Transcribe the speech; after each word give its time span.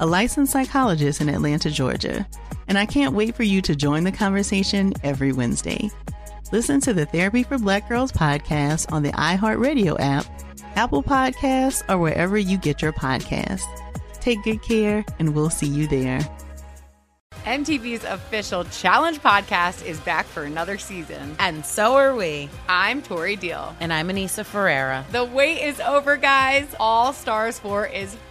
a 0.00 0.06
licensed 0.06 0.52
psychologist 0.52 1.20
in 1.20 1.28
Atlanta, 1.28 1.70
Georgia 1.70 2.26
and 2.68 2.78
I 2.78 2.86
can't 2.86 3.14
wait 3.14 3.34
for 3.34 3.42
you 3.42 3.60
to 3.62 3.74
join 3.74 4.04
the 4.04 4.12
conversation 4.12 4.92
every 5.02 5.32
Wednesday. 5.32 5.90
Listen 6.52 6.80
to 6.80 6.92
the 6.92 7.06
Therapy 7.06 7.42
for 7.42 7.58
Black 7.58 7.88
Girls 7.88 8.12
podcast 8.12 8.92
on 8.92 9.02
the 9.02 9.12
iHeartRadio 9.12 9.96
app, 9.98 10.26
Apple 10.76 11.02
Podcasts, 11.02 11.82
or 11.88 11.98
wherever 11.98 12.38
you 12.38 12.58
get 12.58 12.82
your 12.82 12.92
podcasts. 12.92 13.64
Take 14.20 14.42
good 14.42 14.62
care, 14.62 15.04
and 15.18 15.34
we'll 15.34 15.50
see 15.50 15.66
you 15.66 15.86
there. 15.86 16.20
MTV's 17.44 18.04
official 18.04 18.64
Challenge 18.64 19.20
podcast 19.20 19.84
is 19.84 20.00
back 20.00 20.24
for 20.24 20.44
another 20.44 20.78
season. 20.78 21.36
And 21.38 21.64
so 21.66 21.94
are 21.96 22.14
we. 22.14 22.48
I'm 22.68 23.02
Tori 23.02 23.36
Deal. 23.36 23.76
And 23.80 23.92
I'm 23.92 24.08
Anissa 24.08 24.46
Ferreira. 24.46 25.04
The 25.12 25.24
wait 25.24 25.62
is 25.62 25.78
over, 25.78 26.16
guys. 26.16 26.74
All 26.80 27.12
Stars 27.12 27.58
4 27.58 27.88
is 27.88 28.16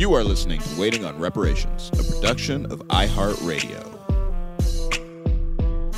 You 0.00 0.14
are 0.14 0.24
listening 0.24 0.60
to 0.62 0.80
Waiting 0.80 1.04
on 1.04 1.18
Reparations, 1.18 1.90
a 1.92 2.02
production 2.02 2.64
of 2.72 2.78
iHeartRadio. 2.88 3.84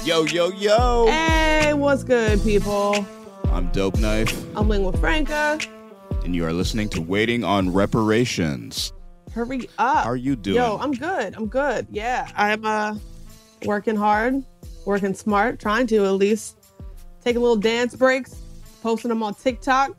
Yo, 0.04 0.24
yo, 0.24 0.48
yo. 0.48 1.06
Hey, 1.06 1.72
what's 1.72 2.02
good, 2.02 2.42
people? 2.42 3.06
I'm 3.44 3.70
Dope 3.70 4.00
Knife. 4.00 4.44
I'm 4.56 4.68
Lingua 4.68 4.90
Franca. 4.98 5.60
And 6.24 6.34
you 6.34 6.44
are 6.44 6.52
listening 6.52 6.88
to 6.88 7.00
Waiting 7.00 7.44
on 7.44 7.72
Reparations. 7.72 8.92
Hurry 9.32 9.70
up. 9.78 10.02
How 10.02 10.10
are 10.10 10.16
you 10.16 10.34
doing? 10.34 10.56
Yo, 10.56 10.78
I'm 10.78 10.90
good. 10.90 11.36
I'm 11.36 11.46
good. 11.46 11.86
Yeah. 11.88 12.28
I'm 12.34 12.64
uh 12.64 12.96
working 13.66 13.94
hard, 13.94 14.42
working 14.84 15.14
smart, 15.14 15.60
trying 15.60 15.86
to 15.86 16.06
at 16.06 16.14
least 16.14 16.56
take 17.22 17.36
a 17.36 17.38
little 17.38 17.54
dance 17.54 17.94
breaks, 17.94 18.34
posting 18.82 19.10
them 19.10 19.22
on 19.22 19.36
TikTok. 19.36 19.96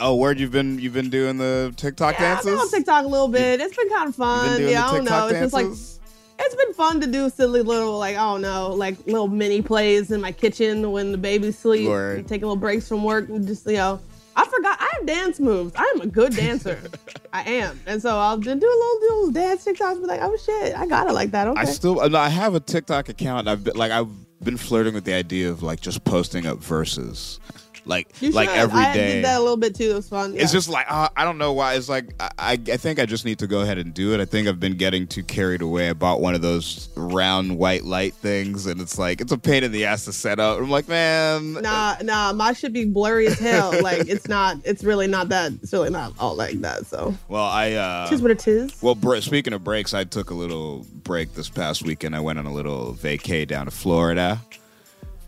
Oh, 0.00 0.14
where 0.14 0.32
you've 0.32 0.50
been 0.50 0.78
you've 0.78 0.94
been 0.94 1.10
doing 1.10 1.36
the 1.36 1.72
TikTok 1.76 2.14
yeah, 2.14 2.34
dances? 2.34 2.46
I've 2.46 2.52
been 2.52 2.60
on 2.60 2.70
TikTok 2.70 3.04
a 3.04 3.08
little 3.08 3.28
bit. 3.28 3.60
It's 3.60 3.76
been 3.76 3.90
kind 3.90 4.08
of 4.08 4.16
fun. 4.16 4.62
Yeah, 4.62 4.86
I 4.86 4.96
don't 4.96 5.04
know. 5.04 5.28
It's 5.28 5.38
just 5.38 5.52
like 5.52 5.66
it's 5.66 6.54
been 6.54 6.72
fun 6.72 7.00
to 7.02 7.06
do 7.06 7.28
silly 7.28 7.60
little 7.60 7.98
like 7.98 8.16
I 8.16 8.20
don't 8.20 8.40
know 8.40 8.70
like 8.70 9.06
little 9.06 9.28
mini 9.28 9.60
plays 9.60 10.10
in 10.10 10.20
my 10.20 10.32
kitchen 10.32 10.90
when 10.90 11.12
the 11.12 11.18
baby's 11.18 11.58
sleep, 11.58 11.88
taking 12.26 12.42
little 12.42 12.56
breaks 12.56 12.88
from 12.88 13.04
work 13.04 13.28
and 13.28 13.46
just 13.46 13.66
you 13.66 13.74
know. 13.74 14.00
I 14.36 14.46
forgot 14.46 14.80
I 14.80 14.88
have 14.92 15.06
dance 15.06 15.40
moves. 15.40 15.74
I 15.76 15.92
am 15.94 16.02
a 16.02 16.06
good 16.06 16.34
dancer. 16.34 16.80
I 17.32 17.42
am, 17.42 17.78
and 17.84 18.00
so 18.00 18.16
I'll 18.16 18.38
do 18.38 18.50
a 18.50 18.54
little, 18.54 19.00
little 19.00 19.30
dance 19.32 19.64
TikToks. 19.64 20.00
Be 20.00 20.06
like, 20.06 20.20
oh 20.22 20.34
shit, 20.36 20.74
I 20.78 20.86
got 20.86 21.08
it 21.08 21.12
like 21.12 21.32
that. 21.32 21.48
Okay. 21.48 21.60
I 21.60 21.64
still 21.64 22.16
I 22.16 22.28
have 22.28 22.54
a 22.54 22.60
TikTok 22.60 23.08
account. 23.08 23.48
I've 23.48 23.64
been 23.64 23.76
like 23.76 23.90
I've 23.90 24.08
been 24.42 24.56
flirting 24.56 24.94
with 24.94 25.04
the 25.04 25.12
idea 25.12 25.50
of 25.50 25.62
like 25.62 25.80
just 25.80 26.04
posting 26.04 26.46
up 26.46 26.58
verses 26.58 27.38
like 27.84 28.08
you 28.20 28.30
like 28.30 28.48
should. 28.48 28.58
every 28.58 28.80
I 28.80 28.92
day. 28.94 29.12
did 29.14 29.24
that 29.24 29.38
a 29.38 29.40
little 29.40 29.56
bit 29.56 29.74
too. 29.74 29.90
It 29.90 29.94
was 29.94 30.08
fun. 30.08 30.34
Yeah. 30.34 30.42
It's 30.42 30.52
just 30.52 30.68
like 30.68 30.86
uh, 30.90 31.08
I 31.16 31.24
don't 31.24 31.38
know 31.38 31.52
why. 31.52 31.74
It's 31.74 31.88
like 31.88 32.06
I, 32.20 32.30
I 32.38 32.52
I 32.52 32.76
think 32.76 32.98
I 32.98 33.06
just 33.06 33.24
need 33.24 33.38
to 33.40 33.46
go 33.46 33.60
ahead 33.60 33.78
and 33.78 33.92
do 33.94 34.14
it. 34.14 34.20
I 34.20 34.24
think 34.24 34.48
I've 34.48 34.60
been 34.60 34.76
getting 34.76 35.06
too 35.06 35.22
carried 35.22 35.62
away. 35.62 35.88
I 35.88 35.92
bought 35.92 36.20
one 36.20 36.34
of 36.34 36.42
those 36.42 36.88
round 36.96 37.58
white 37.58 37.84
light 37.84 38.14
things, 38.14 38.66
and 38.66 38.80
it's 38.80 38.98
like 38.98 39.20
it's 39.20 39.32
a 39.32 39.38
pain 39.38 39.64
in 39.64 39.72
the 39.72 39.84
ass 39.86 40.04
to 40.06 40.12
set 40.12 40.38
up. 40.40 40.58
I'm 40.58 40.70
like, 40.70 40.88
man, 40.88 41.54
nah, 41.54 41.96
nah, 42.02 42.32
my 42.32 42.52
should 42.52 42.72
be 42.72 42.84
blurry 42.84 43.26
as 43.26 43.38
hell. 43.38 43.72
like 43.82 44.08
it's 44.08 44.28
not. 44.28 44.56
It's 44.64 44.84
really 44.84 45.06
not 45.06 45.28
that. 45.30 45.52
It's 45.62 45.72
really 45.72 45.90
not 45.90 46.12
all 46.18 46.34
like 46.36 46.60
that. 46.60 46.86
So 46.86 47.14
well, 47.28 47.44
I 47.44 47.72
uh, 47.72 48.08
tis 48.08 48.22
what 48.22 48.30
it 48.30 48.46
is. 48.46 48.80
Well, 48.82 48.94
br- 48.94 49.18
speaking 49.18 49.52
of 49.52 49.64
breaks, 49.64 49.94
I 49.94 50.04
took 50.04 50.30
a 50.30 50.34
little 50.34 50.86
break 51.02 51.34
this 51.34 51.48
past 51.48 51.82
weekend. 51.82 52.14
I 52.14 52.20
went 52.20 52.38
on 52.38 52.46
a 52.46 52.52
little 52.52 52.94
vacay 52.94 53.46
down 53.46 53.66
to 53.66 53.70
Florida. 53.70 54.40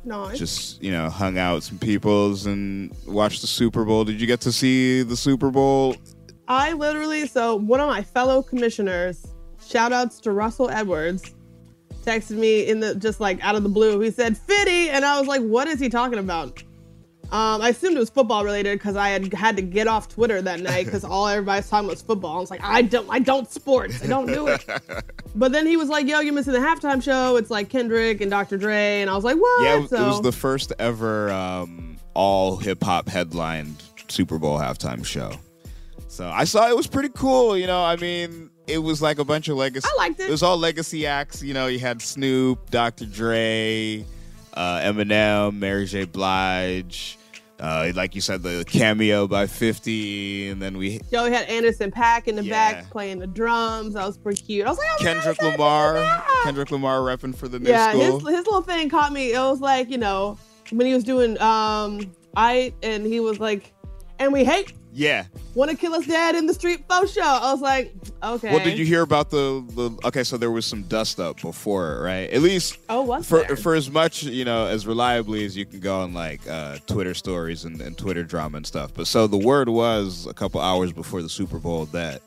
Nice. 0.04 0.38
Just 0.38 0.82
you 0.82 0.90
know, 0.90 1.08
hung 1.08 1.38
out 1.38 1.56
with 1.56 1.64
some 1.64 1.78
peoples 1.78 2.46
and 2.46 2.94
watched 3.06 3.40
the 3.40 3.46
Super 3.46 3.84
Bowl. 3.84 4.04
Did 4.04 4.20
you 4.20 4.26
get 4.26 4.40
to 4.42 4.52
see 4.52 5.02
the 5.02 5.16
Super 5.16 5.50
Bowl? 5.50 5.96
I 6.48 6.72
literally, 6.72 7.26
so 7.26 7.56
one 7.56 7.80
of 7.80 7.88
my 7.88 8.02
fellow 8.02 8.42
commissioners, 8.42 9.26
shout 9.64 9.92
outs 9.92 10.18
to 10.20 10.32
Russell 10.32 10.68
Edwards, 10.70 11.34
texted 12.04 12.36
me 12.36 12.66
in 12.66 12.80
the 12.80 12.94
just 12.96 13.20
like 13.20 13.42
out 13.44 13.54
of 13.54 13.62
the 13.62 13.68
blue. 13.68 14.00
He 14.00 14.10
said 14.10 14.36
Fitty, 14.36 14.90
and 14.90 15.04
I 15.04 15.18
was 15.18 15.28
like, 15.28 15.40
what 15.42 15.68
is 15.68 15.78
he 15.78 15.88
talking 15.88 16.18
about? 16.18 16.62
Um, 17.30 17.62
I 17.62 17.70
assumed 17.70 17.96
it 17.96 18.00
was 18.00 18.10
football 18.10 18.44
related 18.44 18.78
because 18.78 18.94
I 18.94 19.08
had 19.08 19.32
had 19.32 19.56
to 19.56 19.62
get 19.62 19.86
off 19.86 20.08
Twitter 20.08 20.42
that 20.42 20.60
night 20.60 20.84
because 20.84 21.02
all 21.02 21.26
everybody's 21.26 21.68
talking 21.68 21.88
was 21.88 22.02
football. 22.02 22.36
I 22.36 22.40
was 22.40 22.50
like, 22.50 22.62
I 22.62 22.82
don't, 22.82 23.08
I 23.10 23.20
don't 23.20 23.50
sports, 23.50 24.02
I 24.02 24.06
don't 24.06 24.26
do 24.26 24.48
it. 24.48 24.64
but 25.34 25.52
then 25.52 25.66
he 25.66 25.78
was 25.78 25.88
like, 25.88 26.06
Yo, 26.06 26.20
you're 26.20 26.34
missing 26.34 26.52
the 26.52 26.58
halftime 26.58 27.02
show. 27.02 27.36
It's 27.36 27.50
like 27.50 27.70
Kendrick 27.70 28.20
and 28.20 28.30
Dr. 28.30 28.58
Dre, 28.58 29.00
and 29.00 29.08
I 29.08 29.14
was 29.14 29.24
like, 29.24 29.36
What? 29.36 29.62
Yeah, 29.62 29.86
so, 29.86 29.96
it 29.96 30.06
was 30.06 30.20
the 30.20 30.32
first 30.32 30.72
ever 30.78 31.30
um, 31.30 31.96
all 32.12 32.56
hip 32.56 32.82
hop 32.84 33.08
headlined 33.08 33.82
Super 34.08 34.38
Bowl 34.38 34.58
halftime 34.58 35.04
show. 35.04 35.32
So 36.08 36.28
I 36.28 36.44
saw 36.44 36.68
it 36.68 36.76
was 36.76 36.86
pretty 36.86 37.08
cool. 37.08 37.56
You 37.56 37.66
know, 37.66 37.82
I 37.82 37.96
mean, 37.96 38.50
it 38.66 38.78
was 38.78 39.00
like 39.00 39.18
a 39.18 39.24
bunch 39.24 39.48
of 39.48 39.56
legacy. 39.56 39.88
I 39.90 39.96
liked 39.96 40.20
it. 40.20 40.28
It 40.28 40.30
was 40.30 40.42
all 40.42 40.58
legacy 40.58 41.06
acts. 41.06 41.42
You 41.42 41.54
know, 41.54 41.66
you 41.68 41.78
had 41.78 42.02
Snoop, 42.02 42.70
Dr. 42.70 43.06
Dre, 43.06 44.04
uh, 44.54 44.80
Eminem, 44.80 45.58
Mary 45.58 45.86
J. 45.86 46.04
Blige. 46.04 47.18
Uh, 47.60 47.92
like 47.94 48.16
you 48.16 48.20
said, 48.20 48.42
the 48.42 48.64
cameo 48.66 49.28
by 49.28 49.46
50, 49.46 50.48
and 50.48 50.60
then 50.60 50.76
we. 50.76 51.00
Yo, 51.12 51.24
we 51.24 51.30
had 51.30 51.48
Anderson 51.48 51.92
.Paak 51.92 52.26
in 52.26 52.34
the 52.34 52.42
yeah. 52.42 52.82
back 52.82 52.90
playing 52.90 53.20
the 53.20 53.26
drums. 53.28 53.94
That 53.94 54.04
was 54.04 54.18
pretty 54.18 54.42
cute. 54.42 54.66
I 54.66 54.70
was 54.70 54.78
like, 54.78 54.88
oh, 54.94 54.96
Kendrick 54.98 55.40
Lamar. 55.40 56.24
Kendrick 56.42 56.72
Lamar 56.72 56.98
repping 56.98 57.36
for 57.36 57.46
the 57.46 57.60
new 57.60 57.70
yeah, 57.70 57.92
school. 57.92 58.18
his, 58.18 58.38
his 58.38 58.46
little 58.46 58.62
thing 58.62 58.88
caught 58.88 59.12
me. 59.12 59.32
It 59.32 59.38
was 59.38 59.60
like, 59.60 59.90
you 59.90 59.98
know, 59.98 60.36
when 60.72 60.88
he 60.88 60.94
was 60.94 61.04
doing 61.04 61.40
um 61.40 62.00
I 62.36 62.72
and 62.82 63.06
he 63.06 63.20
was 63.20 63.38
like, 63.38 63.72
and 64.22 64.32
we 64.32 64.44
hate 64.44 64.72
yeah. 64.94 65.24
Want 65.54 65.70
to 65.70 65.76
kill 65.76 65.94
us 65.94 66.06
dad 66.06 66.34
in 66.34 66.46
the 66.46 66.52
street 66.52 66.84
faux 66.86 67.12
show. 67.12 67.22
I 67.22 67.50
was 67.50 67.62
like, 67.62 67.94
okay. 68.22 68.54
Well, 68.54 68.62
did 68.62 68.78
you 68.78 68.84
hear 68.84 69.00
about 69.00 69.30
the, 69.30 69.64
the 69.70 70.06
okay, 70.06 70.22
so 70.22 70.36
there 70.36 70.50
was 70.50 70.66
some 70.66 70.82
dust 70.82 71.18
up 71.18 71.40
before, 71.40 72.02
right? 72.02 72.28
At 72.30 72.42
least 72.42 72.78
Oh, 72.90 73.00
was 73.00 73.26
for 73.26 73.42
there? 73.42 73.56
for 73.56 73.74
as 73.74 73.90
much, 73.90 74.22
you 74.22 74.44
know, 74.44 74.66
as 74.66 74.86
reliably 74.86 75.46
as 75.46 75.56
you 75.56 75.64
can 75.64 75.80
go 75.80 76.00
on 76.00 76.12
like 76.12 76.46
uh, 76.46 76.76
Twitter 76.86 77.14
stories 77.14 77.64
and, 77.64 77.80
and 77.80 77.96
Twitter 77.96 78.22
drama 78.22 78.58
and 78.58 78.66
stuff. 78.66 78.92
But 78.92 79.06
so 79.06 79.26
the 79.26 79.38
word 79.38 79.70
was 79.70 80.26
a 80.26 80.34
couple 80.34 80.60
hours 80.60 80.92
before 80.92 81.22
the 81.22 81.28
Super 81.30 81.58
Bowl 81.58 81.86
that 81.86 82.20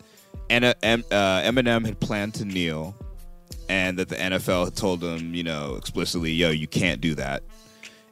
and 0.49 0.65
uh, 0.65 0.73
Eminem 0.81 1.85
had 1.85 1.99
planned 1.99 2.33
to 2.35 2.45
kneel 2.45 2.95
and 3.69 3.97
that 3.99 4.09
the 4.09 4.15
NFL 4.15 4.65
had 4.65 4.75
told 4.75 5.03
him, 5.03 5.33
you 5.33 5.43
know, 5.43 5.75
explicitly, 5.75 6.31
yo, 6.31 6.49
you 6.49 6.67
can't 6.67 6.99
do 7.01 7.15
that. 7.15 7.43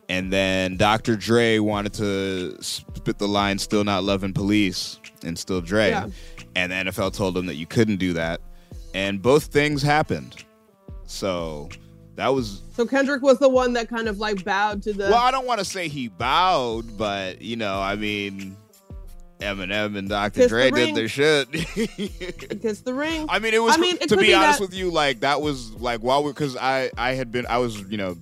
And 0.10 0.32
then 0.32 0.76
Dr. 0.78 1.16
Dre 1.16 1.60
wanted 1.60 1.94
to 1.94 2.58
spit 2.62 3.18
the 3.18 3.28
line 3.28 3.58
"Still 3.58 3.84
not 3.84 4.04
loving 4.04 4.34
police" 4.34 5.00
and 5.24 5.38
"Still 5.40 5.62
Dre," 5.62 5.90
Yeah. 5.90 6.08
and 6.56 6.72
the 6.72 6.76
NFL 6.92 7.14
told 7.16 7.38
him 7.38 7.46
that 7.46 7.56
you 7.56 7.66
couldn't 7.66 7.98
do 7.98 8.14
that. 8.14 8.42
And 8.94 9.22
both 9.22 9.46
things 9.46 9.82
happened. 9.82 10.44
So 11.06 11.70
that 12.16 12.28
was 12.28 12.62
So 12.76 12.86
Kendrick 12.86 13.22
was 13.22 13.40
the 13.40 13.50
one 13.50 13.74
that 13.74 13.88
kind 13.90 14.08
of 14.08 14.20
like 14.20 14.44
bowed 14.44 14.84
to 14.84 14.94
the. 14.94 15.06
well. 15.06 15.16
I 15.16 15.32
don't 15.32 15.48
want 15.48 15.60
to 15.60 15.66
say 15.66 15.88
he 15.88 16.10
bowed, 16.10 16.98
but 16.98 17.42
you 17.42 17.56
know, 17.56 17.80
I 17.80 17.96
mean, 17.96 18.56
Eminem 19.40 19.98
and 19.98 20.10
Dr. 20.10 20.42
Kiss 20.42 20.50
Dre 20.50 20.70
the 20.70 20.86
did 20.88 20.96
their 20.96 21.08
shit. 21.08 21.50
Kiss 22.62 22.82
the 22.82 22.94
ring. 22.94 23.26
I 23.30 23.40
mean, 23.40 23.54
it 23.54 23.62
was 23.64 23.76
I 23.76 23.78
mean, 23.80 23.98
it 24.02 24.10
to 24.10 24.18
be, 24.18 24.28
be 24.28 24.34
honest 24.34 24.60
that- 24.60 24.66
with 24.66 24.74
you, 24.76 24.92
like 24.92 25.22
that 25.22 25.42
was 25.42 25.72
like 25.76 26.02
while 26.02 26.24
we 26.24 26.32
because 26.32 26.56
I 26.58 26.92
I 26.98 27.14
had 27.14 27.32
been 27.32 27.46
I 27.48 27.58
was 27.60 27.80
you 27.90 27.98
know 27.98 28.16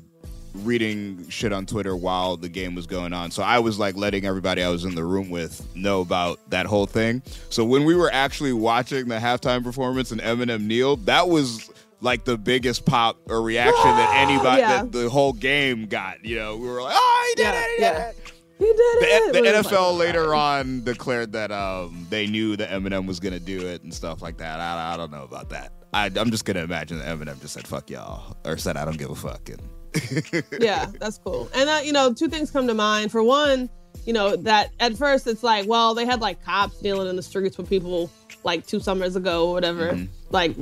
reading 0.53 1.27
shit 1.29 1.51
on 1.53 1.65
Twitter 1.65 1.95
while 1.95 2.37
the 2.37 2.49
game 2.49 2.75
was 2.75 2.85
going 2.87 3.13
on. 3.13 3.31
So 3.31 3.43
I 3.43 3.59
was 3.59 3.79
like 3.79 3.95
letting 3.95 4.25
everybody 4.25 4.61
I 4.63 4.69
was 4.69 4.85
in 4.85 4.95
the 4.95 5.03
room 5.03 5.29
with 5.29 5.65
know 5.75 6.01
about 6.01 6.39
that 6.49 6.65
whole 6.65 6.85
thing. 6.85 7.21
So 7.49 7.63
when 7.65 7.85
we 7.85 7.95
were 7.95 8.11
actually 8.11 8.53
watching 8.53 9.07
the 9.07 9.15
halftime 9.17 9.63
performance 9.63 10.11
and 10.11 10.21
Eminem 10.21 10.63
kneeled, 10.65 11.05
that 11.05 11.27
was 11.29 11.69
like 12.01 12.25
the 12.25 12.37
biggest 12.37 12.85
pop 12.85 13.17
or 13.29 13.41
reaction 13.41 13.83
that 13.83 14.13
anybody 14.27 14.61
Yeah. 14.61 14.83
that 14.83 14.91
the 14.91 15.09
whole 15.09 15.33
game 15.33 15.85
got. 15.85 16.23
You 16.25 16.37
know, 16.37 16.57
we 16.57 16.67
were 16.67 16.81
like, 16.81 16.95
"Oh, 16.97 17.25
he 17.35 17.35
did 17.43 17.43
Yeah, 17.43 17.53
it! 17.53 17.65
He 17.69 17.75
did 17.77 17.81
yeah. 17.81 18.07
it!" 18.09 18.15
He 18.59 18.65
did 18.65 18.75
The, 18.75 19.37
it. 19.39 19.63
the 19.63 19.69
NFL 19.69 19.91
like, 19.97 19.99
later 20.07 20.35
on 20.35 20.83
declared 20.83 21.31
that 21.33 21.51
um, 21.51 22.05
they 22.11 22.27
knew 22.27 22.55
that 22.57 22.69
Eminem 22.69 23.07
was 23.07 23.19
going 23.19 23.33
to 23.33 23.39
do 23.39 23.65
it 23.67 23.81
and 23.83 23.91
stuff 23.93 24.21
like 24.21 24.37
that. 24.37 24.59
I, 24.59 24.93
I 24.93 24.97
don't 24.97 25.11
know 25.11 25.23
about 25.23 25.49
that. 25.49 25.73
I, 25.93 26.11
I'm 26.15 26.29
just 26.31 26.45
going 26.45 26.57
to 26.57 26.63
imagine 26.63 26.99
that 26.99 27.07
Eminem 27.07 27.41
just 27.41 27.53
said 27.53 27.67
"fuck 27.67 27.89
y'all" 27.89 28.37
or 28.45 28.57
said 28.57 28.77
"I 28.77 28.85
don't 28.85 28.97
give 28.97 29.09
a 29.09 29.15
fuck." 29.15 29.49
And 29.49 29.59
yeah, 30.59 30.87
that's 30.99 31.17
cool. 31.17 31.49
And 31.53 31.67
that, 31.67 31.85
you 31.85 31.93
know, 31.93 32.13
two 32.13 32.27
things 32.27 32.51
come 32.51 32.67
to 32.67 32.73
mind. 32.73 33.11
For 33.11 33.23
one, 33.23 33.69
you 34.05 34.13
know, 34.13 34.35
that 34.35 34.71
at 34.79 34.95
first 34.97 35.27
it's 35.27 35.43
like, 35.43 35.67
well, 35.67 35.93
they 35.93 36.05
had 36.05 36.21
like 36.21 36.43
cops 36.43 36.81
kneeling 36.81 37.09
in 37.09 37.15
the 37.15 37.23
streets 37.23 37.57
with 37.57 37.69
people 37.69 38.09
like 38.43 38.65
two 38.65 38.79
summers 38.79 39.15
ago 39.15 39.49
or 39.49 39.53
whatever. 39.53 39.91
Mm-hmm. 39.91 40.05
Like 40.31 40.55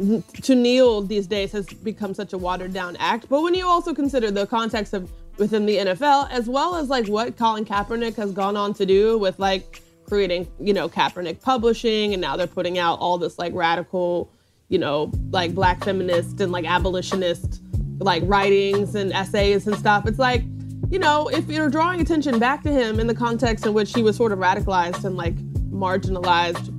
to 0.44 0.56
kneel 0.56 1.02
these 1.02 1.28
days 1.28 1.52
has 1.52 1.68
become 1.68 2.14
such 2.14 2.34
a 2.34 2.38
watered 2.38 2.74
down 2.74 2.96
act. 2.98 3.30
But 3.30 3.42
when 3.42 3.54
you 3.54 3.68
also 3.68 3.94
consider 3.94 4.32
the 4.32 4.48
context 4.48 4.94
of 4.94 5.12
within 5.38 5.66
the 5.66 5.78
NFL, 5.78 6.30
as 6.32 6.50
well 6.50 6.76
as 6.76 6.90
like 6.90 7.08
what 7.08 7.38
Colin 7.38 7.66
Kaepernick 7.66 8.16
has 8.16 8.32
gone 8.32 8.58
on 8.58 8.74
to 8.76 8.86
do 8.86 9.18
with 9.18 9.40
like 9.40 9.82
creating, 10.06 10.48
you 10.60 10.74
know, 10.74 10.90
Kaepernick 10.90 11.42
Publishing, 11.42 12.14
and 12.14 12.22
now 12.22 12.36
they're 12.36 12.48
putting 12.48 12.78
out 12.78 13.00
all 13.00 13.18
this 13.18 13.40
like 13.40 13.54
radical, 13.54 14.30
you 14.68 14.80
know, 14.80 15.12
like 15.32 15.54
black 15.54 15.84
feminist 15.84 16.42
and 16.42 16.52
like 16.52 16.66
abolitionist 16.66 17.62
like 18.00 18.24
writings 18.26 18.96
and 18.96 19.12
essays 19.14 19.68
and 19.68 19.78
stuff. 19.78 20.08
It's 20.08 20.20
like, 20.20 20.44
you 20.90 21.00
know, 21.00 21.28
if 21.28 21.48
you're 21.50 21.70
drawing 21.70 22.02
attention 22.02 22.40
back 22.40 22.64
to 22.64 22.72
him 22.72 23.00
in 23.00 23.08
the 23.08 23.14
context 23.14 23.66
in 23.66 23.74
which 23.74 23.94
he 23.94 24.02
was 24.02 24.16
sort 24.16 24.32
of 24.32 24.40
radicalized 24.40 25.04
and 25.04 25.16
like 25.16 25.36
marginalized 25.70 26.74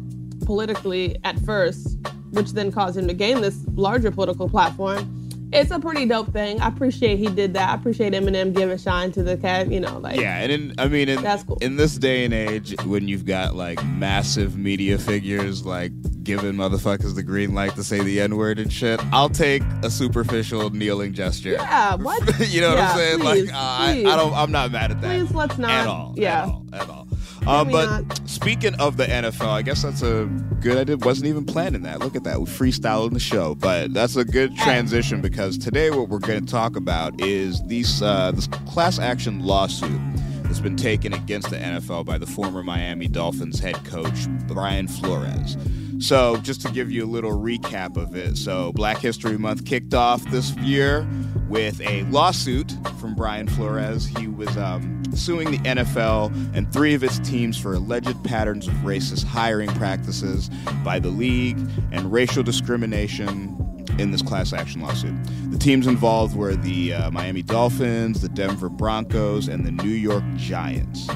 politically 0.44 1.16
at 1.24 1.38
first, 1.40 1.98
which 2.30 2.52
then 2.52 2.72
caused 2.72 2.96
him 2.98 3.06
to 3.06 3.14
gain 3.14 3.40
this 3.40 3.64
larger 3.74 4.10
political 4.10 4.48
platform. 4.48 5.16
It's 5.52 5.70
a 5.70 5.80
pretty 5.80 6.06
dope 6.06 6.32
thing. 6.32 6.60
I 6.60 6.68
appreciate 6.68 7.18
he 7.18 7.26
did 7.26 7.54
that. 7.54 7.70
I 7.70 7.74
appreciate 7.74 8.12
Eminem 8.12 8.54
giving 8.54 8.78
shine 8.78 9.10
to 9.12 9.22
the 9.22 9.36
cat, 9.36 9.70
you 9.70 9.80
know, 9.80 9.98
like 9.98 10.20
yeah, 10.20 10.38
and 10.38 10.52
in, 10.52 10.74
I 10.78 10.86
mean, 10.86 11.08
in, 11.08 11.22
That's 11.22 11.42
cool. 11.42 11.58
in 11.60 11.76
this 11.76 11.96
day 11.96 12.24
and 12.24 12.32
age, 12.32 12.76
when 12.84 13.08
you've 13.08 13.24
got 13.24 13.54
like 13.56 13.84
massive 13.84 14.56
media 14.56 14.98
figures 14.98 15.66
like 15.66 15.92
giving 16.22 16.52
motherfuckers 16.52 17.14
the 17.16 17.22
green 17.22 17.54
light 17.54 17.74
to 17.74 17.82
say 17.82 18.00
the 18.00 18.20
n 18.20 18.36
word 18.36 18.60
and 18.60 18.72
shit, 18.72 19.00
I'll 19.12 19.28
take 19.28 19.62
a 19.82 19.90
superficial 19.90 20.70
kneeling 20.70 21.14
gesture. 21.14 21.52
Yeah, 21.52 21.96
what? 21.96 22.22
you 22.48 22.60
know 22.60 22.70
what 22.70 22.78
I'm 22.78 22.96
saying? 22.96 23.18
please, 23.20 23.46
like, 23.46 23.54
uh, 23.54 23.58
I. 23.58 24.04
I 24.06 24.16
don't, 24.16 24.32
I'm 24.34 24.52
not 24.52 24.70
mad 24.70 24.92
at 24.92 25.00
that. 25.00 25.08
Please 25.08 25.34
let's 25.34 25.58
not. 25.58 25.70
at 25.70 25.86
all. 25.88 26.14
Yeah. 26.16 26.42
At 26.42 26.48
all. 26.48 26.66
At 26.72 26.88
all. 26.90 27.08
Um, 27.46 27.70
but 27.70 28.02
not. 28.02 28.28
speaking 28.28 28.74
of 28.74 28.96
the 28.96 29.06
NFL, 29.06 29.48
I 29.48 29.62
guess 29.62 29.82
that's 29.82 30.02
a 30.02 30.26
good 30.60 30.76
idea. 30.76 30.96
Wasn't 30.98 31.26
even 31.26 31.44
planning 31.44 31.82
that. 31.82 32.00
Look 32.00 32.14
at 32.14 32.24
that. 32.24 32.38
We 32.38 32.46
freestyling 32.46 33.12
the 33.12 33.20
show. 33.20 33.54
But 33.54 33.94
that's 33.94 34.16
a 34.16 34.24
good 34.24 34.56
transition 34.56 35.20
because 35.20 35.56
today 35.58 35.90
what 35.90 36.08
we're 36.08 36.18
going 36.18 36.44
to 36.44 36.50
talk 36.50 36.76
about 36.76 37.20
is 37.20 37.62
these 37.66 38.02
uh, 38.02 38.32
this 38.32 38.46
class 38.46 38.98
action 38.98 39.40
lawsuit 39.40 40.00
that's 40.42 40.60
been 40.60 40.76
taken 40.76 41.12
against 41.12 41.50
the 41.50 41.56
NFL 41.56 42.04
by 42.04 42.18
the 42.18 42.26
former 42.26 42.62
Miami 42.62 43.08
Dolphins 43.08 43.60
head 43.60 43.82
coach 43.84 44.28
Brian 44.46 44.88
Flores. 44.88 45.56
So, 46.00 46.38
just 46.38 46.62
to 46.62 46.72
give 46.72 46.90
you 46.90 47.04
a 47.04 47.06
little 47.06 47.32
recap 47.32 47.98
of 47.98 48.16
it, 48.16 48.38
so 48.38 48.72
Black 48.72 48.98
History 48.98 49.36
Month 49.36 49.66
kicked 49.66 49.92
off 49.92 50.24
this 50.30 50.56
year 50.56 51.06
with 51.48 51.78
a 51.82 52.04
lawsuit 52.04 52.74
from 52.98 53.14
Brian 53.14 53.46
Flores. 53.46 54.06
He 54.06 54.26
was 54.26 54.56
um, 54.56 55.02
suing 55.14 55.50
the 55.50 55.58
NFL 55.58 56.32
and 56.56 56.72
three 56.72 56.94
of 56.94 57.04
its 57.04 57.18
teams 57.18 57.58
for 57.58 57.74
alleged 57.74 58.24
patterns 58.24 58.66
of 58.66 58.74
racist 58.76 59.24
hiring 59.24 59.68
practices 59.74 60.48
by 60.82 60.98
the 60.98 61.10
league 61.10 61.58
and 61.92 62.10
racial 62.10 62.42
discrimination 62.42 63.84
in 63.98 64.10
this 64.10 64.22
class 64.22 64.54
action 64.54 64.80
lawsuit. 64.80 65.14
The 65.50 65.58
teams 65.58 65.86
involved 65.86 66.34
were 66.34 66.56
the 66.56 66.94
uh, 66.94 67.10
Miami 67.10 67.42
Dolphins, 67.42 68.22
the 68.22 68.30
Denver 68.30 68.70
Broncos, 68.70 69.48
and 69.48 69.66
the 69.66 69.72
New 69.72 69.90
York 69.90 70.24
Giants. 70.36 71.08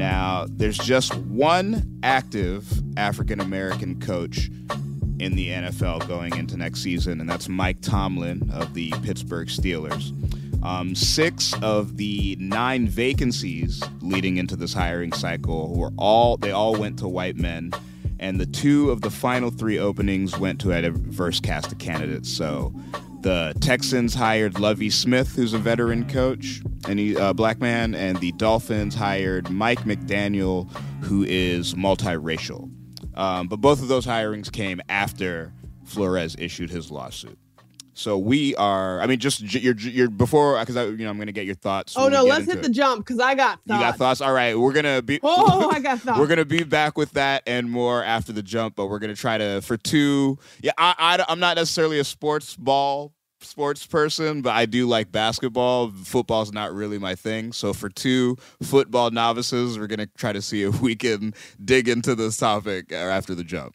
Now, 0.00 0.46
there's 0.48 0.78
just 0.78 1.14
one 1.14 2.00
active 2.02 2.66
African 2.96 3.38
American 3.38 4.00
coach 4.00 4.48
in 5.18 5.36
the 5.36 5.50
NFL 5.50 6.08
going 6.08 6.34
into 6.38 6.56
next 6.56 6.80
season, 6.80 7.20
and 7.20 7.28
that's 7.28 7.50
Mike 7.50 7.82
Tomlin 7.82 8.50
of 8.50 8.72
the 8.72 8.94
Pittsburgh 9.02 9.48
Steelers. 9.48 10.14
Um, 10.64 10.94
six 10.94 11.52
of 11.60 11.98
the 11.98 12.34
nine 12.40 12.88
vacancies 12.88 13.82
leading 14.00 14.38
into 14.38 14.56
this 14.56 14.72
hiring 14.72 15.12
cycle 15.12 15.76
were 15.76 15.92
all 15.98 16.38
they 16.38 16.50
all 16.50 16.76
went 16.76 16.98
to 17.00 17.06
white 17.06 17.36
men, 17.36 17.70
and 18.18 18.40
the 18.40 18.46
two 18.46 18.90
of 18.90 19.02
the 19.02 19.10
final 19.10 19.50
three 19.50 19.78
openings 19.78 20.38
went 20.38 20.62
to 20.62 20.72
a 20.72 20.80
diverse 20.80 21.40
cast 21.40 21.72
of 21.72 21.78
candidates. 21.78 22.32
So 22.32 22.72
the 23.22 23.54
Texans 23.60 24.14
hired 24.14 24.58
Lovie 24.58 24.90
Smith, 24.90 25.34
who's 25.34 25.52
a 25.52 25.58
veteran 25.58 26.08
coach, 26.08 26.62
and 26.88 26.98
he 26.98 27.16
uh, 27.16 27.32
black 27.32 27.60
man, 27.60 27.94
and 27.94 28.18
the 28.18 28.32
Dolphins 28.32 28.94
hired 28.94 29.50
Mike 29.50 29.80
McDaniel, 29.80 30.70
who 31.02 31.24
is 31.24 31.74
multiracial. 31.74 32.70
Um, 33.14 33.48
but 33.48 33.56
both 33.60 33.82
of 33.82 33.88
those 33.88 34.06
hirings 34.06 34.50
came 34.50 34.80
after 34.88 35.52
Flores 35.84 36.36
issued 36.38 36.70
his 36.70 36.90
lawsuit. 36.90 37.38
So 38.00 38.16
we 38.18 38.54
are. 38.56 39.00
I 39.00 39.06
mean, 39.06 39.18
just 39.18 39.44
j- 39.44 39.60
your 39.60 39.74
your 39.76 40.08
before 40.08 40.58
because 40.58 40.76
I 40.76 40.86
you 40.86 40.96
know 40.98 41.10
I'm 41.10 41.16
going 41.16 41.26
to 41.26 41.32
get 41.32 41.44
your 41.46 41.54
thoughts. 41.54 41.94
Oh 41.96 42.08
no, 42.08 42.24
let's 42.24 42.46
hit 42.46 42.56
it. 42.56 42.62
the 42.62 42.70
jump 42.70 43.04
because 43.06 43.20
I 43.20 43.34
got 43.34 43.58
You 43.66 43.74
thoughts. 43.74 43.82
got 43.84 43.96
thoughts? 43.98 44.20
All 44.20 44.32
right, 44.32 44.58
we're 44.58 44.72
gonna 44.72 45.02
be. 45.02 45.20
Oh, 45.22 45.70
I 45.70 45.80
got 45.80 46.00
thoughts. 46.00 46.18
We're 46.18 46.26
gonna 46.26 46.44
be 46.44 46.64
back 46.64 46.96
with 46.96 47.12
that 47.12 47.42
and 47.46 47.70
more 47.70 48.02
after 48.02 48.32
the 48.32 48.42
jump, 48.42 48.74
but 48.76 48.86
we're 48.86 48.98
gonna 48.98 49.14
try 49.14 49.38
to 49.38 49.60
for 49.60 49.76
two. 49.76 50.38
Yeah, 50.62 50.72
I, 50.78 50.94
I 50.98 51.24
I'm 51.28 51.40
not 51.40 51.56
necessarily 51.56 51.98
a 51.98 52.04
sports 52.04 52.56
ball 52.56 53.12
sports 53.42 53.86
person, 53.86 54.42
but 54.42 54.50
I 54.54 54.66
do 54.66 54.86
like 54.86 55.10
basketball. 55.12 55.90
Football's 55.90 56.52
not 56.52 56.74
really 56.74 56.98
my 56.98 57.14
thing. 57.14 57.52
So 57.52 57.72
for 57.72 57.88
two 57.88 58.36
football 58.62 59.10
novices, 59.10 59.78
we're 59.78 59.86
gonna 59.86 60.08
try 60.18 60.32
to 60.32 60.42
see 60.42 60.62
if 60.62 60.80
we 60.80 60.96
can 60.96 61.34
dig 61.64 61.88
into 61.88 62.14
this 62.14 62.36
topic 62.36 62.92
uh, 62.92 62.96
after 62.96 63.34
the 63.34 63.44
jump. 63.44 63.74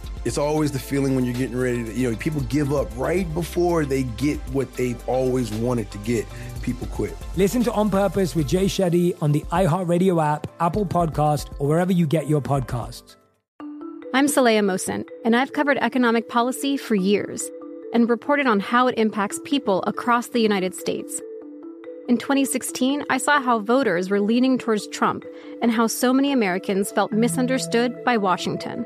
It's 0.23 0.37
always 0.37 0.71
the 0.71 0.79
feeling 0.79 1.15
when 1.15 1.25
you're 1.25 1.33
getting 1.33 1.57
ready 1.57 1.83
to, 1.83 1.93
you 1.93 2.11
know, 2.11 2.15
people 2.15 2.41
give 2.41 2.71
up 2.71 2.87
right 2.95 3.31
before 3.33 3.85
they 3.85 4.03
get 4.03 4.37
what 4.53 4.71
they've 4.75 5.09
always 5.09 5.51
wanted 5.51 5.89
to 5.91 5.97
get. 5.99 6.27
People 6.61 6.85
quit. 6.87 7.17
Listen 7.37 7.63
to 7.63 7.71
On 7.71 7.89
Purpose 7.89 8.35
with 8.35 8.47
Jay 8.47 8.65
Shetty 8.65 9.19
on 9.21 9.31
the 9.31 9.41
iHeartRadio 9.51 10.23
app, 10.23 10.45
Apple 10.59 10.85
Podcast, 10.85 11.51
or 11.57 11.67
wherever 11.67 11.91
you 11.91 12.05
get 12.05 12.27
your 12.27 12.39
podcasts. 12.41 13.15
I'm 14.13 14.27
Saleha 14.27 14.59
Mohsin, 14.59 15.07
and 15.25 15.35
I've 15.35 15.53
covered 15.53 15.79
economic 15.79 16.29
policy 16.29 16.77
for 16.77 16.93
years 16.93 17.49
and 17.91 18.07
reported 18.07 18.45
on 18.45 18.59
how 18.59 18.87
it 18.87 18.99
impacts 18.99 19.39
people 19.43 19.83
across 19.87 20.27
the 20.27 20.39
United 20.39 20.75
States. 20.75 21.19
In 22.07 22.17
2016, 22.17 23.05
I 23.09 23.17
saw 23.17 23.41
how 23.41 23.59
voters 23.59 24.11
were 24.11 24.21
leaning 24.21 24.59
towards 24.59 24.87
Trump 24.89 25.23
and 25.63 25.71
how 25.71 25.87
so 25.87 26.13
many 26.13 26.31
Americans 26.31 26.91
felt 26.91 27.11
misunderstood 27.11 28.03
by 28.03 28.17
Washington. 28.17 28.85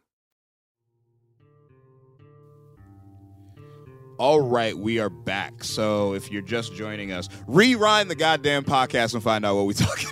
All 4.21 4.39
right, 4.39 4.77
we 4.77 4.99
are 4.99 5.09
back. 5.09 5.63
So 5.63 6.13
if 6.13 6.31
you're 6.31 6.43
just 6.43 6.75
joining 6.75 7.11
us, 7.11 7.27
rewind 7.47 8.07
the 8.07 8.13
goddamn 8.13 8.63
podcast 8.63 9.15
and 9.15 9.23
find 9.23 9.43
out 9.43 9.55
what 9.55 9.65
we're 9.65 9.73
talking 9.73 10.09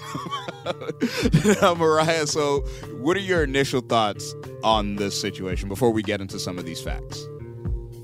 about. 0.63 1.61
now, 1.61 1.75
Mariah, 1.75 2.25
so 2.25 2.61
what 3.01 3.15
are 3.17 3.19
your 3.19 3.43
initial 3.43 3.81
thoughts 3.81 4.33
on 4.63 4.95
this 4.95 5.21
situation 5.21 5.69
before 5.69 5.91
we 5.91 6.01
get 6.01 6.21
into 6.21 6.39
some 6.39 6.57
of 6.57 6.65
these 6.65 6.81
facts? 6.81 7.19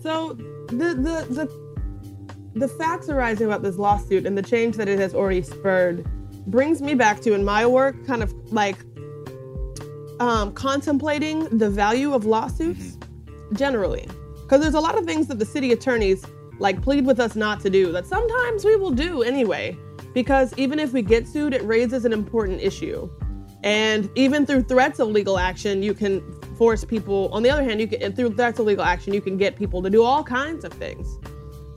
So 0.03 0.33
the 0.67 0.93
the 0.93 1.25
the 1.27 2.49
the 2.53 2.67
facts 2.67 3.09
arising 3.09 3.47
about 3.47 3.63
this 3.63 3.77
lawsuit 3.77 4.27
and 4.27 4.37
the 4.37 4.43
change 4.43 4.75
that 4.75 4.87
it 4.87 4.99
has 4.99 5.15
already 5.15 5.41
spurred 5.41 6.05
brings 6.45 6.83
me 6.83 6.93
back 6.93 7.21
to 7.21 7.33
in 7.33 7.43
my 7.43 7.65
work 7.65 7.95
kind 8.05 8.21
of 8.21 8.31
like 8.53 8.77
um, 10.19 10.53
contemplating 10.53 11.45
the 11.57 11.67
value 11.71 12.13
of 12.13 12.25
lawsuits 12.25 12.89
mm-hmm. 12.89 13.55
generally 13.55 14.07
because 14.45 14.61
there's 14.61 14.75
a 14.75 14.79
lot 14.79 14.95
of 14.95 15.05
things 15.05 15.25
that 15.27 15.39
the 15.39 15.45
city 15.45 15.71
attorneys 15.71 16.23
like 16.59 16.81
plead 16.81 17.03
with 17.03 17.19
us 17.19 17.35
not 17.35 17.59
to 17.61 17.69
do 17.69 17.91
that 17.91 18.05
sometimes 18.05 18.63
we 18.63 18.75
will 18.75 18.91
do 18.91 19.23
anyway. 19.23 19.75
Because 20.13 20.53
even 20.55 20.79
if 20.79 20.93
we 20.93 21.01
get 21.01 21.27
sued, 21.27 21.53
it 21.53 21.63
raises 21.63 22.05
an 22.05 22.13
important 22.13 22.61
issue. 22.61 23.09
And 23.63 24.09
even 24.15 24.45
through 24.45 24.63
threats 24.63 24.99
of 24.99 25.09
legal 25.09 25.37
action, 25.39 25.81
you 25.81 25.93
can 25.93 26.21
force 26.55 26.85
people. 26.85 27.29
On 27.33 27.43
the 27.43 27.49
other 27.49 27.63
hand, 27.63 27.81
you 27.81 27.87
can 27.87 28.13
through 28.13 28.35
threats 28.35 28.59
of 28.59 28.67
legal 28.67 28.85
action, 28.85 29.13
you 29.13 29.21
can 29.21 29.35
get 29.35 29.55
people 29.55 29.81
to 29.81 29.89
do 29.89 30.03
all 30.03 30.23
kinds 30.23 30.63
of 30.63 30.71
things. 30.73 31.17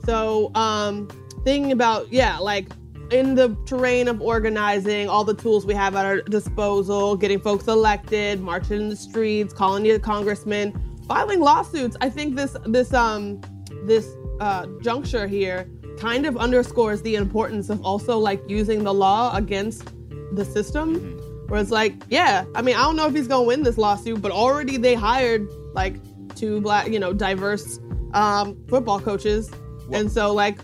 So, 0.05 0.51
um, 0.55 1.07
thinking 1.43 1.71
about 1.71 2.13
yeah, 2.13 2.37
like 2.37 2.69
in 3.11 3.33
the 3.33 3.57
terrain 3.65 4.07
of 4.07 4.21
organizing, 4.21 5.09
all 5.09 5.23
the 5.23 5.33
tools 5.33 5.65
we 5.65 5.73
have 5.73 5.95
at 5.95 6.05
our 6.05 6.21
disposal, 6.21 7.15
getting 7.15 7.39
folks 7.39 7.67
elected, 7.67 8.39
marching 8.39 8.81
in 8.81 8.89
the 8.89 8.95
streets, 8.95 9.51
calling 9.53 9.89
a 9.89 9.99
congressman, 9.99 10.88
filing 11.09 11.41
lawsuits. 11.41 11.97
I 11.99 12.09
think 12.09 12.37
this 12.37 12.55
this 12.65 12.93
um 12.93 13.41
this 13.83 14.15
uh, 14.39 14.67
juncture 14.81 15.27
here 15.27 15.69
kind 15.97 16.25
of 16.25 16.37
underscores 16.37 17.01
the 17.01 17.15
importance 17.15 17.69
of 17.69 17.83
also 17.83 18.17
like 18.17 18.41
using 18.47 18.85
the 18.85 18.93
law 18.93 19.35
against 19.35 19.91
the 20.31 20.45
system. 20.45 21.17
Where 21.47 21.59
it's 21.59 21.71
like, 21.71 21.95
yeah, 22.09 22.45
I 22.53 22.61
mean, 22.61 22.75
I 22.75 22.83
don't 22.83 22.95
know 22.95 23.07
if 23.07 23.15
he's 23.15 23.27
gonna 23.27 23.43
win 23.43 23.63
this 23.63 23.77
lawsuit, 23.77 24.21
but 24.21 24.31
already 24.31 24.77
they 24.77 24.93
hired 24.93 25.49
like 25.73 25.95
two 26.35 26.61
black, 26.61 26.87
you 26.89 26.99
know, 26.99 27.11
diverse 27.11 27.79
um, 28.13 28.55
football 28.67 28.99
coaches, 28.99 29.49
well, 29.87 29.99
and 29.99 30.11
so 30.11 30.31
like 30.31 30.59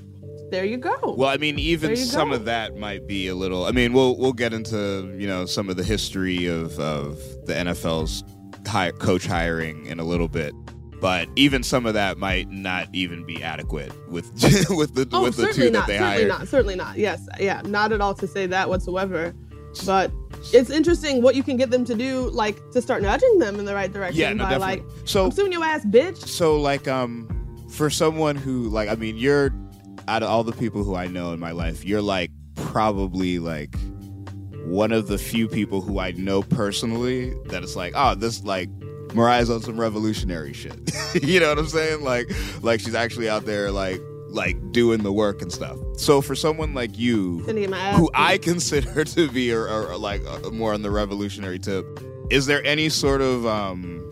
there 0.52 0.64
you 0.64 0.78
go. 0.78 1.16
Well, 1.18 1.30
I 1.30 1.38
mean, 1.38 1.58
even 1.58 1.96
some 1.96 2.30
go. 2.30 2.36
of 2.36 2.46
that 2.46 2.78
might 2.78 3.08
be 3.08 3.28
a 3.30 3.36
little. 3.36 3.66
I 3.66 3.72
mean, 3.72 3.94
we'll 3.94 4.16
we'll 4.16 4.32
get 4.34 4.54
into 4.54 5.12
you 5.18 5.28
know 5.28 5.48
some 5.48 5.70
of 5.70 5.76
the 5.76 5.84
history 5.84 6.46
of 6.46 6.80
of 6.80 7.18
the 7.48 7.54
NFL's 7.54 8.24
hire, 8.68 8.92
coach 8.92 9.26
hiring 9.26 9.86
in 9.86 10.00
a 10.00 10.04
little 10.04 10.28
bit. 10.28 10.54
But 11.02 11.30
even 11.36 11.62
some 11.62 11.86
of 11.86 11.94
that 11.94 12.18
might 12.18 12.50
not 12.50 12.88
even 12.94 13.26
be 13.26 13.44
adequate 13.44 13.92
with 14.10 14.26
with 14.70 14.96
the 14.96 15.08
oh, 15.12 15.24
with 15.24 15.36
the 15.36 15.52
two 15.54 15.70
not, 15.70 15.88
that 15.88 15.88
they 15.88 15.98
certainly 15.98 15.98
hired. 15.98 16.28
Not, 16.28 16.48
certainly 16.48 16.76
not. 16.76 16.98
Yes, 16.98 17.28
yeah, 17.40 17.62
not 17.66 17.92
at 17.92 18.02
all 18.02 18.14
to 18.16 18.28
say 18.28 18.46
that 18.48 18.70
whatsoever. 18.70 19.34
But 19.86 20.12
it's 20.54 20.70
interesting 20.70 21.22
what 21.22 21.36
you 21.36 21.44
can 21.44 21.58
get 21.58 21.70
them 21.70 21.84
to 21.86 21.96
do, 21.96 22.30
like 22.30 22.58
to 22.72 22.82
start 22.82 23.02
nudging 23.02 23.40
them 23.40 23.60
in 23.60 23.66
the 23.66 23.74
right 23.74 23.92
direction 23.92 24.22
yeah, 24.22 24.34
no, 24.34 24.46
by 24.46 24.58
definitely. 24.58 24.90
like, 24.90 25.08
so 25.08 25.26
I'm 25.26 25.32
suing 25.32 25.52
your 25.52 25.64
ass, 25.64 25.86
bitch. 25.86 26.18
So 26.18 26.60
like, 26.60 26.88
um, 26.88 27.28
for 27.70 27.90
someone 27.90 28.38
who 28.38 28.70
like, 28.70 28.88
I 28.88 28.96
mean, 28.96 29.18
you're 29.18 29.54
out 30.08 30.24
of 30.24 30.30
all 30.30 30.44
the 30.44 30.54
people 30.54 30.84
who 30.84 30.96
I 30.96 31.08
know 31.08 31.34
in 31.34 31.40
my 31.40 31.52
life, 31.52 31.84
you're 31.84 32.02
like 32.02 32.32
probably 32.56 33.40
like 33.40 33.76
one 34.66 34.92
of 34.92 35.08
the 35.08 35.18
few 35.18 35.48
people 35.48 35.82
who 35.82 36.00
I 36.00 36.12
know 36.12 36.42
personally 36.42 37.34
that 37.46 37.64
it's 37.64 37.76
like, 37.76 37.94
oh, 37.96 38.16
this 38.16 38.44
like 38.44 38.70
Mariah's 39.14 39.50
on 39.50 39.62
some 39.62 39.80
revolutionary 39.80 40.54
shit. 40.54 40.92
you 41.24 41.40
know 41.40 41.50
what 41.50 41.60
I'm 41.60 41.68
saying? 41.68 42.04
Like, 42.04 42.30
like 42.64 42.82
she's 42.82 42.96
actually 42.96 43.30
out 43.30 43.46
there 43.46 43.72
like 43.72 44.02
like 44.28 44.72
doing 44.72 45.04
the 45.04 45.14
work 45.14 45.42
and 45.42 45.52
stuff. 45.52 45.78
So 45.98 46.22
for 46.22 46.36
someone 46.36 46.74
like 46.74 46.98
you, 46.98 47.40
who 47.96 48.12
I 48.14 48.38
consider 48.42 49.06
to 49.06 49.32
be 49.32 49.54
or, 49.54 49.68
or 49.68 49.98
like 49.98 50.22
uh, 50.26 50.50
more 50.52 50.74
on 50.74 50.82
the 50.82 50.92
revolutionary 50.92 51.60
tip, 51.60 51.86
is 52.30 52.46
there 52.46 52.64
any 52.66 52.90
sort 52.90 53.22
of 53.22 53.46
um, 53.46 54.08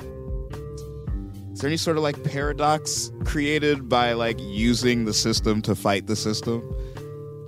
is 1.51 1.59
there 1.59 1.67
any 1.67 1.77
sort 1.77 1.97
of 1.97 2.03
like 2.03 2.23
paradox 2.23 3.11
created 3.25 3.89
by 3.89 4.13
like 4.13 4.39
using 4.39 5.05
the 5.05 5.13
system 5.13 5.61
to 5.63 5.75
fight 5.75 6.07
the 6.07 6.15
system? 6.15 6.61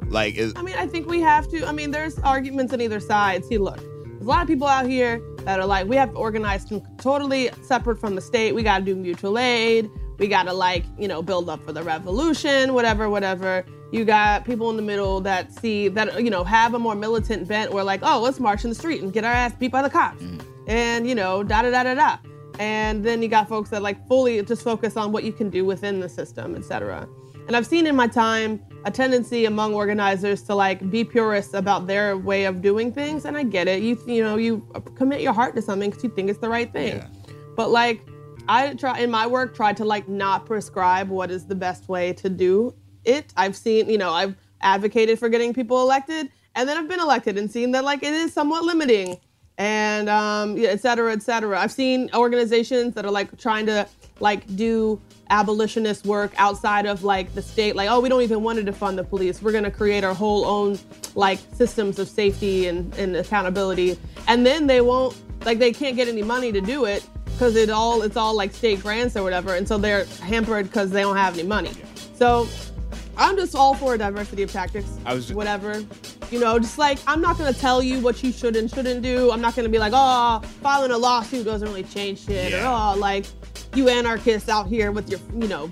Like, 0.10 0.36
is, 0.36 0.54
I 0.56 0.62
mean, 0.62 0.76
I 0.78 0.88
think 0.88 1.08
we 1.08 1.20
have 1.22 1.48
to. 1.50 1.66
I 1.66 1.72
mean, 1.72 1.92
there's 1.92 2.20
arguments 2.20 2.74
on 2.74 2.82
either 2.82 3.00
side. 3.00 3.44
See, 3.46 3.58
look, 3.58 3.78
there's 3.78 4.22
a 4.22 4.26
lot 4.26 4.42
of 4.42 4.48
people 4.48 4.68
out 4.68 4.86
here 4.88 5.22
that 5.40 5.60
are 5.60 5.66
like, 5.66 5.88
we 5.88 5.96
have 5.96 6.12
to 6.12 6.18
organize 6.18 6.66
totally 6.98 7.50
separate 7.62 8.00
from 8.00 8.16
the 8.16 8.22
state. 8.22 8.54
We 8.54 8.64
got 8.64 8.80
to 8.80 8.86
do 8.86 8.96
mutual 8.96 9.38
aid. 9.38 9.90
We 10.18 10.28
got 10.28 10.44
to 10.44 10.54
like, 10.54 10.86
you 10.98 11.08
know, 11.08 11.22
build 11.22 11.50
up 11.50 11.64
for 11.66 11.74
the 11.74 11.84
revolution, 11.84 12.74
whatever, 12.74 13.10
whatever. 13.10 13.66
You 13.92 14.06
got 14.06 14.46
people 14.46 14.70
in 14.70 14.78
the 14.78 14.82
middle 14.82 15.22
that 15.22 15.52
see 15.52 15.88
that, 15.90 16.24
you 16.24 16.30
know, 16.30 16.44
have 16.44 16.74
a 16.74 16.80
more 16.80 16.96
militant 16.96 17.48
bent 17.48 17.74
where 17.74 17.84
like, 17.84 18.00
oh, 18.04 18.22
let's 18.22 18.40
march 18.40 18.64
in 18.64 18.70
the 18.70 18.76
street 18.76 19.02
and 19.02 19.12
get 19.12 19.24
our 19.24 19.32
ass 19.32 19.54
beat 19.54 19.72
by 19.72 19.82
the 19.82 19.90
cops. 19.90 20.22
Mm-hmm. 20.22 20.70
And, 20.70 21.08
you 21.08 21.16
know, 21.16 21.44
da 21.44 21.62
da 21.62 21.72
da 21.72 21.84
da 21.84 21.94
da. 21.94 22.18
And 22.60 23.04
then 23.06 23.22
you 23.22 23.28
got 23.28 23.50
folks 23.50 23.70
that 23.72 23.82
like 23.82 24.08
fully 24.08 24.42
just 24.44 24.64
focus 24.64 24.98
on 24.98 25.12
what 25.12 25.24
you 25.24 25.34
can 25.34 25.50
do 25.50 25.66
within 25.66 26.00
the 26.00 26.10
system, 26.10 26.56
etc. 26.56 27.08
And 27.48 27.56
I've 27.56 27.68
seen 27.68 27.86
in 27.86 27.96
my 27.96 28.08
time 28.08 28.64
a 28.86 28.92
tendency 28.92 29.46
among 29.46 29.74
organizers 29.74 30.44
to 30.44 30.54
like 30.54 30.90
be 30.92 31.04
purists 31.04 31.56
about 31.56 31.88
their 31.88 32.18
way 32.18 32.46
of 32.46 32.62
doing 32.62 32.94
things, 32.94 33.26
and 33.26 33.36
I 33.36 33.44
get 33.44 33.68
it. 33.68 33.82
You 33.82 34.00
you 34.08 34.24
know 34.24 34.38
you 34.38 34.66
commit 34.96 35.22
your 35.22 35.34
heart 35.34 35.56
to 35.56 35.62
something 35.62 35.90
because 35.90 36.04
you 36.04 36.12
think 36.12 36.30
it's 36.30 36.40
the 36.40 36.50
right 36.50 36.72
thing. 36.72 36.98
Yeah. 36.98 37.08
But 37.56 37.72
like 37.72 38.02
I 38.48 38.76
try 38.76 39.00
in 39.00 39.10
my 39.10 39.26
work 39.26 39.56
try 39.56 39.74
to 39.74 39.84
like 39.84 40.08
not 40.08 40.46
prescribe 40.46 41.10
what 41.10 41.32
is 41.32 41.48
the 41.48 41.56
best 41.56 41.90
way 41.90 42.14
to 42.14 42.30
do 42.30 42.76
it. 43.04 43.34
I've 43.36 43.56
seen 43.56 43.90
you 43.90 43.98
know 43.98 44.12
I've 44.12 44.36
advocated 44.62 45.18
for 45.18 45.30
getting 45.30 45.52
people 45.52 45.82
elected, 45.82 46.32
and 46.56 46.70
then 46.70 46.78
I've 46.78 46.88
been 46.88 47.00
elected 47.00 47.40
and 47.40 47.52
seen 47.52 47.72
that 47.72 47.84
like 47.84 48.04
it 48.04 48.14
is 48.14 48.34
somewhat 48.34 48.64
limiting 48.64 49.18
and 49.58 50.10
um, 50.10 50.58
et 50.58 50.82
cetera, 50.82 51.14
et 51.14 51.22
cetera. 51.22 51.60
I've 51.60 51.72
seen 51.72 52.10
organizations 52.14 52.94
that 52.96 53.06
are 53.06 53.12
like 53.12 53.38
trying 53.38 53.66
to 53.68 53.88
like 54.20 54.56
do 54.56 55.02
abolitionist 55.30 56.06
work 56.06 56.32
outside 56.38 56.86
of 56.86 57.04
like 57.04 57.34
the 57.34 57.42
state 57.42 57.76
like 57.76 57.90
oh 57.90 58.00
we 58.00 58.08
don't 58.08 58.22
even 58.22 58.44
want 58.44 58.64
to 58.64 58.72
defund 58.72 58.96
the 58.96 59.04
police 59.04 59.42
we're 59.42 59.52
going 59.52 59.64
to 59.64 59.72
create 59.72 60.04
our 60.04 60.14
whole 60.14 60.46
own 60.46 60.78
like 61.16 61.40
systems 61.52 61.98
of 61.98 62.08
safety 62.08 62.68
and, 62.68 62.94
and 62.94 63.16
accountability 63.16 63.98
and 64.28 64.46
then 64.46 64.68
they 64.68 64.82
won't 64.82 65.18
like 65.44 65.58
they 65.58 65.74
can't 65.74 65.96
get 65.96 66.08
any 66.08 66.22
money 66.22 66.52
to 66.52 66.62
do 66.62 66.86
it 66.86 67.04
because 67.36 67.58
it 67.58 67.70
all 67.70 68.02
it's 68.02 68.16
all 68.16 68.34
like 68.34 68.54
state 68.54 68.82
grants 68.82 69.16
or 69.18 69.24
whatever, 69.24 69.56
and 69.56 69.68
so 69.68 69.78
they're 69.78 70.06
hampered 70.22 70.68
because 70.68 70.90
they 70.90 71.02
don't 71.02 71.18
have 71.18 71.38
any 71.38 71.48
money. 71.48 71.72
So 72.16 72.48
I'm 73.18 73.36
just 73.38 73.56
all 73.56 73.76
for 73.76 73.94
a 73.94 73.98
diversity 73.98 74.44
of 74.44 74.52
tactics. 74.52 74.98
I 75.06 75.14
was 75.14 75.26
just, 75.28 75.36
whatever. 75.36 75.84
You 76.32 76.40
know, 76.40 76.58
just 76.60 76.78
like 76.78 77.00
I'm 77.08 77.22
not 77.22 77.38
gonna 77.38 77.54
tell 77.54 77.82
you 77.82 78.00
what 78.00 78.24
you 78.24 78.32
should 78.32 78.56
and 78.56 78.70
shouldn't 78.70 79.02
do. 79.02 79.32
I'm 79.32 79.42
not 79.42 79.56
gonna 79.56 79.70
be 79.70 79.80
like, 79.80 79.94
oh, 79.96 80.40
filing 80.62 80.92
a 80.92 80.98
lawsuit 80.98 81.46
doesn't 81.46 81.68
really 81.68 81.84
change 81.84 82.26
shit, 82.26 82.52
Yeah. 82.52 82.70
or 82.92 82.96
oh, 82.96 83.00
like 83.00 83.26
you 83.76 83.90
anarchists 83.90 84.50
out 84.50 84.68
here 84.68 84.92
with 84.92 85.10
your, 85.10 85.20
you 85.40 85.48
know, 85.48 85.70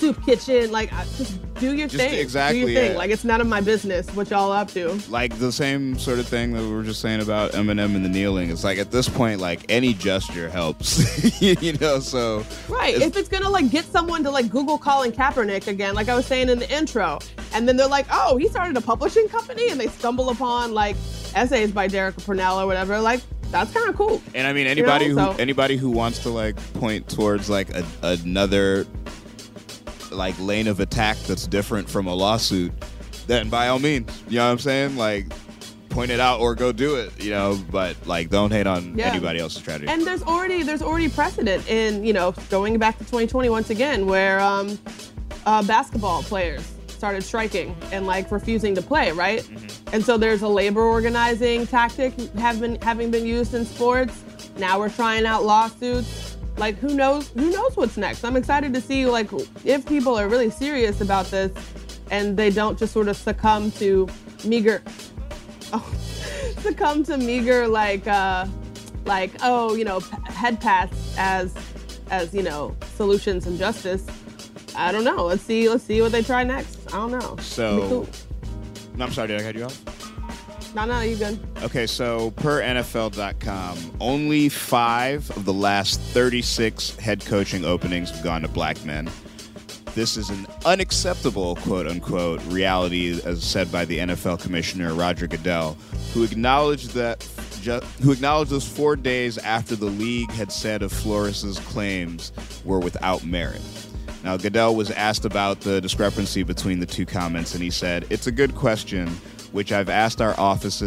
soup 0.00 0.24
kitchen. 0.24 0.70
Like, 0.72 0.92
I- 0.92 1.04
just 1.18 1.36
do 1.56 1.74
your 1.74 1.88
Just 1.88 2.02
thing. 2.02 2.18
exactly, 2.18 2.60
Do 2.60 2.66
your 2.70 2.80
thing. 2.80 2.92
yeah. 2.92 2.98
Like, 2.98 3.10
it's 3.10 3.22
none 3.24 3.40
of 3.40 3.46
my 3.46 3.60
business 3.60 4.08
what 4.14 4.30
y'all 4.30 4.50
up 4.50 4.68
to. 4.72 4.98
like 5.10 5.38
the 5.38 5.52
same 5.52 5.98
sort 5.98 6.18
of 6.18 6.26
thing 6.26 6.52
that 6.54 6.62
we 6.62 6.70
were 6.72 6.82
just 6.82 7.00
saying 7.02 7.20
about 7.20 7.52
Eminem 7.52 7.94
and 7.94 8.04
the 8.04 8.08
kneeling. 8.08 8.50
It's 8.50 8.64
like 8.64 8.78
at 8.78 8.90
this 8.90 9.08
point, 9.08 9.40
like 9.40 9.60
any 9.68 9.92
gesture 9.92 10.48
helps, 10.48 11.40
you 11.42 11.74
know. 11.74 12.00
So 12.00 12.44
Right. 12.68 12.94
it's- 12.94 13.10
if 13.10 13.16
it's 13.16 13.28
gonna 13.28 13.50
like 13.50 13.70
get 13.70 13.84
someone 13.84 14.24
to 14.24 14.30
like 14.30 14.50
Google 14.50 14.78
Colin 14.78 15.12
Kaepernick 15.12 15.66
again, 15.66 15.94
like 15.94 16.08
I 16.08 16.14
was 16.14 16.24
saying 16.26 16.48
in 16.48 16.58
the 16.58 16.70
intro, 16.74 17.18
and 17.52 17.68
then 17.68 17.76
they're 17.76 17.86
like, 17.86 18.06
oh, 18.10 18.36
he 18.38 18.48
started 18.48 18.76
a 18.76 18.80
publishing 18.80 19.28
company, 19.28 19.68
and 19.68 19.78
they 19.78 19.88
stumble 19.88 20.30
upon 20.30 20.72
like 20.72 20.96
essays 21.34 21.70
by 21.72 21.88
Derecka 21.88 22.24
Purnell 22.24 22.58
or 22.60 22.66
whatever. 22.66 22.98
Like, 23.00 23.20
that's 23.50 23.72
kind 23.72 23.88
of 23.88 23.96
cool. 23.96 24.22
And 24.34 24.46
I 24.46 24.52
mean, 24.52 24.64
You 24.64 24.70
anybody 24.70 25.08
know, 25.12 25.26
who 25.26 25.32
so- 25.36 25.42
anybody 25.42 25.76
who 25.76 25.90
wants 25.90 26.20
to 26.20 26.30
like 26.30 26.56
point 26.74 27.08
towards 27.08 27.50
like 27.50 27.68
a, 27.74 27.84
another 28.02 28.86
like 30.10 30.34
lane 30.38 30.68
of 30.68 30.80
attack 30.80 31.16
that's 31.18 31.46
different 31.46 31.88
from 31.88 32.06
a 32.06 32.14
lawsuit, 32.14 32.72
then 33.26 33.48
by 33.48 33.68
all 33.68 33.78
means, 33.78 34.10
you 34.28 34.36
know 34.38 34.46
what 34.46 34.52
I'm 34.52 34.58
saying? 34.58 34.96
Like, 34.96 35.26
point 35.90 36.10
it 36.12 36.20
out 36.20 36.40
or 36.40 36.54
go 36.54 36.70
do 36.72 36.94
it, 36.96 37.12
you 37.22 37.30
know. 37.30 37.58
But 37.70 37.96
like, 38.06 38.30
don't 38.30 38.50
hate 38.52 38.66
on 38.66 38.96
Yeah. 38.96 39.06
anybody 39.10 39.40
else's 39.40 39.60
strategy. 39.60 39.88
And 39.88 40.06
there's 40.06 40.22
already 40.22 40.62
there's 40.62 40.82
already 40.82 41.08
precedent 41.08 41.68
in 41.68 42.04
you 42.04 42.12
know 42.12 42.32
going 42.50 42.78
back 42.78 42.96
to 42.98 43.04
2020 43.04 43.48
once 43.48 43.70
again 43.70 44.06
where 44.06 44.40
um, 44.40 44.78
uh, 45.46 45.62
basketball 45.64 46.22
players 46.22 46.62
started 46.88 47.22
striking 47.22 47.74
and 47.92 48.06
like 48.06 48.30
refusing 48.30 48.74
to 48.74 48.82
play, 48.82 49.10
right? 49.12 49.48
And 49.92 50.04
so 50.04 50.16
there's 50.18 50.42
a 50.42 50.48
labor 50.48 50.82
organizing 50.82 51.66
tactic 51.66 52.12
have 52.34 52.60
been 52.60 52.80
having 52.82 53.10
been 53.10 53.26
used 53.26 53.54
in 53.54 53.64
sports. 53.64 54.22
Now 54.58 54.78
we're 54.78 54.90
trying 54.90 55.24
out 55.26 55.44
lawsuits. 55.44 56.29
Like 56.56 56.76
who 56.78 56.94
knows 56.94 57.28
who 57.30 57.50
knows 57.50 57.76
what's 57.76 57.96
next? 57.96 58.24
I'm 58.24 58.36
excited 58.36 58.74
to 58.74 58.80
see 58.80 59.06
like 59.06 59.30
if 59.64 59.86
people 59.86 60.18
are 60.18 60.28
really 60.28 60.50
serious 60.50 61.00
about 61.00 61.26
this 61.26 61.52
and 62.10 62.36
they 62.36 62.50
don't 62.50 62.78
just 62.78 62.92
sort 62.92 63.08
of 63.08 63.16
succumb 63.16 63.70
to 63.72 64.08
meager 64.44 64.82
oh, 65.72 65.94
succumb 66.58 67.04
to 67.04 67.16
meager 67.16 67.66
like 67.68 68.06
uh 68.06 68.46
like 69.04 69.30
oh 69.42 69.74
you 69.74 69.84
know 69.84 70.00
head 70.24 70.60
pats 70.60 71.14
as 71.16 71.54
as 72.10 72.34
you 72.34 72.42
know 72.42 72.76
solutions 72.94 73.46
and 73.46 73.58
justice 73.58 74.04
i 74.76 74.92
don't 74.92 75.04
know 75.04 75.24
let's 75.24 75.42
see 75.42 75.68
let's 75.68 75.84
see 75.84 76.00
what 76.02 76.12
they 76.12 76.22
try 76.22 76.42
next 76.42 76.78
i 76.92 76.96
don't 76.96 77.10
know 77.12 77.36
so, 77.40 77.88
cool. 77.88 78.08
no, 78.96 79.04
I'm 79.06 79.12
sorry, 79.12 79.28
did 79.28 79.40
I 79.40 79.44
cut 79.44 79.54
you 79.54 79.64
off? 79.64 79.89
No 80.74 80.84
no 80.84 81.00
you 81.00 81.16
good 81.16 81.38
Okay, 81.62 81.86
so 81.86 82.30
per 82.32 82.62
NFL.com, 82.62 83.96
only 84.00 84.48
five 84.48 85.30
of 85.36 85.44
the 85.44 85.52
last 85.52 86.00
36 86.00 86.96
head 86.96 87.24
coaching 87.26 87.66
openings 87.66 88.10
have 88.10 88.24
gone 88.24 88.40
to 88.42 88.48
black 88.48 88.82
men. 88.84 89.10
This 89.94 90.16
is 90.16 90.30
an 90.30 90.46
unacceptable, 90.64 91.56
quote 91.56 91.86
unquote, 91.86 92.42
reality, 92.46 93.20
as 93.24 93.44
said 93.44 93.70
by 93.70 93.84
the 93.84 93.98
NFL 93.98 94.40
commissioner 94.40 94.94
Roger 94.94 95.26
Goodell, 95.26 95.76
who 96.14 96.22
acknowledged 96.22 96.90
that. 96.90 97.22
Who 98.00 98.10
acknowledged 98.10 98.52
this 98.52 98.66
four 98.66 98.96
days 98.96 99.36
after 99.36 99.76
the 99.76 99.84
league 99.84 100.30
had 100.30 100.50
said 100.50 100.82
of 100.82 100.90
Flores's 100.90 101.58
claims 101.58 102.32
were 102.64 102.78
without 102.78 103.22
merit. 103.26 103.60
Now, 104.24 104.38
Goodell 104.38 104.74
was 104.74 104.90
asked 104.90 105.26
about 105.26 105.60
the 105.60 105.78
discrepancy 105.78 106.42
between 106.42 106.80
the 106.80 106.86
two 106.86 107.04
comments, 107.04 107.52
and 107.52 107.62
he 107.62 107.68
said, 107.68 108.06
It's 108.08 108.26
a 108.26 108.32
good 108.32 108.54
question, 108.54 109.14
which 109.52 109.72
I've 109.72 109.88
asked 109.88 110.20
our 110.20 110.38
office. 110.38 110.80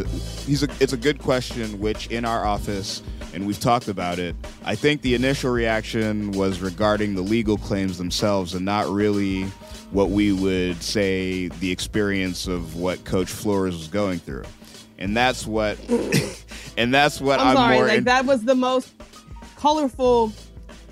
He's 0.46 0.64
a, 0.64 0.68
it's 0.80 0.94
a 0.94 0.98
good 0.98 1.20
question, 1.20 1.80
which 1.80 2.08
in 2.08 2.26
our 2.26 2.46
office, 2.46 3.04
and 3.34 3.46
we've 3.46 3.60
talked 3.60 3.88
about 3.88 4.20
it. 4.20 4.36
I 4.64 4.76
think 4.76 5.02
the 5.02 5.16
initial 5.16 5.52
reaction 5.52 6.32
was 6.32 6.60
regarding 6.60 7.16
the 7.16 7.22
legal 7.22 7.58
claims 7.58 7.98
themselves 7.98 8.54
and 8.54 8.66
not 8.66 8.88
really 8.88 9.44
what 9.92 10.10
we 10.10 10.32
would 10.32 10.82
say 10.82 11.50
the 11.60 11.72
experience 11.72 12.48
of 12.48 12.76
what 12.76 13.04
Coach 13.06 13.30
Flores 13.30 13.76
was 13.76 13.88
going 13.88 14.20
through. 14.20 14.46
And 14.98 15.16
that's 15.16 15.46
what. 15.46 15.78
and 16.78 16.94
that's 16.94 17.22
what 17.22 17.40
i'm, 17.40 17.48
I'm, 17.48 17.56
sorry 17.56 17.76
more 17.76 17.88
like 17.88 17.98
in- 18.00 18.04
that 18.06 18.26
was 18.26 18.44
the 18.44 18.56
most 18.56 18.94
colorful 19.58 20.32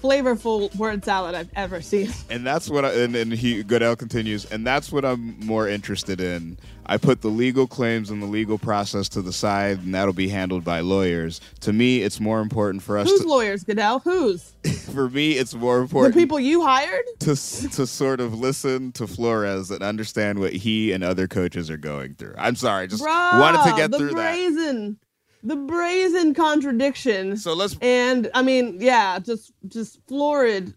flavorful 0.01 0.73
word 0.75 1.03
salad 1.05 1.35
i've 1.35 1.49
ever 1.55 1.81
seen 1.81 2.11
and 2.29 2.45
that's 2.45 2.69
what 2.69 2.83
I, 2.85 2.91
and, 2.93 3.15
and 3.15 3.31
he 3.31 3.61
Goodell 3.61 3.95
continues 3.95 4.45
and 4.45 4.65
that's 4.65 4.91
what 4.91 5.05
I'm 5.05 5.39
more 5.45 5.67
interested 5.67 6.19
in 6.19 6.57
I 6.91 6.97
put 6.97 7.21
the 7.21 7.29
legal 7.29 7.67
claims 7.67 8.09
and 8.09 8.21
the 8.21 8.25
legal 8.25 8.57
process 8.57 9.07
to 9.09 9.21
the 9.21 9.31
side 9.31 9.79
and 9.79 9.95
that'll 9.95 10.11
be 10.13 10.27
handled 10.27 10.65
by 10.65 10.81
lawyers 10.81 11.39
to 11.61 11.71
me 11.71 12.01
it's 12.01 12.19
more 12.19 12.41
important 12.41 12.83
for 12.83 12.97
us 12.97 13.09
whose 13.09 13.21
to 13.21 13.27
lawyers 13.29 13.63
goodell 13.63 13.99
whose 13.99 14.53
for 14.93 15.09
me 15.09 15.31
it's 15.31 15.53
more 15.53 15.79
important. 15.79 16.13
the 16.13 16.19
people 16.19 16.37
you 16.37 16.65
hired 16.65 17.05
to 17.19 17.27
to 17.27 17.87
sort 17.87 18.19
of 18.19 18.37
listen 18.37 18.91
to 18.91 19.07
Flores 19.07 19.71
and 19.71 19.81
understand 19.81 20.39
what 20.39 20.51
he 20.51 20.91
and 20.91 21.01
other 21.01 21.29
coaches 21.29 21.69
are 21.69 21.77
going 21.77 22.13
through 22.15 22.35
I'm 22.37 22.57
sorry 22.57 22.87
just 22.87 23.01
Bruh, 23.01 23.39
wanted 23.39 23.63
to 23.71 23.75
get 23.77 23.91
the 23.91 23.97
through 23.97 24.09
that 24.15 24.33
brazen, 24.35 24.97
The 25.43 25.55
brazen 25.55 26.33
contradiction. 26.33 27.37
So 27.37 27.53
let's 27.53 27.77
and 27.81 28.29
I 28.33 28.41
mean, 28.41 28.77
yeah, 28.81 29.17
just 29.19 29.53
just 29.67 29.99
florid, 30.07 30.73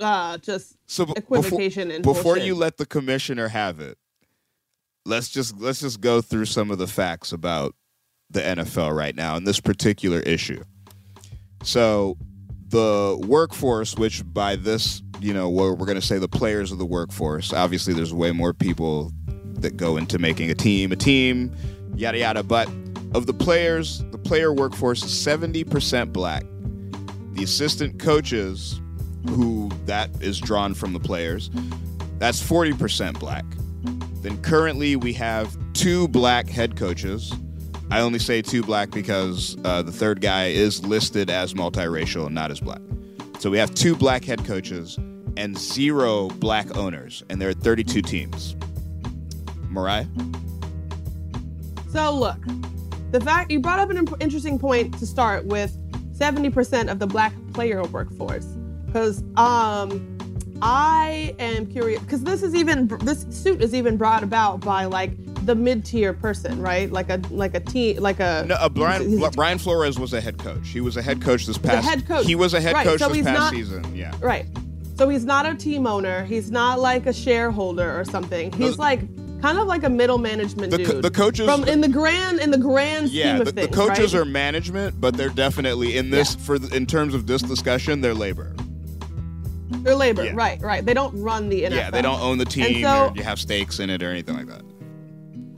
uh, 0.00 0.36
just 0.38 0.76
so 0.86 1.06
b- 1.06 1.14
equivocation 1.16 1.88
before, 1.88 1.94
and 1.96 2.04
before 2.04 2.22
bullshit. 2.34 2.44
you 2.44 2.54
let 2.54 2.76
the 2.76 2.86
commissioner 2.86 3.48
have 3.48 3.80
it 3.80 3.96
let's 5.06 5.28
just 5.28 5.58
let's 5.60 5.80
just 5.80 6.00
go 6.00 6.20
through 6.20 6.46
some 6.46 6.70
of 6.70 6.78
the 6.78 6.86
facts 6.86 7.32
about 7.32 7.74
the 8.30 8.40
NFL 8.40 8.96
right 8.96 9.14
now 9.14 9.36
and 9.36 9.46
this 9.46 9.60
particular 9.60 10.20
issue. 10.20 10.62
So 11.62 12.16
the 12.68 13.22
workforce 13.26 13.96
which 13.96 14.22
by 14.32 14.56
this 14.56 15.02
you 15.20 15.32
know 15.32 15.48
we're, 15.48 15.74
we're 15.74 15.86
going 15.86 16.00
to 16.00 16.06
say 16.06 16.18
the 16.18 16.28
players 16.28 16.72
of 16.72 16.78
the 16.78 16.86
workforce 16.86 17.52
obviously 17.52 17.94
there's 17.94 18.12
way 18.12 18.32
more 18.32 18.52
people 18.52 19.12
that 19.28 19.76
go 19.76 19.96
into 19.96 20.18
making 20.18 20.50
a 20.50 20.54
team 20.54 20.90
a 20.90 20.96
team 20.96 21.54
yada 21.94 22.18
yada. 22.18 22.42
But 22.42 22.68
of 23.14 23.26
the 23.26 23.34
players 23.34 24.02
the 24.10 24.18
player 24.18 24.52
workforce 24.52 25.02
is 25.04 25.12
70% 25.12 26.12
black. 26.12 26.44
The 27.34 27.44
assistant 27.44 27.98
coaches 27.98 28.80
who 29.28 29.70
that 29.86 30.10
is 30.22 30.40
drawn 30.40 30.74
from 30.74 30.92
the 30.92 31.00
players 31.00 31.50
that's 32.18 32.42
40% 32.42 33.18
black 33.18 33.44
then 34.24 34.40
currently 34.40 34.96
we 34.96 35.12
have 35.12 35.54
two 35.74 36.08
black 36.08 36.48
head 36.48 36.76
coaches. 36.76 37.30
I 37.90 38.00
only 38.00 38.18
say 38.18 38.40
two 38.40 38.62
black 38.62 38.90
because 38.90 39.54
uh, 39.64 39.82
the 39.82 39.92
third 39.92 40.22
guy 40.22 40.46
is 40.46 40.84
listed 40.86 41.28
as 41.28 41.52
multiracial 41.52 42.24
and 42.24 42.34
not 42.34 42.50
as 42.50 42.58
black. 42.58 42.80
So 43.38 43.50
we 43.50 43.58
have 43.58 43.74
two 43.74 43.94
black 43.94 44.24
head 44.24 44.42
coaches 44.46 44.98
and 45.36 45.58
zero 45.58 46.28
black 46.28 46.74
owners 46.74 47.22
and 47.28 47.38
there 47.38 47.50
are 47.50 47.54
32 47.54 48.00
teams. 48.00 48.56
Mariah? 49.68 50.06
So 51.92 52.16
look, 52.16 52.38
the 53.10 53.20
fact 53.20 53.50
you 53.50 53.60
brought 53.60 53.78
up 53.78 53.90
an 53.90 54.08
interesting 54.20 54.58
point 54.58 54.98
to 55.00 55.06
start 55.06 55.44
with 55.44 55.76
70% 56.16 56.90
of 56.90 56.98
the 56.98 57.06
black 57.06 57.34
player 57.52 57.82
workforce. 57.82 58.46
Because 58.86 59.22
um 59.36 60.13
I 60.62 61.34
am 61.38 61.66
curious 61.66 62.00
because 62.02 62.22
this 62.22 62.42
is 62.42 62.54
even 62.54 62.86
this 63.02 63.26
suit 63.30 63.60
is 63.62 63.74
even 63.74 63.96
brought 63.96 64.22
about 64.22 64.60
by 64.60 64.84
like 64.86 65.12
the 65.44 65.54
mid-tier 65.54 66.12
person, 66.12 66.60
right? 66.62 66.90
Like 66.90 67.10
a 67.10 67.20
like 67.30 67.54
a 67.54 67.60
team 67.60 67.98
like 67.98 68.20
a 68.20 68.44
no, 68.48 68.54
uh, 68.54 68.68
Brian, 68.68 69.08
he's 69.08 69.22
a- 69.22 69.30
Brian 69.30 69.58
Flores 69.58 69.98
was 69.98 70.12
a 70.12 70.20
head 70.20 70.38
coach. 70.38 70.68
He 70.68 70.80
was 70.80 70.96
a 70.96 71.02
head 71.02 71.20
coach 71.20 71.46
this 71.46 71.58
past. 71.58 71.86
head 71.86 72.06
coach. 72.06 72.26
He 72.26 72.34
was 72.34 72.54
a 72.54 72.60
head 72.60 72.74
Right, 72.74 72.86
coach 72.86 73.00
so 73.00 73.08
this 73.08 73.16
he's 73.18 73.26
past 73.26 73.38
not- 73.38 73.52
season. 73.52 73.94
Yeah. 73.94 74.12
Right. 74.20 74.46
So 74.96 75.08
he's 75.08 75.24
not 75.24 75.44
a 75.44 75.54
team 75.56 75.86
owner. 75.88 76.24
He's 76.24 76.50
not 76.52 76.78
like 76.80 77.06
a 77.06 77.12
shareholder 77.12 77.98
or 77.98 78.04
something. 78.04 78.52
He's 78.52 78.78
like 78.78 79.00
kind 79.42 79.58
of 79.58 79.66
like 79.66 79.82
a 79.82 79.90
middle 79.90 80.16
management 80.18 80.70
The 80.70 80.78
dude. 80.78 81.02
the 81.02 81.10
coaches- 81.10 81.46
from 81.46 81.64
in 81.64 81.80
the 81.82 81.88
grand 81.88 82.38
in 82.40 82.50
the 82.52 82.56
grand 82.58 83.08
Yeah, 83.10 83.32
scheme 83.34 83.40
of 83.46 83.54
the, 83.54 83.62
the 83.62 83.68
coaches 83.68 84.14
right? 84.14 84.20
are 84.22 84.24
management, 84.24 84.98
but 85.00 85.16
they're 85.16 85.28
definitely 85.30 85.96
in 85.98 86.10
this 86.10 86.36
for 86.36 86.58
the, 86.58 86.74
in 86.74 86.86
terms 86.86 87.12
of 87.12 87.26
this 87.26 87.42
discussion, 87.42 88.00
they're 88.00 88.14
labor. 88.14 88.54
They're 89.82 89.94
labor. 89.94 90.24
Yeah. 90.24 90.32
Right. 90.34 90.60
Right. 90.62 90.84
They 90.84 90.94
don't 90.94 91.20
run 91.20 91.48
the 91.48 91.64
NFL. 91.64 91.70
Yeah, 91.76 91.90
they 91.90 92.02
don't 92.02 92.20
own 92.20 92.38
the 92.38 92.44
team. 92.44 92.82
so- 92.82 93.06
or 93.08 93.12
you 93.16 93.22
have 93.22 93.38
stakes 93.38 93.80
in 93.80 93.90
it 93.90 94.02
or 94.02 94.10
anything 94.10 94.36
like 94.36 94.46
that. 94.46 94.62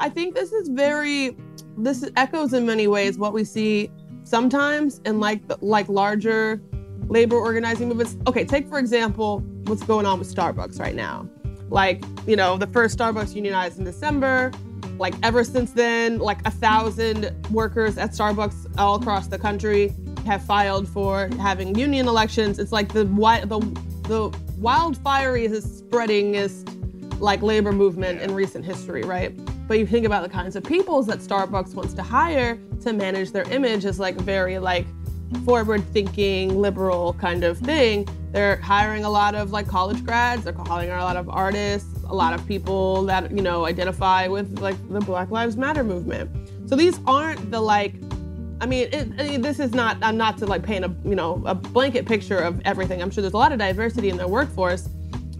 I 0.00 0.08
think 0.08 0.34
this 0.34 0.52
is 0.52 0.68
very 0.68 1.36
this 1.78 2.08
echoes 2.16 2.52
in 2.52 2.64
many 2.66 2.86
ways 2.86 3.18
what 3.18 3.32
we 3.32 3.44
see 3.44 3.90
sometimes 4.24 5.00
in 5.04 5.20
like 5.20 5.40
like 5.60 5.88
larger 5.88 6.60
labor 7.08 7.36
organizing 7.36 7.88
movements. 7.88 8.16
Okay, 8.26 8.44
take 8.44 8.68
for 8.68 8.78
example 8.78 9.40
what's 9.66 9.82
going 9.82 10.06
on 10.06 10.18
with 10.18 10.32
Starbucks 10.34 10.78
right 10.80 10.94
now. 10.94 11.28
Like, 11.70 12.04
you 12.26 12.36
know, 12.36 12.56
the 12.56 12.66
first 12.68 12.96
Starbucks 12.98 13.34
unionized 13.34 13.78
in 13.78 13.84
December, 13.84 14.52
Like 14.98 15.14
ever 15.22 15.44
since 15.44 15.72
then, 15.72 16.18
like 16.18 16.38
a 16.46 16.50
thousand 16.50 17.30
workers 17.50 17.98
at 17.98 18.12
Starbucks 18.12 18.78
all 18.78 18.94
across 18.96 19.26
the 19.28 19.38
country 19.38 19.92
have 20.26 20.42
filed 20.42 20.88
for 20.88 21.28
having 21.40 21.74
union 21.78 22.08
elections. 22.08 22.58
It's 22.58 22.72
like 22.72 22.92
the 22.92 23.04
wi- 23.04 23.44
the 24.08 24.36
wildfire 24.58 25.36
is 25.36 25.52
the 25.52 25.58
wildfiriest 25.58 25.82
spreadingest 25.82 27.20
like 27.20 27.42
labor 27.42 27.72
movement 27.72 28.20
in 28.20 28.34
recent 28.34 28.64
history, 28.64 29.02
right? 29.02 29.32
But 29.66 29.78
you 29.78 29.86
think 29.86 30.06
about 30.06 30.22
the 30.22 30.28
kinds 30.28 30.54
of 30.54 30.64
peoples 30.64 31.06
that 31.06 31.18
Starbucks 31.18 31.74
wants 31.74 31.94
to 31.94 32.02
hire 32.02 32.58
to 32.82 32.92
manage 32.92 33.32
their 33.32 33.50
image 33.50 33.84
as 33.84 33.98
like 33.98 34.16
very 34.16 34.58
like 34.58 34.86
forward 35.44 35.82
thinking 35.92 36.60
liberal 36.60 37.14
kind 37.14 37.42
of 37.42 37.58
thing. 37.58 38.06
They're 38.32 38.56
hiring 38.56 39.04
a 39.04 39.10
lot 39.10 39.34
of 39.34 39.50
like 39.50 39.66
college 39.66 40.04
grads, 40.04 40.44
they're 40.44 40.52
hiring 40.52 40.90
a 40.90 41.04
lot 41.04 41.16
of 41.16 41.28
artists, 41.28 42.02
a 42.04 42.14
lot 42.14 42.34
of 42.34 42.46
people 42.46 43.02
that, 43.04 43.30
you 43.30 43.42
know, 43.42 43.66
identify 43.66 44.28
with 44.28 44.60
like 44.60 44.76
the 44.90 45.00
Black 45.00 45.30
Lives 45.30 45.56
Matter 45.56 45.82
movement. 45.82 46.30
So 46.68 46.76
these 46.76 47.00
aren't 47.06 47.50
the 47.50 47.60
like 47.60 47.94
I 48.60 48.66
mean, 48.66 48.88
it, 48.92 49.08
I 49.18 49.28
mean, 49.28 49.42
this 49.42 49.60
is 49.60 49.72
not. 49.72 49.98
I'm 50.02 50.16
not 50.16 50.38
to 50.38 50.46
like 50.46 50.62
paint 50.62 50.84
a 50.84 50.94
you 51.04 51.14
know 51.14 51.42
a 51.46 51.54
blanket 51.54 52.06
picture 52.06 52.38
of 52.38 52.60
everything. 52.64 53.02
I'm 53.02 53.10
sure 53.10 53.22
there's 53.22 53.34
a 53.34 53.38
lot 53.38 53.52
of 53.52 53.58
diversity 53.58 54.08
in 54.08 54.16
their 54.16 54.28
workforce, 54.28 54.88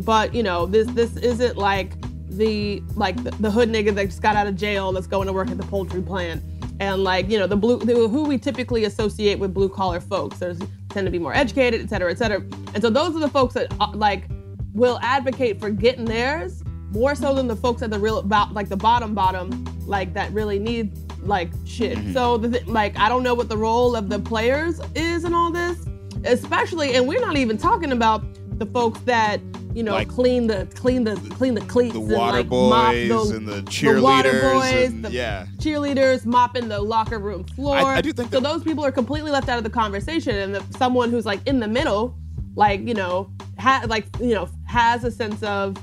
but 0.01 0.35
you 0.35 0.43
know 0.43 0.67
this 0.67 0.87
this 0.89 1.17
isn't 1.17 1.57
like 1.57 1.95
the 2.29 2.83
like 2.95 3.23
the, 3.23 3.31
the 3.41 3.51
hood 3.51 3.71
nigga 3.71 3.95
that 3.95 4.07
just 4.07 4.23
got 4.23 4.37
out 4.37 4.47
of 4.47 4.57
jail 4.57 4.93
that's 4.93 5.07
going 5.07 5.27
to 5.27 5.33
work 5.33 5.49
at 5.49 5.57
the 5.57 5.65
poultry 5.65 6.03
plant 6.03 6.43
and 6.81 7.03
like 7.03 7.31
you 7.31 7.39
know 7.39 7.47
the 7.47 7.57
blue 7.57 7.79
the, 7.79 7.95
who 7.95 8.25
we 8.25 8.37
typically 8.37 8.85
associate 8.85 9.39
with 9.39 9.55
blue 9.55 9.69
collar 9.69 10.01
folks. 10.01 10.39
There's 10.39 10.59
tend 10.91 11.07
to 11.07 11.11
be 11.11 11.19
more 11.19 11.35
educated, 11.35 11.83
et 11.83 11.91
cetera, 11.91 12.11
et 12.11 12.19
cetera. 12.19 12.41
And 12.75 12.81
so 12.81 12.89
those 12.89 13.15
are 13.15 13.21
the 13.21 13.29
folks 13.29 13.55
that 13.55 13.73
uh, 13.81 13.91
like 13.95 14.25
will 14.73 14.99
advocate 15.03 15.61
for 15.61 15.71
getting 15.71 16.05
theirs 16.05 16.63
more 16.91 17.15
so 17.15 17.35
than 17.35 17.47
the 17.47 17.57
folks 17.57 17.83
at 17.83 17.91
the 17.91 17.99
real 17.99 18.19
about 18.19 18.55
like 18.55 18.69
the 18.69 18.77
bottom 18.77 19.15
bottom 19.15 19.65
like 19.87 20.15
that 20.15 20.33
really 20.33 20.59
need 20.59 21.06
like 21.23 21.51
shit. 21.65 21.99
Mm-hmm. 21.99 22.13
So 22.13 22.37
the, 22.39 22.49
th- 22.51 22.67
like 22.67 22.99
I 22.99 23.09
don't 23.09 23.23
know 23.23 23.35
what 23.35 23.49
the 23.49 23.57
role 23.57 23.97
of 23.97 24.09
the 24.09 24.19
players 24.19 24.81
is 24.95 25.25
in 25.25 25.35
all 25.35 25.51
this, 25.51 25.87
especially 26.25 26.95
and 26.95 27.07
we're 27.07 27.21
not 27.21 27.37
even 27.37 27.57
talking 27.59 27.93
about 27.93 28.25
the 28.59 28.67
folks 28.67 29.01
that 29.01 29.41
you 29.75 29.83
know 29.83 29.93
Like- 29.93 30.09
clean 30.09 30.47
the 30.47 30.67
clean 30.75 31.05
the 31.05 31.17
clean 31.37 31.55
the 31.55 31.61
cleats 31.63 31.93
The 31.95 32.01
and 32.01 32.11
water 32.13 32.39
like 32.39 32.47
mop 32.49 32.93
boys 32.95 33.29
the, 33.31 33.37
and 33.37 33.47
the 33.49 33.53
the 33.61 34.01
water 34.03 34.31
cheerleaders 34.33 34.53
boys, 34.53 34.89
and- 34.91 35.05
the 35.05 35.11
yeah. 35.11 35.47
cheerleaders 35.59 36.25
mopping 36.25 36.69
the 36.69 36.81
locker 36.81 37.19
room 37.19 37.45
floor. 37.45 37.77
I 37.77 38.01
do 38.01 38.13
think 38.13 38.31
so. 38.33 38.41
Those 38.41 38.63
people 38.63 38.85
are 38.85 38.93
completely 38.93 39.31
left 39.31 39.49
out 39.51 39.59
of 39.59 39.65
the 39.65 39.71
conversation, 39.71 40.35
and 40.37 40.55
the, 40.55 40.79
someone 40.79 41.11
who's 41.11 41.27
like 41.27 41.47
in 41.47 41.61
the 41.61 41.69
middle, 41.69 42.17
like 42.55 42.87
you 42.89 42.95
know, 42.95 43.31
ha- 43.59 43.85
like 43.87 44.07
you 44.21 44.35
know, 44.35 44.49
has 44.67 45.05
a 45.05 45.11
sense 45.11 45.43
of 45.43 45.77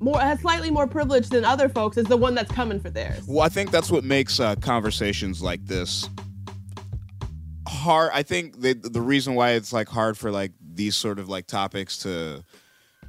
more, 0.00 0.18
has 0.18 0.40
slightly 0.40 0.70
more 0.70 0.86
privilege 0.86 1.28
than 1.28 1.44
other 1.44 1.68
folks, 1.68 1.96
is 1.96 2.06
the 2.06 2.16
one 2.16 2.34
that's 2.34 2.50
coming 2.50 2.80
for 2.80 2.90
theirs. 2.90 3.22
Well, 3.26 3.40
I 3.44 3.48
think 3.48 3.70
that's 3.70 3.90
what 3.90 4.02
makes 4.04 4.40
uh, 4.40 4.56
conversations 4.56 5.42
like 5.42 5.64
this 5.66 6.08
hard. 7.66 8.10
I 8.12 8.22
think 8.22 8.60
the 8.60 8.74
the 8.74 9.00
reason 9.00 9.34
why 9.34 9.52
it's 9.52 9.72
like 9.72 9.88
hard 9.88 10.18
for 10.18 10.30
like 10.30 10.52
these 10.74 10.96
sort 10.96 11.18
of 11.18 11.28
like 11.28 11.46
topics 11.46 11.98
to 11.98 12.44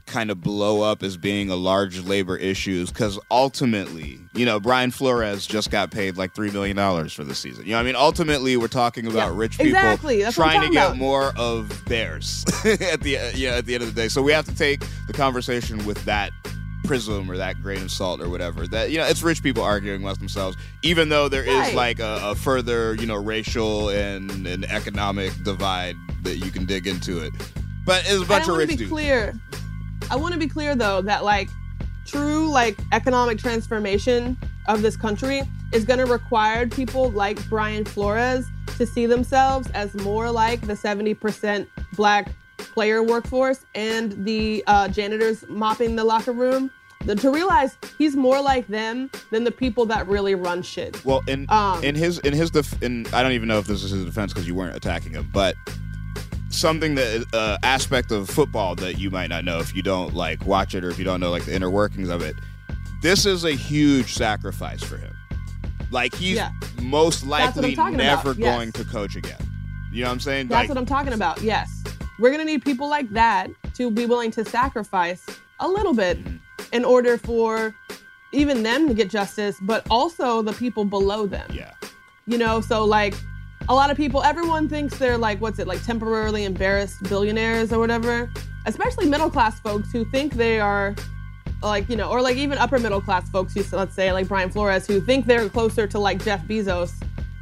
kind 0.07 0.31
of 0.31 0.41
blow 0.41 0.81
up 0.81 1.03
as 1.03 1.15
being 1.15 1.49
a 1.49 1.55
large 1.55 1.99
labor 2.01 2.35
issue 2.35 2.85
because 2.87 3.19
ultimately, 3.29 4.17
you 4.33 4.45
know, 4.45 4.59
Brian 4.59 4.91
Flores 4.91 5.45
just 5.45 5.71
got 5.71 5.91
paid 5.91 6.17
like 6.17 6.35
three 6.35 6.51
million 6.51 6.75
dollars 6.75 7.13
for 7.13 7.23
the 7.23 7.35
season. 7.35 7.65
You 7.65 7.71
know, 7.71 7.79
I 7.79 7.83
mean, 7.83 7.95
ultimately, 7.95 8.57
we're 8.57 8.67
talking 8.67 9.05
about 9.07 9.31
Yeah, 9.31 9.37
rich 9.37 9.51
people 9.53 9.67
exactly. 9.67 10.21
That's 10.23 10.37
what 10.37 10.47
I'm 10.47 10.55
trying 10.55 10.67
to 10.69 10.73
get 10.73 10.85
about. 10.87 10.97
more 10.97 11.33
of 11.37 11.85
theirs 11.85 12.43
at 12.65 13.01
the 13.01 13.31
yeah 13.35 13.51
at 13.55 13.65
the 13.65 13.73
end 13.75 13.83
of 13.83 13.93
the 13.93 14.01
day. 14.01 14.07
So 14.09 14.21
we 14.21 14.31
have 14.31 14.45
to 14.45 14.55
take 14.55 14.81
the 15.07 15.13
conversation 15.13 15.83
with 15.85 16.03
that 16.05 16.31
prism 16.83 17.29
or 17.29 17.37
that 17.37 17.61
grain 17.61 17.83
of 17.83 17.91
salt 17.91 18.21
or 18.21 18.29
whatever. 18.29 18.67
That 18.67 18.91
you 18.91 18.97
know, 18.97 19.05
it's 19.05 19.21
rich 19.23 19.41
people 19.43 19.63
arguing 19.63 20.01
amongst 20.01 20.19
themselves, 20.19 20.57
even 20.83 21.09
though 21.09 21.29
there 21.29 21.43
is 21.43 21.49
Right. 21.55 21.75
like 21.75 21.99
a, 21.99 22.19
a 22.23 22.35
further 22.35 22.95
you 22.95 23.05
know 23.05 23.15
racial 23.15 23.89
and, 23.89 24.45
and 24.47 24.65
economic 24.65 25.31
divide 25.43 25.95
that 26.23 26.37
you 26.37 26.51
can 26.51 26.65
dig 26.65 26.87
into 26.87 27.23
it. 27.23 27.33
But 27.85 28.03
it's 28.05 28.23
a 28.23 28.25
bunch 28.25 28.47
of 28.47 28.57
rich 28.57 28.69
be 28.69 28.75
dudes. 28.75 28.91
clear. 28.91 29.33
I 30.09 30.15
want 30.15 30.33
to 30.33 30.39
be 30.39 30.47
clear 30.47 30.75
though 30.75 31.01
that 31.01 31.23
like 31.23 31.49
true 32.05 32.49
like 32.49 32.77
economic 32.91 33.37
transformation 33.37 34.37
of 34.67 34.81
this 34.81 34.95
country 34.97 35.41
is 35.71 35.85
going 35.85 35.99
to 35.99 36.05
require 36.05 36.67
people 36.67 37.09
like 37.11 37.43
Brian 37.49 37.85
Flores 37.85 38.45
to 38.77 38.85
see 38.85 39.05
themselves 39.05 39.69
as 39.71 39.93
more 39.95 40.29
like 40.29 40.61
the 40.67 40.73
70% 40.73 41.67
black 41.93 42.31
player 42.71 43.03
workforce 43.03 43.65
and 43.75 44.25
the 44.25 44.63
uh, 44.67 44.87
janitors 44.87 45.43
mopping 45.49 45.95
the 45.95 46.03
locker 46.03 46.31
room. 46.31 46.71
The, 47.05 47.15
to 47.15 47.31
realize 47.31 47.77
he's 47.97 48.15
more 48.15 48.39
like 48.41 48.67
them 48.67 49.09
than 49.31 49.43
the 49.43 49.51
people 49.51 49.87
that 49.87 50.07
really 50.07 50.35
run 50.35 50.61
shit. 50.61 51.03
Well, 51.03 51.23
in 51.27 51.47
Um, 51.49 51.83
in 51.83 51.95
his 51.95 52.19
in 52.19 52.31
his 52.33 52.51
def- 52.51 52.81
in 52.83 53.07
I 53.11 53.23
don't 53.23 53.31
even 53.31 53.47
know 53.47 53.57
if 53.57 53.65
this 53.65 53.83
is 53.83 53.89
his 53.89 54.05
defense 54.05 54.33
because 54.33 54.47
you 54.47 54.53
weren't 54.53 54.75
attacking 54.75 55.13
him, 55.13 55.27
but 55.33 55.55
something 56.49 56.95
that 56.95 57.25
uh, 57.33 57.57
aspect 57.63 58.11
of 58.11 58.29
football 58.29 58.75
that 58.75 58.99
you 58.99 59.09
might 59.09 59.27
not 59.27 59.43
know 59.43 59.57
if 59.59 59.75
you 59.75 59.81
don't 59.81 60.13
like 60.13 60.45
watch 60.45 60.75
it 60.75 60.83
or 60.83 60.89
if 60.89 60.99
you 60.99 61.05
don't 61.05 61.19
know 61.19 61.31
like 61.31 61.45
the 61.45 61.55
inner 61.55 61.71
workings 61.71 62.09
of 62.09 62.21
it. 62.21 62.35
This 63.01 63.25
is 63.25 63.45
a 63.45 63.51
huge 63.53 64.13
sacrifice 64.13 64.83
for 64.83 64.97
him. 64.97 65.15
Like 65.89 66.13
he's 66.13 66.35
Yeah. 66.35 66.51
most 66.81 67.25
likely 67.25 67.75
never 67.75 68.33
yes. 68.33 68.37
going 68.37 68.71
to 68.73 68.85
coach 68.85 69.15
again. 69.15 69.39
You 69.91 70.03
know 70.03 70.09
what 70.09 70.13
I'm 70.13 70.19
saying? 70.19 70.47
That's 70.49 70.61
like, 70.61 70.69
what 70.69 70.77
I'm 70.77 70.85
talking 70.85 71.13
about. 71.13 71.41
Yes. 71.41 71.83
We're 72.19 72.29
going 72.29 72.39
to 72.39 72.45
need 72.45 72.63
people 72.63 72.89
like 72.89 73.09
that 73.11 73.49
to 73.75 73.89
be 73.89 74.05
willing 74.05 74.31
to 74.31 74.45
sacrifice 74.45 75.25
a 75.59 75.67
little 75.67 75.93
bit 75.93 76.23
mm-hmm. 76.23 76.37
in 76.73 76.85
order 76.85 77.17
for 77.17 77.75
even 78.31 78.63
them 78.63 78.87
to 78.87 78.93
get 78.93 79.09
justice, 79.09 79.57
but 79.61 79.85
also 79.89 80.41
the 80.41 80.53
people 80.53 80.85
below 80.85 81.25
them. 81.25 81.49
Yeah. 81.51 81.73
You 82.27 82.37
know, 82.37 82.61
so 82.61 82.85
like 82.85 83.13
a 83.69 83.75
lot 83.75 83.89
of 83.89 83.97
people, 83.97 84.23
everyone 84.23 84.69
thinks 84.69 84.97
they're 84.97 85.17
like, 85.17 85.39
what's 85.41 85.59
it, 85.59 85.67
like 85.67 85.83
temporarily 85.83 86.45
embarrassed 86.45 87.03
billionaires 87.03 87.73
or 87.73 87.79
whatever, 87.79 88.31
especially 88.65 89.07
middle 89.07 89.29
class 89.29 89.59
folks 89.59 89.91
who 89.91 90.05
think 90.11 90.33
they 90.33 90.59
are 90.59 90.95
like, 91.61 91.89
you 91.89 91.95
know, 91.95 92.09
or 92.09 92.21
like 92.21 92.37
even 92.37 92.57
upper 92.57 92.79
middle 92.79 93.01
class 93.01 93.29
folks, 93.29 93.53
who, 93.53 93.63
let's 93.75 93.95
say 93.95 94.11
like 94.11 94.27
Brian 94.27 94.49
Flores, 94.49 94.87
who 94.87 95.01
think 95.01 95.25
they're 95.25 95.49
closer 95.49 95.87
to 95.87 95.99
like 95.99 96.23
Jeff 96.23 96.41
Bezos 96.45 96.91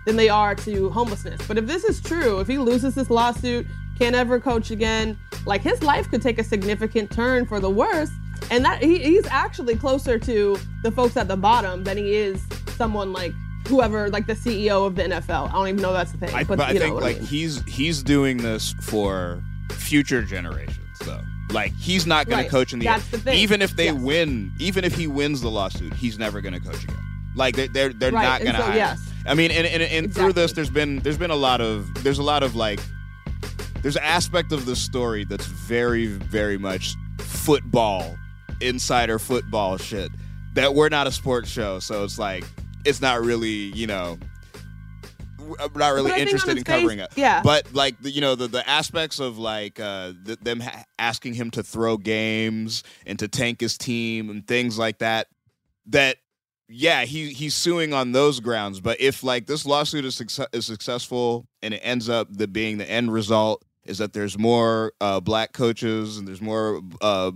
than 0.06 0.16
they 0.16 0.30
are 0.30 0.56
to 0.56 0.90
homelessness. 0.90 1.40
But 1.48 1.58
if 1.58 1.66
this 1.66 1.84
is 1.84 2.02
true, 2.02 2.40
if 2.40 2.48
he 2.48 2.58
loses 2.58 2.96
this 2.96 3.10
lawsuit, 3.10 3.66
can't 4.00 4.16
ever 4.16 4.40
coach 4.40 4.72
again, 4.72 5.18
like 5.46 5.62
his 5.62 5.84
life 5.84 6.10
could 6.10 6.22
take 6.22 6.40
a 6.40 6.44
significant 6.44 7.12
turn 7.12 7.46
for 7.46 7.60
the 7.60 7.70
worse. 7.70 8.10
And 8.52 8.64
that 8.66 8.82
he, 8.82 8.98
he's 9.00 9.28
actually 9.28 9.76
closer 9.76 10.18
to 10.18 10.58
the 10.84 10.92
folks 10.92 11.18
at 11.18 11.28
the 11.28 11.36
bottom 11.38 11.84
than 11.84 11.98
he 11.98 12.16
is 12.16 12.42
someone 12.78 13.12
like 13.14 13.34
whoever, 13.68 14.10
like 14.10 14.26
the 14.28 14.34
CEO 14.34 14.88
of 14.88 14.96
the 14.96 15.04
NFL. 15.04 15.50
I 15.50 15.52
don't 15.52 15.68
even 15.68 15.82
know 15.82 15.94
that's 15.94 16.14
the 16.14 16.18
thing. 16.18 16.34
I, 16.34 16.44
but, 16.46 16.58
but 16.58 16.70
I 16.70 16.74
think 16.80 16.96
like 17.02 17.18
I 17.18 17.20
mean. 17.20 17.28
he's 17.28 17.62
he's 17.68 18.02
doing 18.02 18.38
this 18.38 18.74
for 18.82 19.44
future 19.72 20.24
generations 20.24 20.78
though. 21.06 21.22
Like 21.52 21.74
he's 21.76 22.08
not 22.08 22.28
going 22.28 22.38
Right. 22.40 22.46
to 22.46 22.50
coach 22.52 22.74
in 22.74 22.80
the, 22.80 22.86
That's 22.86 23.08
the 23.10 23.18
thing. 23.20 23.38
even 23.38 23.62
if 23.62 23.76
they 23.76 23.86
Yes. 23.86 23.96
win, 24.02 24.52
even 24.60 24.84
if 24.86 24.96
he 24.96 25.08
wins 25.08 25.42
the 25.42 25.50
lawsuit, 25.50 25.94
he's 25.94 26.18
never 26.18 26.40
going 26.42 26.54
to 26.54 26.60
coach 26.62 26.84
again. 26.84 26.98
Like 27.36 27.56
they, 27.56 27.68
they're 27.68 27.92
they're 27.94 28.12
Right, 28.12 28.24
not 28.24 28.42
going 28.42 28.56
to 28.56 28.62
so, 28.62 28.74
yes. 28.74 29.00
I 29.26 29.34
mean, 29.34 29.52
and 29.52 29.68
and, 29.68 29.84
and 29.84 30.14
through 30.14 30.34
this, 30.34 30.52
Exactly. 30.52 30.54
there's 30.56 30.70
been 30.70 31.00
there's 31.00 31.18
been 31.18 31.32
a 31.32 31.36
lot 31.36 31.60
of 31.62 31.94
there's 32.04 32.20
a 32.20 32.24
lot 32.24 32.42
of 32.44 32.56
like 32.56 32.80
there's 33.82 33.96
an 33.96 34.04
aspect 34.04 34.52
of 34.52 34.66
the 34.66 34.76
story 34.76 35.24
that's 35.26 35.46
very 35.46 36.06
very 36.08 36.58
much 36.58 36.96
football 37.20 38.16
insider 38.62 39.20
football 39.20 39.78
shit 39.78 40.10
that 40.56 40.74
we're 40.74 40.90
not 40.90 41.06
a 41.08 41.12
sports 41.12 41.50
show, 41.50 41.80
so 41.80 42.04
it's 42.04 42.18
like 42.20 42.44
it's 42.86 43.02
not 43.02 43.22
really 43.22 43.50
you 43.50 43.88
know 43.88 44.18
I'm 45.60 45.72
not 45.74 45.94
really 45.94 46.10
But 46.10 46.14
I 46.14 46.16
think 46.16 46.28
on 46.28 46.28
interested 46.28 46.52
in 46.52 46.58
its 46.60 46.68
face- 46.70 46.80
covering 46.82 47.00
it. 47.00 47.10
yeah. 47.16 47.42
But 47.44 47.74
like 47.74 47.96
you 48.02 48.22
know 48.22 48.36
the 48.36 48.48
the 48.48 48.68
aspects 48.70 49.20
of 49.20 49.38
like 49.40 49.80
uh 49.80 50.14
the, 50.24 50.38
them 50.42 50.60
ha- 50.60 50.84
asking 51.00 51.34
him 51.36 51.50
to 51.52 51.64
throw 51.64 51.98
games 51.98 52.84
and 53.08 53.18
to 53.20 53.28
tank 53.28 53.62
his 53.62 53.78
team 53.78 54.30
and 54.30 54.46
things 54.48 54.78
like 54.78 55.00
that 55.00 55.28
that 55.88 56.18
yeah, 56.68 57.06
he 57.06 57.34
he's 57.34 57.56
suing 57.56 57.94
on 57.94 58.12
those 58.12 58.40
grounds, 58.42 58.80
but 58.80 59.02
if 59.02 59.24
like 59.24 59.48
this 59.48 59.66
lawsuit 59.66 60.06
is 60.06 60.22
is 60.54 60.66
successful 60.68 61.48
and 61.64 61.74
it 61.74 61.78
ends 61.84 62.10
up 62.10 62.28
the 62.32 62.48
being 62.48 62.78
the 62.78 62.90
end 62.90 63.12
result 63.12 63.64
is 63.90 63.98
that 63.98 64.14
there's 64.14 64.38
more 64.38 64.94
uh, 65.02 65.20
black 65.20 65.54
coaches 65.54 66.18
and 66.18 66.28
there's 66.28 66.42
more 66.42 66.82
uh, 67.02 67.32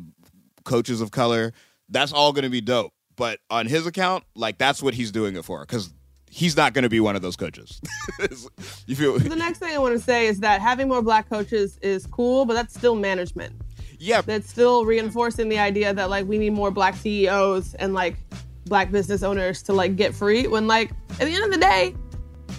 coaches 0.64 1.02
of 1.02 1.12
color, 1.12 1.54
that's 1.90 2.14
all 2.14 2.32
going 2.32 2.44
to 2.44 2.50
be 2.50 2.62
dope. 2.62 2.94
But 3.16 3.40
on 3.50 3.68
his 3.68 3.86
account, 3.86 4.24
like 4.36 4.58
that's 4.58 4.82
what 4.82 4.94
he's 4.94 5.12
doing 5.12 5.36
it 5.36 5.46
for 5.46 5.62
because 5.62 5.94
he's 6.30 6.58
not 6.58 6.74
going 6.74 6.84
to 6.84 6.90
be 6.90 7.00
one 7.00 7.16
of 7.16 7.22
those 7.22 7.36
coaches. 7.36 7.80
you 8.88 8.96
feel? 8.96 9.20
the 9.20 9.36
next 9.36 9.60
thing 9.60 9.74
I 9.74 9.78
want 9.78 9.94
to 9.94 10.00
say 10.00 10.28
is 10.28 10.40
that 10.40 10.62
having 10.62 10.88
more 10.88 11.02
black 11.02 11.30
coaches 11.30 11.78
is 11.82 12.08
cool, 12.08 12.46
but 12.46 12.54
that's 12.54 12.74
still 12.74 12.96
management. 12.96 13.62
Yeah. 14.00 14.22
That's 14.22 14.50
still 14.50 14.86
reinforcing 14.86 15.50
the 15.50 15.60
idea 15.60 15.94
that 15.94 16.10
like 16.10 16.26
we 16.26 16.38
need 16.38 16.52
more 16.52 16.72
black 16.72 16.96
CEOs 16.96 17.76
and 17.76 17.94
like 17.94 18.18
black 18.66 18.92
business 18.92 19.24
owners 19.24 19.62
to 19.64 19.74
like 19.74 19.96
get 19.96 20.16
free 20.16 20.48
when 20.48 20.68
like 20.68 20.92
at 21.12 21.20
the 21.20 21.34
end 21.34 21.44
of 21.46 21.52
the 21.52 21.58
day, 21.58 21.96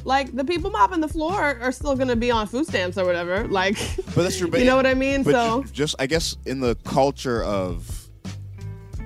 like 0.04 0.34
the 0.34 0.44
people 0.44 0.70
mopping 0.70 1.00
the 1.00 1.08
floor 1.08 1.58
are 1.60 1.72
still 1.72 1.96
gonna 1.96 2.16
be 2.16 2.30
on 2.30 2.46
food 2.46 2.66
stamps 2.66 2.98
or 2.98 3.04
whatever. 3.04 3.48
Like 3.48 3.76
But 3.96 4.22
that's 4.22 4.38
true. 4.38 4.48
But 4.48 4.60
you 4.60 4.66
know 4.66 4.76
what 4.76 4.86
I 4.86 4.94
mean? 4.94 5.24
So 5.24 5.64
just 5.72 5.96
I 5.98 6.06
guess 6.06 6.36
in 6.46 6.60
the 6.60 6.76
culture 6.84 7.42
of 7.42 8.04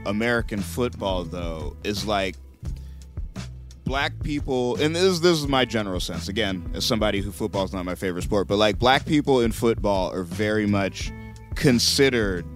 American 0.06 0.60
football, 0.60 1.24
though, 1.24 1.76
is 1.84 2.06
like 2.06 2.36
black 3.84 4.12
people, 4.22 4.76
and 4.80 4.94
this 4.94 5.02
is, 5.02 5.20
this 5.20 5.38
is 5.38 5.46
my 5.46 5.64
general 5.64 6.00
sense. 6.00 6.28
Again, 6.28 6.70
as 6.74 6.84
somebody 6.84 7.20
who 7.20 7.30
football's 7.30 7.72
not 7.72 7.84
my 7.84 7.94
favorite 7.94 8.22
sport, 8.22 8.48
but 8.48 8.56
like 8.56 8.78
black 8.78 9.06
people 9.06 9.40
in 9.40 9.52
football 9.52 10.12
are 10.12 10.24
very 10.24 10.66
much 10.66 11.12
considered 11.54 12.46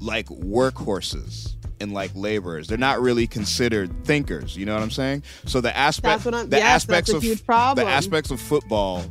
like 0.00 0.26
workhorses 0.26 1.56
and 1.80 1.92
like 1.92 2.10
laborers. 2.14 2.68
They're 2.68 2.78
not 2.78 3.00
really 3.00 3.26
considered 3.26 4.04
thinkers. 4.04 4.56
You 4.56 4.66
know 4.66 4.74
what 4.74 4.82
I'm 4.82 4.90
saying? 4.90 5.22
So 5.46 5.60
the 5.60 5.76
aspect, 5.76 6.02
That's 6.02 6.24
what 6.24 6.34
I'm- 6.34 6.50
the 6.50 6.58
yes, 6.58 6.66
aspects 6.84 7.10
of 7.10 7.22
the 7.22 7.84
aspects 7.86 8.30
of 8.30 8.40
football 8.40 9.04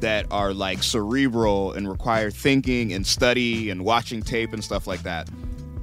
that 0.00 0.26
are 0.30 0.52
like 0.54 0.82
cerebral 0.82 1.72
and 1.72 1.88
require 1.88 2.30
thinking 2.30 2.92
and 2.92 3.06
study 3.06 3.70
and 3.70 3.84
watching 3.84 4.22
tape 4.22 4.52
and 4.52 4.62
stuff 4.64 4.86
like 4.86 5.02
that. 5.02 5.28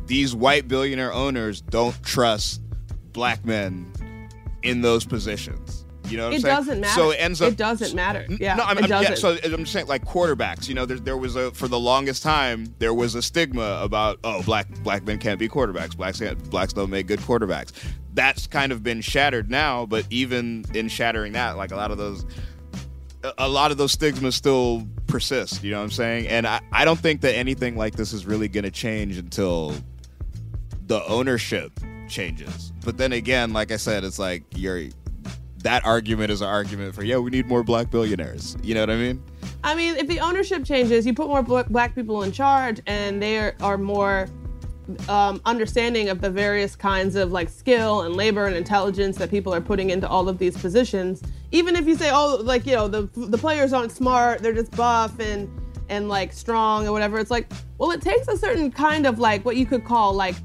These 0.07 0.33
white 0.35 0.67
billionaire 0.67 1.13
owners 1.13 1.61
don't 1.61 2.01
trust 2.03 2.61
black 3.13 3.45
men 3.45 3.91
in 4.63 4.81
those 4.81 5.05
positions. 5.05 5.85
You 6.09 6.17
know 6.17 6.23
what 6.25 6.29
I'm 6.29 6.37
It 6.37 6.41
saying? 6.41 6.55
doesn't 6.55 6.79
matter. 6.81 6.93
So 6.93 7.09
it 7.11 7.15
ends 7.15 7.41
up 7.41 7.51
It 7.51 7.57
doesn't 7.57 7.93
matter. 7.95 8.25
Yeah, 8.29 8.55
no, 8.55 8.63
I'm, 8.63 8.77
it 8.77 8.89
I'm- 8.91 9.03
yeah, 9.03 9.09
doesn't. 9.09 9.17
so 9.43 9.51
I'm 9.53 9.59
just 9.61 9.73
saying, 9.73 9.87
like 9.87 10.05
quarterbacks. 10.05 10.67
You 10.67 10.75
know, 10.75 10.85
there, 10.85 10.97
there 10.99 11.17
was 11.17 11.35
a 11.35 11.51
for 11.51 11.67
the 11.67 11.79
longest 11.79 12.23
time 12.23 12.73
there 12.79 12.93
was 12.93 13.15
a 13.15 13.21
stigma 13.21 13.79
about 13.83 14.19
oh 14.23 14.41
black 14.43 14.67
black 14.83 15.05
men 15.05 15.17
can't 15.19 15.39
be 15.39 15.47
quarterbacks. 15.49 15.95
Blacks 15.97 16.19
can't, 16.19 16.49
blacks 16.49 16.73
don't 16.73 16.89
make 16.89 17.07
good 17.07 17.19
quarterbacks. 17.19 17.71
That's 18.13 18.47
kind 18.47 18.71
of 18.71 18.81
been 18.83 19.01
shattered 19.01 19.49
now. 19.49 19.85
But 19.85 20.05
even 20.09 20.65
in 20.73 20.87
shattering 20.89 21.33
that, 21.33 21.57
like 21.57 21.71
a 21.71 21.75
lot 21.75 21.91
of 21.91 21.97
those, 21.97 22.25
a- 23.23 23.33
a 23.39 23.49
lot 23.49 23.71
of 23.71 23.77
those 23.77 23.91
stigmas 23.91 24.35
still 24.35 24.87
persist. 25.07 25.63
You 25.63 25.71
know 25.71 25.77
what 25.77 25.83
I'm 25.83 25.91
saying? 25.91 26.27
And 26.27 26.47
I, 26.47 26.61
I 26.71 26.83
don't 26.85 26.99
think 26.99 27.21
that 27.21 27.35
anything 27.35 27.75
like 27.77 27.95
this 27.95 28.13
is 28.13 28.25
really 28.25 28.47
going 28.47 28.63
to 28.63 28.71
change 28.71 29.17
until 29.17 29.73
the 30.87 31.03
ownership 31.05 31.71
changes. 32.09 32.71
But 32.83 32.97
then 32.97 33.11
again, 33.13 33.53
like 33.53 33.71
I 33.71 33.75
said, 33.77 34.03
it's 34.03 34.17
like 34.19 34.43
you're 34.55 34.83
that 35.67 35.85
argument 35.85 36.31
is 36.31 36.39
an 36.39 36.47
argument 36.47 36.95
for 36.95 37.03
yeah, 37.03 37.17
we 37.17 37.29
need 37.29 37.45
more 37.45 37.61
black 37.61 37.91
billionaires. 37.91 38.55
You 38.63 38.73
know 38.73 38.79
what 38.79 38.89
I 38.89 38.95
mean? 38.95 39.21
I 39.65 39.75
mean, 39.75 39.97
if 39.97 40.07
the 40.07 40.21
ownership 40.21 40.63
changes, 40.63 41.05
you 41.05 41.13
put 41.13 41.27
more 41.27 41.43
black 41.43 41.93
people 41.93 42.23
in 42.23 42.31
charge, 42.31 42.79
and 42.87 43.21
they 43.21 43.37
are, 43.37 43.53
are 43.59 43.77
more 43.77 44.29
um, 45.09 45.41
understanding 45.43 46.07
of 46.07 46.21
the 46.21 46.29
various 46.29 46.73
kinds 46.73 47.17
of 47.17 47.33
like 47.33 47.49
skill 47.49 48.03
and 48.03 48.15
labor 48.15 48.45
and 48.45 48.55
intelligence 48.55 49.17
that 49.17 49.29
people 49.29 49.53
are 49.53 49.59
putting 49.59 49.89
into 49.89 50.07
all 50.07 50.29
of 50.29 50.37
these 50.37 50.55
positions. 50.57 51.21
Even 51.51 51.75
if 51.75 51.85
you 51.85 51.95
say, 51.95 52.11
oh, 52.13 52.39
like 52.41 52.65
you 52.65 52.73
know, 52.73 52.87
the 52.87 53.01
the 53.27 53.37
players 53.37 53.73
aren't 53.73 53.91
smart, 53.91 54.41
they're 54.41 54.53
just 54.53 54.71
buff 54.71 55.19
and 55.19 55.51
and 55.89 56.07
like 56.07 56.31
strong 56.31 56.87
or 56.87 56.93
whatever. 56.93 57.19
It's 57.19 57.31
like, 57.31 57.51
well, 57.77 57.91
it 57.91 58.01
takes 58.01 58.29
a 58.29 58.37
certain 58.37 58.71
kind 58.71 59.05
of 59.05 59.19
like 59.19 59.43
what 59.43 59.57
you 59.57 59.65
could 59.65 59.83
call 59.83 60.13
like 60.13 60.35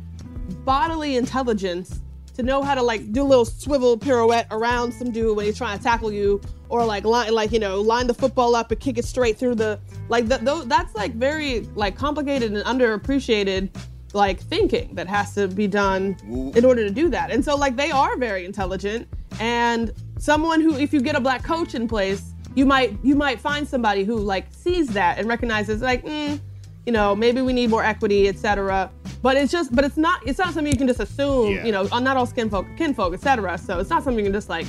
bodily 0.64 1.14
intelligence 1.14 2.01
to 2.34 2.42
know 2.42 2.62
how 2.62 2.74
to 2.74 2.82
like 2.82 3.12
do 3.12 3.22
a 3.22 3.24
little 3.24 3.44
swivel 3.44 3.96
pirouette 3.98 4.46
around 4.50 4.92
some 4.92 5.10
dude 5.10 5.36
when 5.36 5.46
he's 5.46 5.58
trying 5.58 5.78
to 5.78 5.84
tackle 5.84 6.12
you, 6.12 6.40
or 6.68 6.84
like 6.84 7.04
line 7.04 7.32
like 7.32 7.52
you 7.52 7.58
know 7.58 7.80
line 7.80 8.06
the 8.06 8.14
football 8.14 8.54
up 8.54 8.70
and 8.70 8.80
kick 8.80 8.98
it 8.98 9.04
straight 9.04 9.38
through 9.38 9.54
the 9.54 9.78
like 10.08 10.26
that. 10.26 10.44
Th- 10.44 10.64
that's 10.64 10.94
like 10.94 11.14
very 11.14 11.60
like 11.74 11.96
complicated 11.96 12.52
and 12.52 12.64
underappreciated 12.64 13.70
like 14.14 14.40
thinking 14.40 14.94
that 14.94 15.08
has 15.08 15.34
to 15.34 15.48
be 15.48 15.66
done 15.66 16.16
in 16.54 16.64
order 16.64 16.86
to 16.86 16.90
do 16.90 17.08
that. 17.08 17.30
And 17.30 17.44
so 17.44 17.56
like 17.56 17.76
they 17.76 17.90
are 17.90 18.16
very 18.16 18.44
intelligent 18.44 19.08
and 19.40 19.92
someone 20.18 20.60
who 20.60 20.76
if 20.76 20.92
you 20.92 21.00
get 21.00 21.16
a 21.16 21.20
black 21.20 21.42
coach 21.42 21.74
in 21.74 21.88
place, 21.88 22.32
you 22.54 22.66
might 22.66 22.96
you 23.02 23.14
might 23.14 23.40
find 23.40 23.66
somebody 23.66 24.04
who 24.04 24.16
like 24.16 24.46
sees 24.50 24.88
that 24.88 25.18
and 25.18 25.28
recognizes 25.28 25.82
like 25.82 26.04
mm, 26.04 26.40
you 26.86 26.92
know 26.92 27.14
maybe 27.16 27.42
we 27.42 27.52
need 27.52 27.70
more 27.70 27.84
equity, 27.84 28.28
etc. 28.28 28.90
But 29.22 29.37
it's 29.37 29.52
just 29.52 29.74
but 29.74 29.85
it's 29.85 29.96
not 29.96 30.26
it's 30.26 30.38
not 30.38 30.52
something 30.52 30.72
you 30.72 30.78
can 30.78 30.88
just 30.88 31.00
assume. 31.00 31.54
Yeah. 31.54 31.64
You 31.64 31.72
know, 31.72 31.85
not 31.85 32.16
all 32.16 32.26
skin 32.26 32.50
folk, 32.50 32.66
kinfolk, 32.76 33.14
etc. 33.14 33.56
So 33.56 33.78
it's 33.78 33.88
not 33.88 34.02
something 34.02 34.18
you 34.18 34.30
can 34.30 34.32
just 34.32 34.48
like 34.48 34.66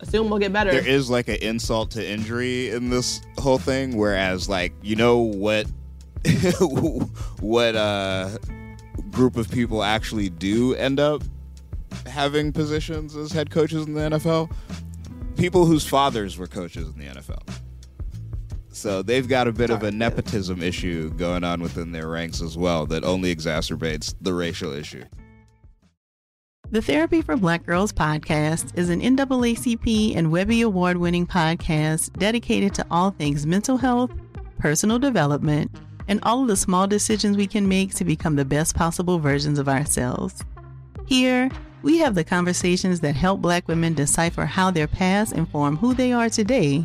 assume 0.00 0.30
will 0.30 0.38
get 0.38 0.52
better. 0.52 0.70
There 0.70 0.86
is 0.86 1.10
like 1.10 1.28
an 1.28 1.36
insult 1.36 1.90
to 1.92 2.06
injury 2.06 2.70
in 2.70 2.88
this 2.90 3.20
whole 3.38 3.58
thing, 3.58 3.96
whereas 3.96 4.48
like 4.48 4.72
you 4.82 4.96
know 4.96 5.18
what 5.18 5.66
what 7.40 7.76
uh 7.76 8.38
group 9.10 9.36
of 9.36 9.50
people 9.50 9.82
actually 9.82 10.30
do 10.30 10.74
end 10.74 11.00
up 11.00 11.22
having 12.06 12.52
positions 12.52 13.16
as 13.16 13.32
head 13.32 13.50
coaches 13.50 13.86
in 13.86 13.94
the 13.94 14.00
NFL? 14.00 14.50
People 15.36 15.66
whose 15.66 15.86
fathers 15.86 16.38
were 16.38 16.46
coaches 16.46 16.88
in 16.88 16.98
the 16.98 17.06
NFL. 17.06 17.42
So 18.72 19.02
they've 19.02 19.26
got 19.26 19.48
a 19.48 19.52
bit 19.52 19.70
of 19.70 19.82
a 19.82 19.90
nepotism 19.90 20.62
issue 20.62 21.10
going 21.10 21.44
on 21.44 21.60
within 21.60 21.92
their 21.92 22.08
ranks 22.08 22.40
as 22.40 22.56
well 22.56 22.86
that 22.86 23.04
only 23.04 23.34
exacerbates 23.34 24.14
the 24.20 24.32
racial 24.32 24.72
issue. 24.72 25.04
The 26.70 26.80
Therapy 26.80 27.20
for 27.20 27.36
Black 27.36 27.66
Girls 27.66 27.92
podcast 27.92 28.78
is 28.78 28.90
an 28.90 29.00
NAACP 29.00 30.16
and 30.16 30.30
Webby 30.30 30.60
Award 30.60 30.98
winning 30.98 31.26
podcast 31.26 32.16
dedicated 32.16 32.72
to 32.74 32.86
all 32.92 33.10
things 33.10 33.44
mental 33.44 33.76
health, 33.76 34.12
personal 34.60 35.00
development, 35.00 35.68
and 36.06 36.20
all 36.22 36.42
of 36.42 36.48
the 36.48 36.56
small 36.56 36.86
decisions 36.86 37.36
we 37.36 37.48
can 37.48 37.68
make 37.68 37.92
to 37.94 38.04
become 38.04 38.36
the 38.36 38.44
best 38.44 38.76
possible 38.76 39.18
versions 39.18 39.58
of 39.58 39.68
ourselves. 39.68 40.44
Here, 41.06 41.50
we 41.82 41.98
have 41.98 42.14
the 42.14 42.22
conversations 42.22 43.00
that 43.00 43.16
help 43.16 43.40
Black 43.40 43.66
women 43.66 43.94
decipher 43.94 44.46
how 44.46 44.70
their 44.70 44.86
past 44.86 45.32
inform 45.32 45.76
who 45.76 45.92
they 45.92 46.12
are 46.12 46.28
today 46.28 46.84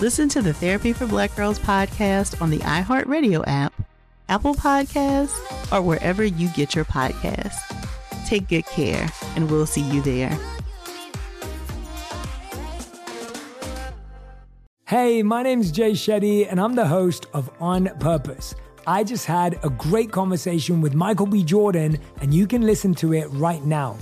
Listen 0.00 0.30
to 0.30 0.40
the 0.40 0.54
Therapy 0.54 0.94
for 0.94 1.06
Black 1.06 1.36
Girls 1.36 1.58
podcast 1.58 2.40
on 2.40 2.48
the 2.48 2.56
iHeartRadio 2.60 3.44
app, 3.46 3.74
Apple 4.30 4.54
Podcasts, 4.54 5.36
or 5.70 5.82
wherever 5.82 6.24
you 6.24 6.48
get 6.48 6.74
your 6.74 6.86
podcasts. 6.86 7.58
Take 8.26 8.48
good 8.48 8.64
care, 8.64 9.10
and 9.36 9.50
we'll 9.50 9.66
see 9.66 9.82
you 9.82 10.00
there. 10.00 10.38
Hey, 14.86 15.22
my 15.22 15.42
name's 15.42 15.70
Jay 15.70 15.92
Shetty, 15.92 16.50
and 16.50 16.58
I'm 16.58 16.74
the 16.74 16.86
host 16.86 17.26
of 17.34 17.50
On 17.60 17.86
Purpose. 17.98 18.54
I 18.86 19.04
just 19.04 19.26
had 19.26 19.62
a 19.62 19.68
great 19.68 20.10
conversation 20.10 20.80
with 20.80 20.94
Michael 20.94 21.26
B. 21.26 21.44
Jordan, 21.44 21.98
and 22.22 22.32
you 22.32 22.46
can 22.46 22.62
listen 22.62 22.94
to 22.94 23.12
it 23.12 23.26
right 23.32 23.62
now. 23.66 23.98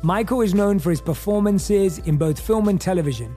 Michael 0.00 0.40
is 0.40 0.54
known 0.54 0.78
for 0.78 0.88
his 0.88 1.02
performances 1.02 1.98
in 1.98 2.16
both 2.16 2.40
film 2.40 2.68
and 2.68 2.80
television. 2.80 3.36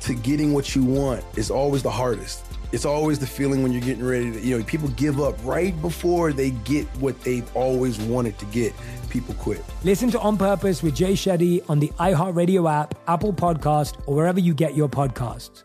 to 0.00 0.14
getting 0.14 0.52
what 0.52 0.74
you 0.74 0.82
want 0.82 1.24
is 1.36 1.50
always 1.50 1.82
the 1.82 1.90
hardest. 1.90 2.44
It's 2.72 2.84
always 2.84 3.18
the 3.18 3.26
feeling 3.26 3.62
when 3.62 3.72
you're 3.72 3.80
getting 3.80 4.04
ready 4.04 4.30
to, 4.32 4.40
you 4.40 4.56
know, 4.56 4.64
people 4.64 4.88
give 4.90 5.20
up 5.20 5.34
right 5.44 5.78
before 5.82 6.32
they 6.32 6.50
get 6.50 6.86
what 6.98 7.20
they've 7.22 7.56
always 7.56 7.98
wanted 7.98 8.38
to 8.38 8.44
get. 8.46 8.72
People 9.08 9.34
quit. 9.34 9.64
Listen 9.82 10.10
to 10.12 10.20
On 10.20 10.36
Purpose 10.36 10.82
with 10.82 10.94
Jay 10.94 11.14
Shetty 11.14 11.68
on 11.68 11.80
the 11.80 11.88
iHeartRadio 11.98 12.70
app, 12.70 12.94
Apple 13.08 13.32
Podcast, 13.32 14.00
or 14.06 14.14
wherever 14.14 14.38
you 14.38 14.54
get 14.54 14.76
your 14.76 14.88
podcasts. 14.88 15.64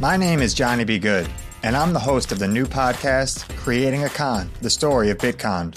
My 0.00 0.16
name 0.16 0.40
is 0.40 0.52
Johnny 0.52 0.82
B. 0.82 0.98
Good, 0.98 1.28
and 1.62 1.76
I'm 1.76 1.92
the 1.92 2.00
host 2.00 2.32
of 2.32 2.40
the 2.40 2.48
new 2.48 2.66
podcast, 2.66 3.48
Creating 3.56 4.02
a 4.02 4.08
Con, 4.08 4.50
the 4.60 4.70
story 4.70 5.10
of 5.10 5.18
Bitcon. 5.18 5.76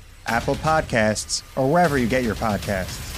Apple 0.31 0.55
Podcasts, 0.55 1.43
or 1.57 1.69
wherever 1.69 1.97
you 1.97 2.07
get 2.07 2.23
your 2.23 2.35
podcasts. 2.35 3.09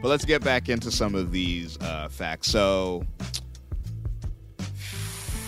But 0.00 0.08
let's 0.10 0.24
get 0.24 0.44
back 0.44 0.68
into 0.68 0.92
some 0.92 1.16
of 1.16 1.32
these 1.32 1.76
uh, 1.80 2.08
facts. 2.08 2.48
So, 2.48 3.04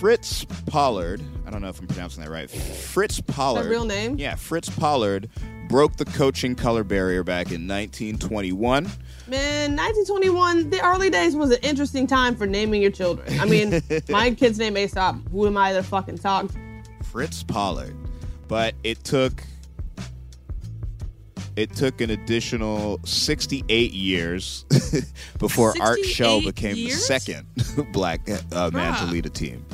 Fritz 0.01 0.44
Pollard, 0.66 1.22
I 1.46 1.51
don't 1.51 1.62
know 1.62 1.68
if 1.68 1.79
I'm 1.79 1.87
pronouncing 1.87 2.25
that 2.25 2.31
right. 2.31 2.51
Fritz 2.51 3.20
Pollard. 3.20 3.66
real 3.66 3.85
name? 3.85 4.18
Yeah, 4.18 4.35
Fritz 4.35 4.68
Pollard 4.68 5.31
broke 5.68 5.96
the 5.96 6.05
coaching 6.05 6.55
color 6.55 6.85
barrier 6.85 7.22
back 7.22 7.46
in 7.46 7.66
1921. 7.66 8.85
Man, 9.29 9.76
1921, 9.76 10.70
the 10.70 10.81
early 10.85 11.11
days 11.11 11.35
was 11.35 11.50
an 11.50 11.59
interesting 11.62 12.07
time 12.07 12.37
for 12.37 12.46
naming 12.46 12.81
your 12.81 12.90
children. 12.90 13.40
I 13.40 13.44
mean, 13.44 13.83
my 14.09 14.31
kid's 14.33 14.59
name 14.59 14.76
Aesop. 14.76 15.16
Who 15.31 15.46
am 15.46 15.57
I 15.57 15.72
to 15.72 15.83
fucking 15.83 16.18
talk? 16.18 16.50
Fritz 17.02 17.42
Pollard. 17.42 17.96
But 18.48 18.74
it 18.85 19.02
took 19.02 19.42
it 21.57 21.74
took 21.74 22.00
an 22.00 22.11
additional 22.11 23.00
68 23.05 23.92
years 23.92 24.64
before 25.38 25.74
Art 25.81 26.05
Shell 26.05 26.42
became 26.42 26.76
years? 26.76 26.94
the 26.94 27.00
second 27.18 27.46
black 27.92 28.29
uh, 28.52 28.70
man 28.72 28.94
to 28.98 29.07
lead 29.07 29.26
a 29.26 29.31
team. 29.31 29.64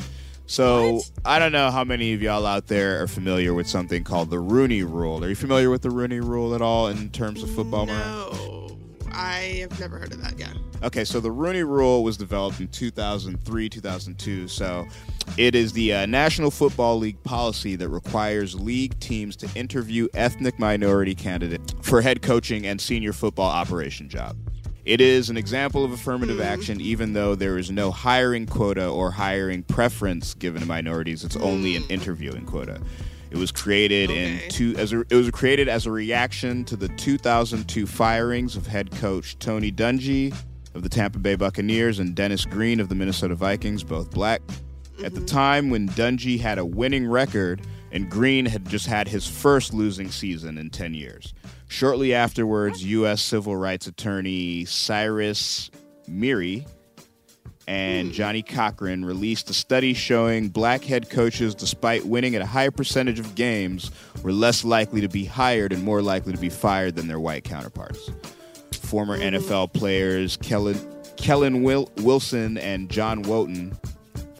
So 0.52 1.00
I 1.24 1.38
don't 1.38 1.50
know 1.50 1.70
how 1.70 1.82
many 1.82 2.12
of 2.12 2.20
y'all 2.20 2.44
out 2.44 2.66
there 2.66 3.02
are 3.02 3.08
familiar 3.08 3.54
with 3.54 3.66
something 3.66 4.04
called 4.04 4.28
the 4.28 4.38
Rooney 4.38 4.82
Rule. 4.82 5.24
Are 5.24 5.28
you 5.30 5.34
familiar 5.34 5.70
with 5.70 5.80
the 5.80 5.88
Rooney 5.88 6.20
Rule 6.20 6.54
at 6.54 6.60
all 6.60 6.88
in 6.88 7.08
terms 7.08 7.42
of 7.42 7.50
football? 7.54 7.86
Mariah? 7.86 8.04
No, 8.04 8.78
I 9.12 9.60
have 9.60 9.80
never 9.80 9.98
heard 9.98 10.12
of 10.12 10.22
that. 10.22 10.38
Yeah. 10.38 10.52
Okay, 10.82 11.04
so 11.04 11.20
the 11.20 11.30
Rooney 11.30 11.62
Rule 11.62 12.04
was 12.04 12.18
developed 12.18 12.60
in 12.60 12.68
2003, 12.68 13.68
2002. 13.70 14.46
So 14.46 14.86
it 15.38 15.54
is 15.54 15.72
the 15.72 15.94
uh, 15.94 16.04
National 16.04 16.50
Football 16.50 16.98
League 16.98 17.22
policy 17.22 17.74
that 17.76 17.88
requires 17.88 18.54
league 18.54 19.00
teams 19.00 19.36
to 19.36 19.48
interview 19.54 20.06
ethnic 20.12 20.58
minority 20.58 21.14
candidates 21.14 21.74
for 21.80 22.02
head 22.02 22.20
coaching 22.20 22.66
and 22.66 22.78
senior 22.78 23.14
football 23.14 23.48
operation 23.48 24.06
job. 24.06 24.36
It 24.84 25.00
is 25.00 25.30
an 25.30 25.36
example 25.36 25.84
of 25.84 25.92
affirmative 25.92 26.40
action, 26.40 26.80
even 26.80 27.12
though 27.12 27.36
there 27.36 27.56
is 27.56 27.70
no 27.70 27.92
hiring 27.92 28.46
quota 28.46 28.88
or 28.88 29.12
hiring 29.12 29.62
preference 29.62 30.34
given 30.34 30.62
to 30.62 30.66
minorities. 30.66 31.22
It's 31.22 31.36
only 31.36 31.76
an 31.76 31.82
hmm. 31.84 31.92
interviewing 31.92 32.44
quota. 32.46 32.80
It 33.30 33.38
was 33.38 33.52
created 33.52 34.10
in 34.10 34.40
two 34.50 34.74
as 34.76 34.92
a, 34.92 35.00
it 35.08 35.14
was 35.14 35.30
created 35.30 35.68
as 35.68 35.86
a 35.86 35.90
reaction 35.90 36.64
to 36.66 36.76
the 36.76 36.88
2002 36.88 37.86
firings 37.86 38.56
of 38.56 38.66
head 38.66 38.90
coach 38.90 39.38
Tony 39.38 39.72
Dungy 39.72 40.34
of 40.74 40.82
the 40.82 40.88
Tampa 40.88 41.18
Bay 41.18 41.36
Buccaneers 41.36 41.98
and 41.98 42.14
Dennis 42.14 42.44
Green 42.44 42.80
of 42.80 42.88
the 42.88 42.94
Minnesota 42.94 43.34
Vikings, 43.34 43.84
both 43.84 44.10
black. 44.10 44.42
At 45.02 45.14
the 45.14 45.20
mm-hmm. 45.20 45.26
time 45.26 45.70
when 45.70 45.88
Dungy 45.90 46.40
had 46.40 46.58
a 46.58 46.64
winning 46.64 47.06
record 47.06 47.62
and 47.92 48.10
Green 48.10 48.46
had 48.46 48.68
just 48.68 48.86
had 48.86 49.08
his 49.08 49.26
first 49.26 49.72
losing 49.72 50.10
season 50.10 50.58
in 50.58 50.70
10 50.70 50.94
years. 50.94 51.32
Shortly 51.72 52.12
afterwards, 52.12 52.84
U.S. 52.84 53.22
civil 53.22 53.56
rights 53.56 53.86
attorney 53.86 54.66
Cyrus 54.66 55.70
Mehri 56.06 56.66
and 57.66 58.08
hmm. 58.08 58.12
Johnnie 58.12 58.42
Cochran 58.42 59.06
released 59.06 59.48
a 59.48 59.54
study 59.54 59.94
showing 59.94 60.50
black 60.50 60.84
head 60.84 61.08
coaches, 61.08 61.54
despite 61.54 62.04
winning 62.04 62.36
at 62.36 62.42
a 62.42 62.46
higher 62.46 62.70
percentage 62.70 63.18
of 63.18 63.34
games, 63.34 63.90
were 64.22 64.32
less 64.34 64.66
likely 64.66 65.00
to 65.00 65.08
be 65.08 65.24
hired 65.24 65.72
and 65.72 65.82
more 65.82 66.02
likely 66.02 66.34
to 66.34 66.38
be 66.38 66.50
fired 66.50 66.94
than 66.94 67.08
their 67.08 67.18
white 67.18 67.44
counterparts. 67.44 68.10
Former 68.72 69.16
hmm. 69.16 69.22
NFL 69.22 69.72
players 69.72 70.36
Kellen, 70.36 70.78
Kellen 71.16 71.62
Wil- 71.62 71.90
Wilson 71.96 72.58
and 72.58 72.90
John 72.90 73.22
Wooten, 73.22 73.74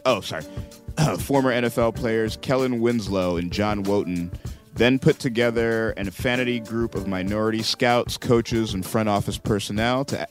oh, 0.05 0.21
sorry, 0.21 0.43
former 1.17 1.51
NFL 1.51 1.95
players 1.95 2.37
Kellen 2.43 2.79
Winslow 2.79 3.37
and 3.37 3.51
John 3.51 3.81
Wooten 3.81 4.31
then 4.73 4.99
put 4.99 5.19
together 5.19 5.91
an 5.91 6.07
affinity 6.07 6.59
group 6.59 6.95
of 6.95 7.07
minority 7.07 7.61
scouts, 7.61 8.17
coaches, 8.17 8.73
and 8.73 8.85
front 8.85 9.09
office 9.09 9.37
personnel 9.37 10.05
to 10.05 10.27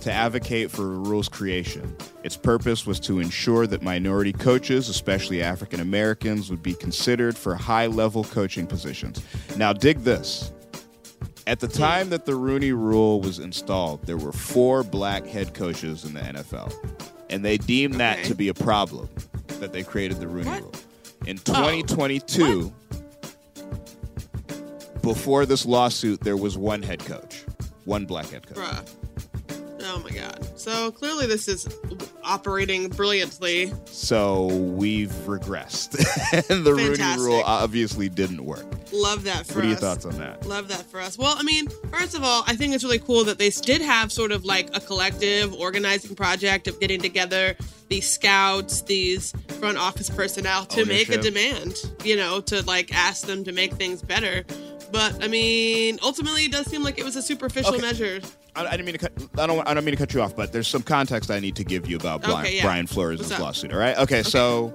to 0.00 0.12
advocate 0.12 0.70
for 0.70 0.86
rules 0.86 1.28
creation. 1.28 1.94
Its 2.22 2.36
purpose 2.36 2.86
was 2.86 3.00
to 3.00 3.18
ensure 3.18 3.66
that 3.66 3.82
minority 3.82 4.32
coaches, 4.32 4.88
especially 4.88 5.42
African 5.42 5.80
Americans, 5.80 6.50
would 6.50 6.62
be 6.62 6.74
considered 6.74 7.36
for 7.36 7.54
high 7.54 7.86
level 7.86 8.24
coaching 8.24 8.66
positions. 8.66 9.20
Now, 9.56 9.72
dig 9.72 9.98
this. 9.98 10.52
At 11.46 11.60
the 11.60 11.68
time 11.68 12.10
that 12.10 12.26
the 12.26 12.34
Rooney 12.34 12.72
Rule 12.72 13.20
was 13.20 13.38
installed, 13.38 14.06
there 14.06 14.16
were 14.18 14.32
four 14.32 14.82
black 14.82 15.26
head 15.26 15.54
coaches 15.54 16.04
in 16.04 16.14
the 16.14 16.20
NFL. 16.20 16.72
And 17.30 17.44
they 17.44 17.58
deemed 17.58 17.94
that 17.94 18.24
to 18.24 18.34
be 18.34 18.48
a 18.48 18.54
problem 18.54 19.08
that 19.60 19.72
they 19.72 19.82
created 19.82 20.20
the 20.20 20.28
Rooney 20.28 20.60
Rule. 20.60 20.72
In 21.26 21.36
2022, 21.38 22.72
before 25.02 25.46
this 25.46 25.66
lawsuit, 25.66 26.20
there 26.20 26.36
was 26.36 26.56
one 26.56 26.82
head 26.82 27.00
coach, 27.00 27.44
one 27.84 28.06
black 28.06 28.30
head 28.30 28.46
coach. 28.46 28.56
Bruh. 28.56 28.97
Oh 29.90 30.00
my 30.00 30.10
god. 30.10 30.46
So 30.58 30.90
clearly 30.92 31.26
this 31.26 31.48
is 31.48 31.66
operating 32.22 32.88
brilliantly. 32.90 33.72
So 33.86 34.46
we've 34.46 35.10
regressed. 35.26 35.94
and 36.50 36.64
the 36.64 36.74
Rooney 36.74 37.16
Rule 37.18 37.42
obviously 37.44 38.08
didn't 38.10 38.44
work. 38.44 38.66
Love 38.92 39.24
that 39.24 39.46
for 39.46 39.56
What 39.56 39.64
are 39.64 39.68
your 39.68 39.76
us. 39.76 39.80
thoughts 39.80 40.04
on 40.04 40.18
that? 40.18 40.44
Love 40.46 40.68
that 40.68 40.82
for 40.90 41.00
us. 41.00 41.16
Well, 41.16 41.34
I 41.38 41.42
mean, 41.42 41.68
first 41.90 42.14
of 42.14 42.22
all, 42.22 42.44
I 42.46 42.54
think 42.54 42.74
it's 42.74 42.84
really 42.84 42.98
cool 42.98 43.24
that 43.24 43.38
they 43.38 43.48
did 43.48 43.80
have 43.80 44.12
sort 44.12 44.30
of 44.30 44.44
like 44.44 44.68
a 44.76 44.80
collective 44.80 45.54
organizing 45.54 46.14
project 46.14 46.68
of 46.68 46.78
getting 46.80 47.00
together 47.00 47.56
these 47.88 48.08
scouts, 48.08 48.82
these 48.82 49.32
front 49.58 49.78
office 49.78 50.10
personnel 50.10 50.66
to 50.66 50.84
make 50.84 51.08
a 51.08 51.16
demand, 51.18 51.74
you 52.04 52.16
know, 52.16 52.40
to 52.42 52.62
like 52.66 52.94
ask 52.94 53.26
them 53.26 53.42
to 53.44 53.52
make 53.52 53.72
things 53.72 54.02
better. 54.02 54.44
But 54.92 55.24
I 55.24 55.28
mean, 55.28 55.98
ultimately, 56.02 56.44
it 56.44 56.52
does 56.52 56.66
seem 56.66 56.82
like 56.82 56.98
it 56.98 57.04
was 57.04 57.16
a 57.16 57.22
superficial 57.22 57.74
Okay. 57.74 57.82
measure. 57.82 58.20
I, 58.58 58.66
I 58.66 58.70
didn't 58.72 58.86
mean 58.86 58.98
to 58.98 59.08
cut. 59.08 59.12
I 59.38 59.46
don't. 59.46 59.66
I 59.66 59.74
don't 59.74 59.84
mean 59.84 59.94
to 59.94 59.98
cut 59.98 60.12
you 60.14 60.20
off, 60.22 60.34
but 60.36 60.52
there's 60.52 60.68
some 60.68 60.82
context 60.82 61.30
I 61.30 61.40
need 61.40 61.56
to 61.56 61.64
give 61.64 61.88
you 61.88 61.96
about 61.96 62.22
Brian, 62.22 62.40
Okay, 62.40 62.56
yeah. 62.56 62.62
Brian 62.64 62.86
Flores' 62.86 63.38
lawsuit. 63.38 63.72
All 63.72 63.78
right. 63.78 63.96
Okay, 63.98 64.22
So 64.22 64.68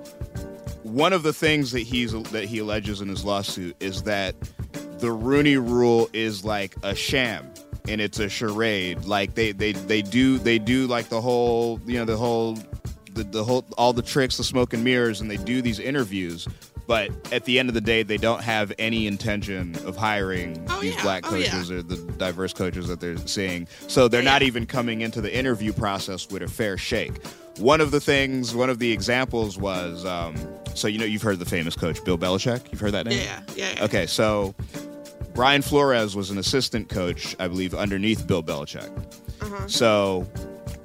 one 0.83 1.13
of 1.13 1.23
the 1.23 1.33
things 1.33 1.71
that 1.71 1.81
he's 1.81 2.11
that 2.31 2.45
he 2.45 2.59
alleges 2.59 3.01
in 3.01 3.07
his 3.07 3.25
lawsuit 3.25 3.75
is 3.79 4.03
that 4.03 4.35
the 4.99 5.11
Rooney 5.11 5.57
Rule 5.57 6.09
is 6.13 6.45
like 6.45 6.75
a 6.83 6.95
sham 6.95 7.51
and 7.87 7.99
it's 7.99 8.19
a 8.19 8.29
charade. 8.29 9.05
Like 9.05 9.33
they 9.33 9.51
they 9.51 9.73
they 9.73 10.01
do 10.01 10.37
they 10.37 10.59
do 10.59 10.87
like 10.87 11.09
the 11.09 11.21
whole 11.21 11.79
you 11.85 11.97
know 11.97 12.05
the 12.05 12.17
whole 12.17 12.57
the, 13.13 13.23
the 13.23 13.43
whole 13.43 13.65
all 13.77 13.93
the 13.93 14.01
tricks, 14.01 14.37
the 14.37 14.43
smoke 14.43 14.73
and 14.73 14.83
mirrors, 14.83 15.21
and 15.21 15.29
they 15.29 15.37
do 15.37 15.61
these 15.61 15.79
interviews. 15.79 16.47
But 16.85 17.11
at 17.31 17.45
the 17.45 17.59
end 17.59 17.69
of 17.69 17.75
the 17.75 17.81
day, 17.81 18.03
they 18.03 18.17
don't 18.17 18.41
have 18.41 18.73
any 18.77 19.07
intention 19.07 19.75
of 19.85 19.95
hiring 19.95 20.53
these 20.81 20.95
black 21.01 21.23
Oh, 21.31 21.35
yeah. 21.35 21.49
coaches 21.49 21.71
or 21.71 21.81
the 21.81 21.95
diverse 22.13 22.51
coaches 22.53 22.87
that 22.89 22.99
they're 22.99 23.17
seeing. 23.17 23.67
So 23.87 24.07
they're 24.07 24.21
not 24.21 24.41
even 24.41 24.65
coming 24.65 25.01
into 25.01 25.21
the 25.21 25.33
interview 25.33 25.71
process 25.71 26.29
with 26.29 26.41
a 26.43 26.47
fair 26.47 26.77
shake. 26.77 27.13
One 27.57 27.79
of 27.81 27.91
the 27.91 28.01
things, 28.01 28.53
one 28.55 28.69
of 28.69 28.79
the 28.79 28.91
examples 28.91 29.57
was, 29.57 30.05
um, 30.05 30.35
so 30.73 30.87
you 30.87 30.97
know, 30.99 31.05
you've 31.05 31.21
heard 31.21 31.39
the 31.39 31.45
famous 31.45 31.75
coach 31.75 32.03
Bill 32.03 32.17
Belichick. 32.17 32.69
You've 32.71 32.81
heard 32.81 32.93
that 32.93 33.05
name? 33.05 33.19
Yeah, 33.19 33.41
yeah. 33.55 33.73
yeah. 33.77 33.83
Okay, 33.85 34.05
so 34.07 34.53
Brian 35.33 35.61
Flores 35.61 36.15
was 36.15 36.31
an 36.31 36.37
assistant 36.37 36.89
coach, 36.89 37.35
I 37.39 37.47
believe, 37.47 37.73
underneath 37.73 38.25
Bill 38.27 38.43
Belichick. 38.43 38.89
Uh-huh. 39.41 39.67
So 39.67 40.27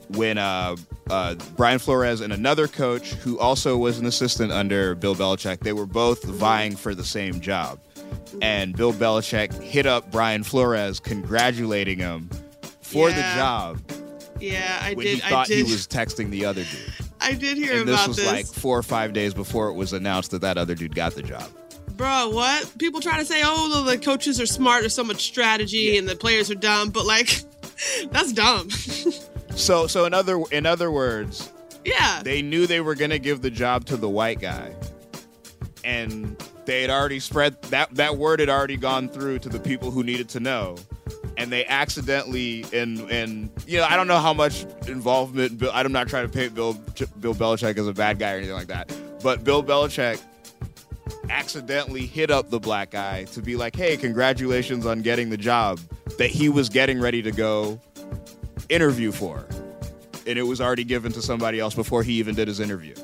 when 0.09 0.38
uh, 0.38 0.76
uh, 1.11 1.34
Brian 1.56 1.78
Flores 1.78 2.20
and 2.20 2.32
another 2.32 2.68
coach 2.68 3.12
who 3.14 3.38
also 3.38 3.76
was 3.76 3.98
an 3.98 4.06
assistant 4.06 4.52
under 4.52 4.94
Bill 4.94 5.14
Belichick, 5.14 5.61
they 5.61 5.72
were 5.72 5.86
both 5.86 6.24
vying 6.24 6.76
for 6.76 6.94
the 6.94 7.04
same 7.04 7.40
job. 7.40 7.78
And 8.42 8.76
Bill 8.76 8.92
Belichick 8.92 9.52
hit 9.62 9.86
up 9.86 10.11
Brian 10.11 10.42
Flores, 10.42 11.00
congratulating 11.00 11.98
him 11.98 12.28
for 12.80 13.09
the 13.11 13.20
job 13.34 13.80
Yeah, 14.40 14.78
I 14.80 14.94
when 14.94 15.06
did. 15.06 15.14
he 15.16 15.20
thought 15.28 15.46
did. 15.46 15.66
he 15.66 15.72
was 15.72 15.86
texting 15.86 16.30
the 16.30 16.44
other 16.44 16.62
dude. 16.64 16.92
I 17.20 17.32
did 17.34 17.56
hear 17.56 17.80
and 17.80 17.88
this 17.88 17.96
about 17.96 18.09
was 18.09 18.16
this. 18.18 18.26
like 18.26 18.46
four 18.46 18.78
or 18.78 18.82
five 18.82 19.12
days 19.12 19.34
before 19.34 19.68
it 19.68 19.74
was 19.74 19.92
announced 19.92 20.30
that 20.30 20.40
that 20.42 20.56
other 20.56 20.74
dude 20.74 20.94
got 20.94 21.14
the 21.14 21.22
job. 21.22 21.50
Bro, 21.96 22.30
what? 22.30 22.70
People 22.78 23.00
try 23.00 23.18
to 23.18 23.24
say, 23.24 23.40
oh, 23.44 23.82
the 23.82 23.98
coaches 23.98 24.40
are 24.40 24.46
smart, 24.46 24.82
there's 24.82 24.94
so 24.94 25.02
much 25.02 25.22
strategy, 25.22 25.98
and 25.98 26.09
the 26.09 26.14
players 26.14 26.48
are 26.48 26.54
dumb, 26.54 26.90
but 26.90 27.04
like, 27.06 27.40
that's 28.11 28.32
dumb. 28.32 28.68
So 29.59 29.88
so 29.88 30.04
in 30.04 30.14
other 30.14 30.40
in 30.52 30.66
other 30.66 30.90
words, 30.90 31.52
yeah. 31.84 32.22
they 32.22 32.42
knew 32.42 32.66
they 32.66 32.80
were 32.80 32.94
gonna 32.94 33.18
give 33.18 33.42
the 33.42 33.50
job 33.50 33.84
to 33.86 33.96
the 33.96 34.09
white 34.09 34.40
guy, 34.40 34.72
and 35.84 36.36
they 36.64 36.80
had 36.80 36.90
already 36.90 37.18
spread 37.18 37.61
that 37.62 37.92
that 37.96 38.16
word 38.16 38.38
had 38.38 38.48
already 38.48 38.76
gone 38.76 39.09
through 39.09 39.40
to 39.40 39.48
the 39.48 39.59
people 39.59 39.90
who 39.90 40.04
needed 40.04 40.28
to 40.30 40.40
know, 40.40 40.76
and 41.36 41.50
they 41.50 41.66
accidentally 41.66 42.64
and 42.72 43.00
and 43.11 43.50
you 43.66 43.78
know 43.78 43.84
I 43.84 43.96
don't 43.96 44.06
know 44.06 44.20
how 44.20 44.32
much 44.32 44.64
involvement. 44.86 45.59
Bill, 45.59 45.72
I'm 45.74 45.90
not 45.90 46.09
trying 46.09 46.28
to 46.28 46.32
paint 46.32 46.54
Bill 46.54 46.74
Bill 47.18 47.34
Belichick 47.34 47.76
as 47.78 47.88
a 47.88 47.92
bad 47.92 48.20
guy 48.20 48.34
or 48.34 48.36
anything 48.36 48.54
like 48.54 48.68
that, 48.68 48.94
but 49.24 49.42
Bill 49.42 49.64
Belichick 49.64 50.20
accidentally 51.30 52.06
hit 52.06 52.30
up 52.30 52.48
the 52.48 52.61
black 52.61 52.92
guy 52.92 53.24
to 53.24 53.42
be 53.42 53.56
like, 53.56 53.74
"Hey, 53.74 53.96
congratulations 53.96 54.86
on 54.86 55.02
getting 55.02 55.30
the 55.30 55.36
job 55.36 55.80
that 56.16 56.30
he 56.30 56.48
was 56.48 56.68
getting 56.68 57.00
ready 57.00 57.22
to 57.22 57.32
go 57.32 57.80
interview 58.68 59.12
for." 59.12 59.46
And 60.26 60.38
it 60.38 60.42
was 60.42 60.60
already 60.60 60.84
given 60.84 61.12
to 61.12 61.22
somebody 61.22 61.58
else 61.58 61.74
before 61.74 62.02
he 62.02 62.14
even 62.14 62.34
did 62.34 62.48
his 62.48 62.60
interview. 62.60 62.94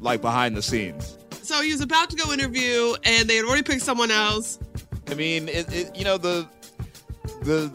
Like 0.00 0.20
behind 0.20 0.56
the 0.56 0.62
scenes. 0.62 1.18
So 1.42 1.60
he 1.62 1.72
was 1.72 1.80
about 1.80 2.10
to 2.10 2.16
go 2.16 2.32
interview, 2.32 2.94
and 3.04 3.28
they 3.28 3.36
had 3.36 3.44
already 3.44 3.62
picked 3.62 3.82
someone 3.82 4.10
else. 4.10 4.58
I 5.08 5.14
mean, 5.14 5.48
it, 5.48 5.72
it 5.72 5.96
you 5.96 6.04
know 6.04 6.18
the 6.18 6.46
the 7.42 7.72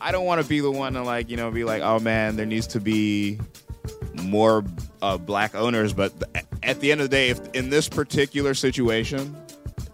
I 0.00 0.12
don't 0.12 0.24
want 0.24 0.42
to 0.42 0.48
be 0.48 0.60
the 0.60 0.70
one 0.70 0.92
to 0.92 1.02
like, 1.02 1.30
you 1.30 1.36
know, 1.36 1.50
be 1.50 1.64
like, 1.64 1.82
"Oh 1.82 1.98
man, 1.98 2.36
there 2.36 2.46
needs 2.46 2.66
to 2.68 2.80
be 2.80 3.40
more 4.14 4.64
uh, 5.02 5.16
black 5.16 5.54
owners," 5.54 5.92
but 5.92 6.12
at 6.62 6.80
the 6.80 6.92
end 6.92 7.00
of 7.00 7.10
the 7.10 7.16
day, 7.16 7.30
if 7.30 7.54
in 7.54 7.70
this 7.70 7.88
particular 7.88 8.54
situation 8.54 9.36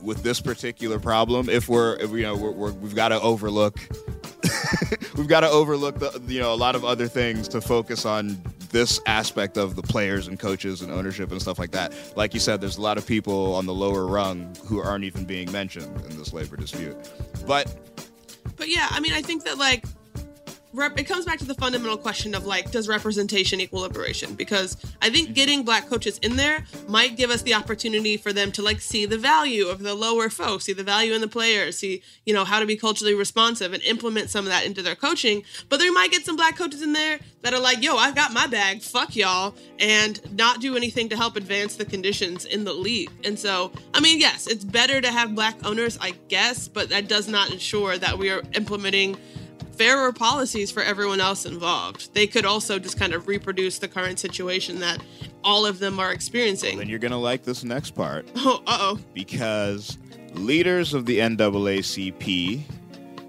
with 0.01 0.23
this 0.23 0.41
particular 0.41 0.99
problem, 0.99 1.49
if 1.49 1.69
we're, 1.69 1.97
if, 1.97 2.11
you 2.11 2.23
know, 2.23 2.37
we're, 2.37 2.51
we're, 2.51 2.73
we've 2.73 2.95
got 2.95 3.09
to 3.09 3.21
overlook, 3.21 3.79
we've 5.17 5.29
got 5.29 5.41
to 5.41 5.49
overlook 5.49 5.99
the, 5.99 6.21
you 6.27 6.41
know, 6.41 6.53
a 6.53 6.57
lot 6.57 6.75
of 6.75 6.85
other 6.85 7.07
things 7.09 7.49
to 7.49 7.61
focus 7.61 8.05
on 8.05 8.41
this 8.71 9.01
aspect 9.07 9.57
of 9.57 9.77
the 9.77 9.83
players 9.83 10.27
and 10.29 10.39
coaches 10.39 10.83
and 10.83 10.91
ownership 10.91 11.31
and 11.31 11.41
stuff 11.41 11.59
like 11.59 11.71
that. 11.73 11.93
Like 12.17 12.35
you 12.35 12.41
said, 12.41 12.61
there's 12.61 12.79
a 12.79 12.81
lot 12.81 12.99
of 12.99 13.07
people 13.07 13.55
on 13.55 13.67
the 13.67 13.75
lower 13.75 14.07
rung 14.07 14.55
who 14.67 14.81
aren't 14.81 15.05
even 15.05 15.25
being 15.25 15.51
mentioned 15.53 15.95
in 16.11 16.17
this 16.19 16.33
labor 16.33 16.57
dispute. 16.57 16.97
But 17.47 17.73
But 18.57 18.69
yeah, 18.69 18.89
I 18.91 19.01
mean, 19.01 19.13
I 19.13 19.23
think 19.23 19.45
that 19.45 19.59
like 19.59 19.85
rep- 20.73 20.99
it 20.99 21.05
comes 21.05 21.25
back 21.25 21.39
to 21.39 21.45
the 21.45 21.55
fundamental 21.55 21.97
question 21.97 22.35
of 22.35 22.47
like, 22.47 22.71
does 22.71 22.89
representation 22.89 23.61
equal 23.61 23.81
liberation? 23.81 24.35
Because 24.35 24.77
I 25.01 25.11
think 25.11 25.35
getting 25.35 25.63
black 25.63 25.89
coaches 25.89 26.19
in 26.19 26.37
there 26.37 26.65
might 26.89 27.17
give 27.17 27.31
us 27.31 27.43
the 27.43 27.55
opportunity 27.55 28.17
for 28.17 28.33
them 28.33 28.53
to 28.53 28.63
like 28.63 28.81
see 28.81 29.07
the 29.07 29.19
value 29.19 29.67
of 29.67 29.81
the 29.81 29.95
lower 29.95 30.29
folks, 30.29 30.65
see 30.65 30.73
the 30.73 30.83
value 30.83 31.15
in 31.15 31.21
the 31.21 31.29
players, 31.29 31.79
see 31.79 32.03
you 32.25 32.35
know 32.35 32.45
how 32.45 32.61
to 32.61 32.67
be 32.67 32.77
culturally 32.77 33.15
responsive 33.15 33.73
and 33.73 33.83
implement 33.83 34.31
some 34.31 34.45
of 34.45 34.51
that 34.51 34.65
into 34.65 34.83
their 34.83 34.97
coaching. 34.97 35.43
But 35.69 35.79
they 35.79 35.91
might 35.91 36.11
get 36.11 36.25
some 36.25 36.37
black 36.37 36.57
coaches 36.57 36.83
in 36.83 36.93
there 36.93 37.19
that 37.43 37.53
are 37.53 37.61
like, 37.61 37.83
yo, 37.83 37.97
I've 37.97 38.15
got 38.15 38.33
my 38.33 38.47
bag, 38.47 38.83
fuck 38.83 39.17
y'all, 39.17 39.55
and 39.79 40.21
not 40.37 40.61
do 40.61 40.77
anything 40.77 41.09
to 41.11 41.17
help 41.17 41.37
advance 41.37 41.77
the 41.77 41.85
conditions 41.85 42.45
in 42.45 42.65
the 42.65 42.73
league. 42.73 43.11
And 43.25 43.39
so, 43.39 43.73
I 43.95 44.01
mean, 44.01 44.21
yes, 44.21 44.47
it's 44.47 44.65
better 44.65 45.01
to 45.01 45.11
have 45.11 45.35
black 45.35 45.57
owners, 45.67 45.99
I 46.01 46.13
guess, 46.29 46.69
but 46.69 46.89
that 46.91 47.09
does 47.09 47.29
not 47.29 47.51
ensure 47.51 47.99
that 47.99 48.17
we 48.17 48.31
are 48.31 48.43
implementing 48.55 49.17
fairer 49.77 50.13
policies 50.13 50.71
for 50.71 50.83
everyone 50.83 51.21
else 51.21 51.45
involved. 51.47 52.15
They 52.15 52.27
could 52.27 52.45
also 52.45 52.79
just 52.79 52.99
kind 52.99 53.15
of 53.15 53.27
reproduce 53.29 53.79
the 53.79 53.89
current 53.89 54.19
situation 54.19 54.81
that 54.81 55.03
all 55.45 55.67
of 55.67 55.79
them 55.79 55.99
are 55.99 56.13
experiencing. 56.13 56.79
then 56.79 56.89
you're 56.89 56.99
gonna 56.99 57.19
like 57.19 57.43
this 57.43 57.65
next 57.65 57.93
part. 57.93 58.27
Oh, 58.37 58.63
uh 58.67 58.79
oh. 58.81 58.99
because 59.15 59.99
leaders 60.35 60.95
of 60.95 61.07
the 61.07 61.19
NAACP, 61.19 62.63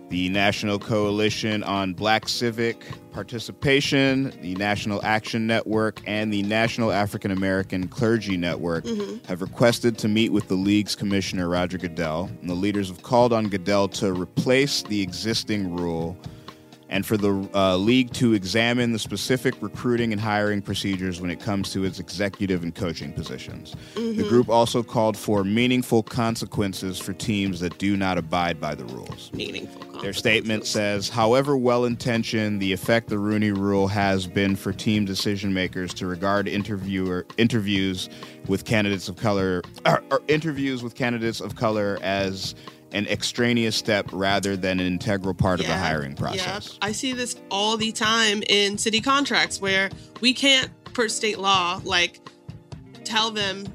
the 0.09 0.29
National 0.29 0.79
Coalition 0.79 1.63
on 1.63 1.93
Black 1.93 2.27
Civic 2.27 2.83
Participation, 3.13 4.33
the 4.41 4.55
National 4.55 4.99
Action 5.05 5.47
Network, 5.47 6.01
and 6.05 6.33
the 6.33 6.43
National 6.43 6.91
African 6.91 7.31
American 7.31 7.87
Clergy 7.87 8.37
Network 8.37 8.85
Mhm. 8.85 9.25
have 9.27 9.41
requested 9.41 9.97
to 9.99 10.07
meet 10.07 10.31
with 10.31 10.47
the 10.47 10.55
league's 10.55 10.95
commissioner, 10.95 11.47
Roger 11.47 11.77
Goodell. 11.77 12.29
And 12.41 12.49
the 12.49 12.55
leaders 12.55 12.89
have 12.89 13.01
called 13.03 13.31
on 13.31 13.47
Goodell 13.47 13.87
to 13.89 14.11
replace 14.11 14.83
the 14.83 15.01
existing 15.01 15.75
rule 15.75 16.17
and 16.93 17.07
for 17.07 17.17
the 17.17 17.49
uh, 17.55 17.75
league 17.75 18.13
to 18.13 18.33
examine 18.33 18.91
the 18.91 18.99
specific 18.99 19.55
recruiting 19.61 20.11
and 20.11 20.21
hiring 20.21 20.61
procedures 20.61 21.19
when 21.19 21.31
it 21.31 21.39
comes 21.39 21.73
to 21.73 21.83
its 21.83 21.99
executive 21.99 22.61
and 22.61 22.75
coaching 22.75 23.11
positions. 23.11 23.75
The 23.95 24.01
Mhm. 24.01 24.29
group 24.29 24.47
also 24.47 24.83
called 24.83 25.17
for 25.17 25.43
meaningful 25.43 26.03
consequences 26.03 26.99
for 26.99 27.13
teams 27.13 27.59
that 27.61 27.79
do 27.79 27.97
not 27.97 28.19
abide 28.19 28.61
by 28.61 28.75
the 28.75 28.85
rules. 28.85 29.31
Meaningful 29.33 29.81
Their 30.03 30.13
statement 30.13 30.65
says, 30.67 31.07
however 31.09 31.55
well 31.55 31.85
intentioned 31.85 32.61
the 32.61 32.73
effect 32.73 33.07
the 33.09 33.17
Rooney 33.17 33.51
Rule 33.51 33.87
has 33.87 34.27
been 34.27 34.55
for 34.55 34.73
team 34.73 35.05
decision 35.05 35.53
makers 35.53 35.93
to 35.95 36.05
regard 36.07 36.47
interviewer 36.47 37.25
interviews 37.37 38.09
with 38.47 38.65
candidates 38.65 39.07
of 39.07 39.15
color 39.15 39.61
or, 39.85 40.03
or 40.11 40.21
interviews 40.27 40.83
with 40.83 40.93
candidates 40.93 41.39
of 41.41 41.55
color 41.55 41.97
as 42.03 42.53
an 42.93 43.07
extraneous 43.07 43.75
step 43.75 44.07
rather 44.11 44.55
than 44.55 44.79
an 44.79 44.85
integral 44.85 45.33
part 45.33 45.59
of 45.59 45.65
the 45.65 45.75
hiring 45.75 46.15
process. 46.15 46.73
Yep. 46.73 46.77
I 46.81 46.91
see 46.91 47.13
this 47.13 47.35
all 47.49 47.75
the 47.75 47.91
time 47.91 48.43
in 48.47 48.77
city 48.77 49.01
contracts 49.01 49.59
where 49.59 49.89
we 50.21 50.33
can't, 50.33 50.69
per 50.93 51.09
state 51.09 51.39
law, 51.39 51.81
like 51.83 52.19
tell 53.03 53.31
them. 53.31 53.65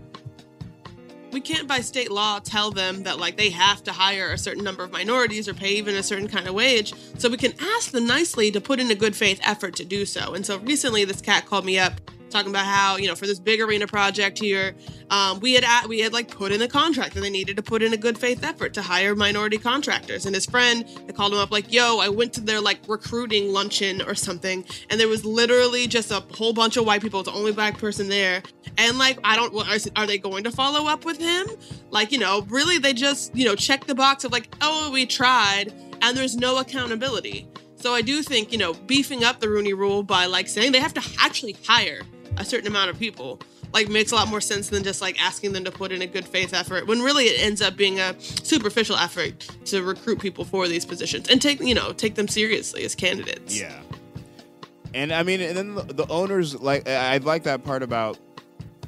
We 1.31 1.41
can't, 1.41 1.69
by 1.69 1.81
state 1.81 2.11
law, 2.11 2.39
tell 2.39 2.71
them 2.71 3.03
that 3.03 3.19
like 3.19 3.37
they 3.37 3.51
have 3.51 3.83
to 3.85 3.93
hire 3.93 4.33
a 4.33 4.39
certain 4.39 4.65
number 4.65 4.83
of 4.83 4.93
minorities 4.93 5.47
or 5.47 5.53
pay 5.53 5.73
even 5.73 5.95
a 5.95 6.03
certain 6.03 6.27
kind 6.27 6.49
of 6.49 6.55
wage. 6.55 6.95
So 7.19 7.29
we 7.29 7.37
can 7.37 7.53
ask 7.61 7.91
them 7.91 8.07
nicely 8.07 8.51
to 8.53 8.63
put 8.63 8.81
in 8.81 8.91
a 8.91 8.95
good 8.95 9.15
faith 9.15 9.39
effort 9.45 9.77
to 9.77 9.85
do 9.85 10.07
so. 10.07 10.33
And 10.33 10.47
so 10.47 10.59
recently, 10.61 11.05
this 11.05 11.21
cat 11.21 11.45
called 11.45 11.67
me 11.67 11.79
up 11.79 12.01
talking 12.29 12.51
about 12.51 12.67
how 12.67 12.97
you 12.97 13.09
know 13.09 13.15
for 13.15 13.27
this 13.27 13.39
big 13.39 13.61
arena 13.61 13.87
project 13.87 14.39
here 14.39 14.75
um, 15.11 15.41
we 15.41 15.55
had 15.55 15.87
we 15.87 16.01
had 16.01 16.13
like 16.13 16.31
put 16.31 16.53
in 16.53 16.61
a 16.63 16.69
contract 16.69 17.15
that 17.15 17.21
they 17.21 17.31
needed 17.31 17.57
to 17.57 17.63
put 17.63 17.83
in 17.83 17.93
a 17.93 17.97
good 17.97 18.19
faith 18.19 18.45
effort 18.45 18.75
to 18.75 18.83
hire 18.83 19.15
minority 19.15 19.59
contractors. 19.59 20.27
And 20.27 20.35
his 20.35 20.47
friend 20.47 20.85
they 21.07 21.13
called 21.13 21.33
him 21.33 21.39
up 21.39 21.51
like 21.51 21.73
yo 21.73 21.99
i 21.99 22.09
went 22.09 22.33
to 22.35 22.41
their 22.41 22.61
like 22.61 22.79
recruiting 22.87 23.53
luncheon 23.53 24.03
or 24.03 24.15
something 24.15 24.65
and 24.91 25.01
there 25.01 25.09
was 25.09 25.25
literally 25.25 25.87
just 25.87 26.11
a 26.11 26.21
whole 26.35 26.53
bunch 26.53 26.77
of 26.77 26.87
white 26.87 27.01
people 27.01 27.23
the 27.23 27.33
only 27.33 27.53
black 27.53 27.79
person 27.79 28.09
there 28.09 28.43
and 28.77 28.99
like 28.99 29.19
i 29.25 29.37
don't 29.37 29.55
are, 29.55 30.01
are 30.01 30.07
they 30.07 30.19
going 30.19 30.45
to 30.45 30.51
follow 30.51 30.89
up 30.89 31.05
with 31.05 31.19
him? 31.19 31.47
Like 31.91 32.13
you 32.13 32.19
know 32.19 32.43
really 32.49 32.79
they 32.79 32.93
just 32.93 33.35
you 33.35 33.45
know 33.45 33.55
check 33.55 33.87
the 33.87 33.95
box 33.95 34.25
of 34.25 34.33
like 34.33 34.55
oh 34.61 34.91
we 34.93 35.07
tried 35.07 35.73
and 36.03 36.17
there's 36.17 36.37
no 36.37 36.59
accountability. 36.59 37.49
So 37.77 37.95
I 37.95 38.03
do 38.03 38.23
think, 38.23 38.51
you 38.51 38.59
know, 38.59 38.75
beefing 38.75 39.23
up 39.23 39.39
the 39.39 39.49
Rooney 39.49 39.73
rule 39.73 40.03
by 40.03 40.27
like 40.27 40.49
saying 40.49 40.73
they 40.73 40.81
have 40.81 40.95
to 40.95 41.03
actually 41.21 41.57
hire 41.65 42.03
a 42.39 42.45
certain 42.45 42.67
amount 42.67 42.91
of 42.91 42.99
people 42.99 43.41
like 43.73 43.89
makes 43.89 44.13
a 44.13 44.15
lot 44.15 44.29
more 44.29 44.41
sense 44.41 44.69
than 44.69 44.83
just 44.83 45.01
like 45.01 45.21
asking 45.23 45.53
them 45.53 45.65
to 45.65 45.71
put 45.71 45.93
in 45.93 46.03
a 46.03 46.07
good 46.07 46.27
faith 46.27 46.55
effort 46.55 46.87
when 46.87 47.03
really 47.03 47.25
it 47.25 47.41
ends 47.43 47.61
up 47.61 47.77
being 47.77 48.01
a 48.01 48.19
superficial 48.21 48.97
effort 48.97 49.41
to 49.67 49.83
recruit 49.83 50.21
people 50.21 50.45
for 50.45 50.69
these 50.69 50.85
positions 50.85 51.29
and 51.29 51.43
take, 51.43 51.61
you 51.61 51.75
know, 51.75 51.93
take 51.93 52.15
them 52.15 52.29
seriously 52.29 52.85
as 52.85 52.95
candidates. 52.95 53.59
Yeah. 53.59 53.79
And 54.95 55.13
I 55.13 55.23
mean, 55.23 55.41
and 55.41 55.57
then 55.57 55.75
the, 55.75 56.07
owners 56.09 56.59
like 56.61 56.89
I 56.89 57.19
like 57.19 57.43
that 57.43 57.63
part 57.63 57.83
about 57.83 58.19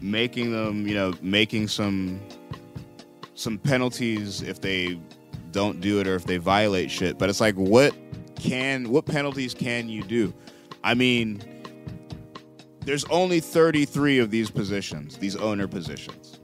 making 0.01 0.53
them, 0.53 0.87
you 0.87 0.95
know, 0.95 1.13
making 1.21 1.69
some 1.69 2.21
some 3.35 3.59
penalties 3.59 4.43
if 4.43 4.61
they 4.61 4.99
don't 5.53 5.81
do 5.81 6.01
it 6.01 6.07
or 6.07 6.15
if 6.15 6.25
they 6.25 6.39
violate 6.39 6.91
shit. 6.91 7.19
But 7.19 7.29
it's 7.29 7.41
like, 7.41 7.55
what 7.57 7.95
can 8.37 8.89
what 8.89 9.05
penalties 9.05 9.53
can 9.53 9.91
you 9.91 10.03
do? 10.03 10.33
I 10.83 10.95
mean, 10.95 11.43
there's 12.85 13.05
only 13.07 13.41
33 13.41 14.19
of 14.19 14.31
these 14.31 14.51
positions, 14.51 15.17
these 15.19 15.37
owner 15.37 15.69
positions 15.69 16.41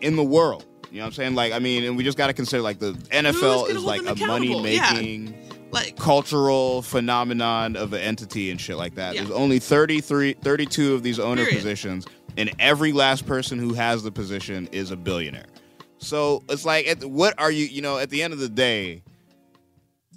in 0.00 0.16
the 0.16 0.24
world. 0.24 0.64
You 0.90 0.98
know 0.98 1.04
what 1.04 1.06
I'm 1.08 1.12
saying? 1.14 1.34
Like, 1.34 1.52
I 1.52 1.58
mean, 1.58 1.84
and 1.84 1.96
we 1.96 2.04
just 2.04 2.16
got 2.16 2.28
to 2.28 2.32
consider 2.32 2.62
like 2.62 2.78
the 2.78 2.92
NFL 3.10 3.68
is 3.68 3.82
like 3.82 4.02
a 4.02 4.14
money 4.26 4.52
accountable? 4.52 4.68
Yeah. 4.68 4.92
making 4.92 5.34
Like 5.72 5.96
cultural 5.96 6.82
phenomenon 6.82 7.74
of 7.74 7.92
an 7.92 8.00
entity 8.00 8.50
and 8.52 8.60
shit 8.60 8.76
like 8.76 8.94
that. 8.94 9.14
Yeah. 9.14 9.22
There's 9.22 9.34
only 9.34 9.58
33, 9.58 10.34
32 10.34 10.94
of 10.94 11.02
these 11.02 11.18
owner 11.18 11.42
Period. 11.42 11.56
positions, 11.58 12.06
and 12.36 12.52
every 12.60 12.92
last 12.92 13.26
person 13.26 13.58
who 13.58 13.74
has 13.74 14.04
the 14.04 14.12
position 14.12 14.68
is 14.70 14.92
a 14.92 14.96
billionaire. 14.96 15.46
So 15.98 16.44
it's 16.48 16.64
like, 16.64 16.86
at, 16.86 17.04
what 17.04 17.34
are 17.38 17.50
you? 17.50 17.64
You 17.66 17.82
know, 17.82 17.98
at 17.98 18.10
the 18.10 18.22
end 18.22 18.32
of 18.32 18.38
the 18.38 18.48
day, 18.48 19.02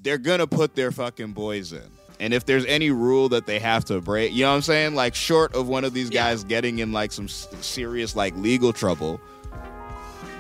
they're 0.04 0.20
gonna 0.20 0.46
put 0.48 0.76
their 0.76 0.92
fucking 0.92 1.32
boys 1.34 1.74
in. 1.74 1.90
And 2.20 2.34
if 2.34 2.46
there's 2.46 2.66
any 2.66 2.90
rule 2.90 3.30
that 3.30 3.46
they 3.46 3.60
have 3.60 3.86
to 3.86 4.02
break, 4.02 4.34
you 4.34 4.44
know 4.44 4.50
what 4.50 4.56
I'm 4.56 4.62
saying? 4.64 4.96
Like, 4.96 5.14
short 5.14 5.54
of 5.56 5.68
one 5.68 5.84
of 5.84 5.94
these 5.94 6.10
guys 6.10 6.44
getting 6.44 6.80
in 6.80 6.92
like 6.92 7.12
some 7.12 7.28
serious 7.28 8.16
like 8.16 8.36
legal 8.36 8.74
trouble, 8.74 9.22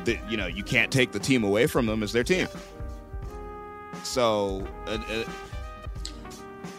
that 0.06 0.32
you 0.32 0.38
know 0.38 0.48
you 0.48 0.64
can't 0.64 0.92
take 0.92 1.12
the 1.12 1.20
team 1.20 1.44
away 1.44 1.68
from 1.68 1.86
them. 1.86 2.02
as 2.02 2.12
their 2.12 2.24
team. 2.24 2.48
So, 4.04 4.66
uh, 4.88 4.98
uh, 5.12 5.24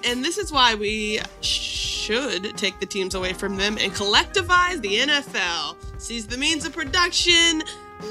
And 0.04 0.24
this 0.24 0.38
is 0.38 0.50
why 0.50 0.74
we 0.74 1.20
should 1.40 2.56
take 2.56 2.80
the 2.80 2.86
teams 2.86 3.14
away 3.14 3.34
from 3.34 3.56
them 3.56 3.76
and 3.78 3.92
collectivize 3.92 4.80
the 4.80 4.96
NFL. 4.98 5.76
Seize 5.98 6.26
the 6.26 6.38
means 6.38 6.64
of 6.64 6.72
production, 6.72 7.62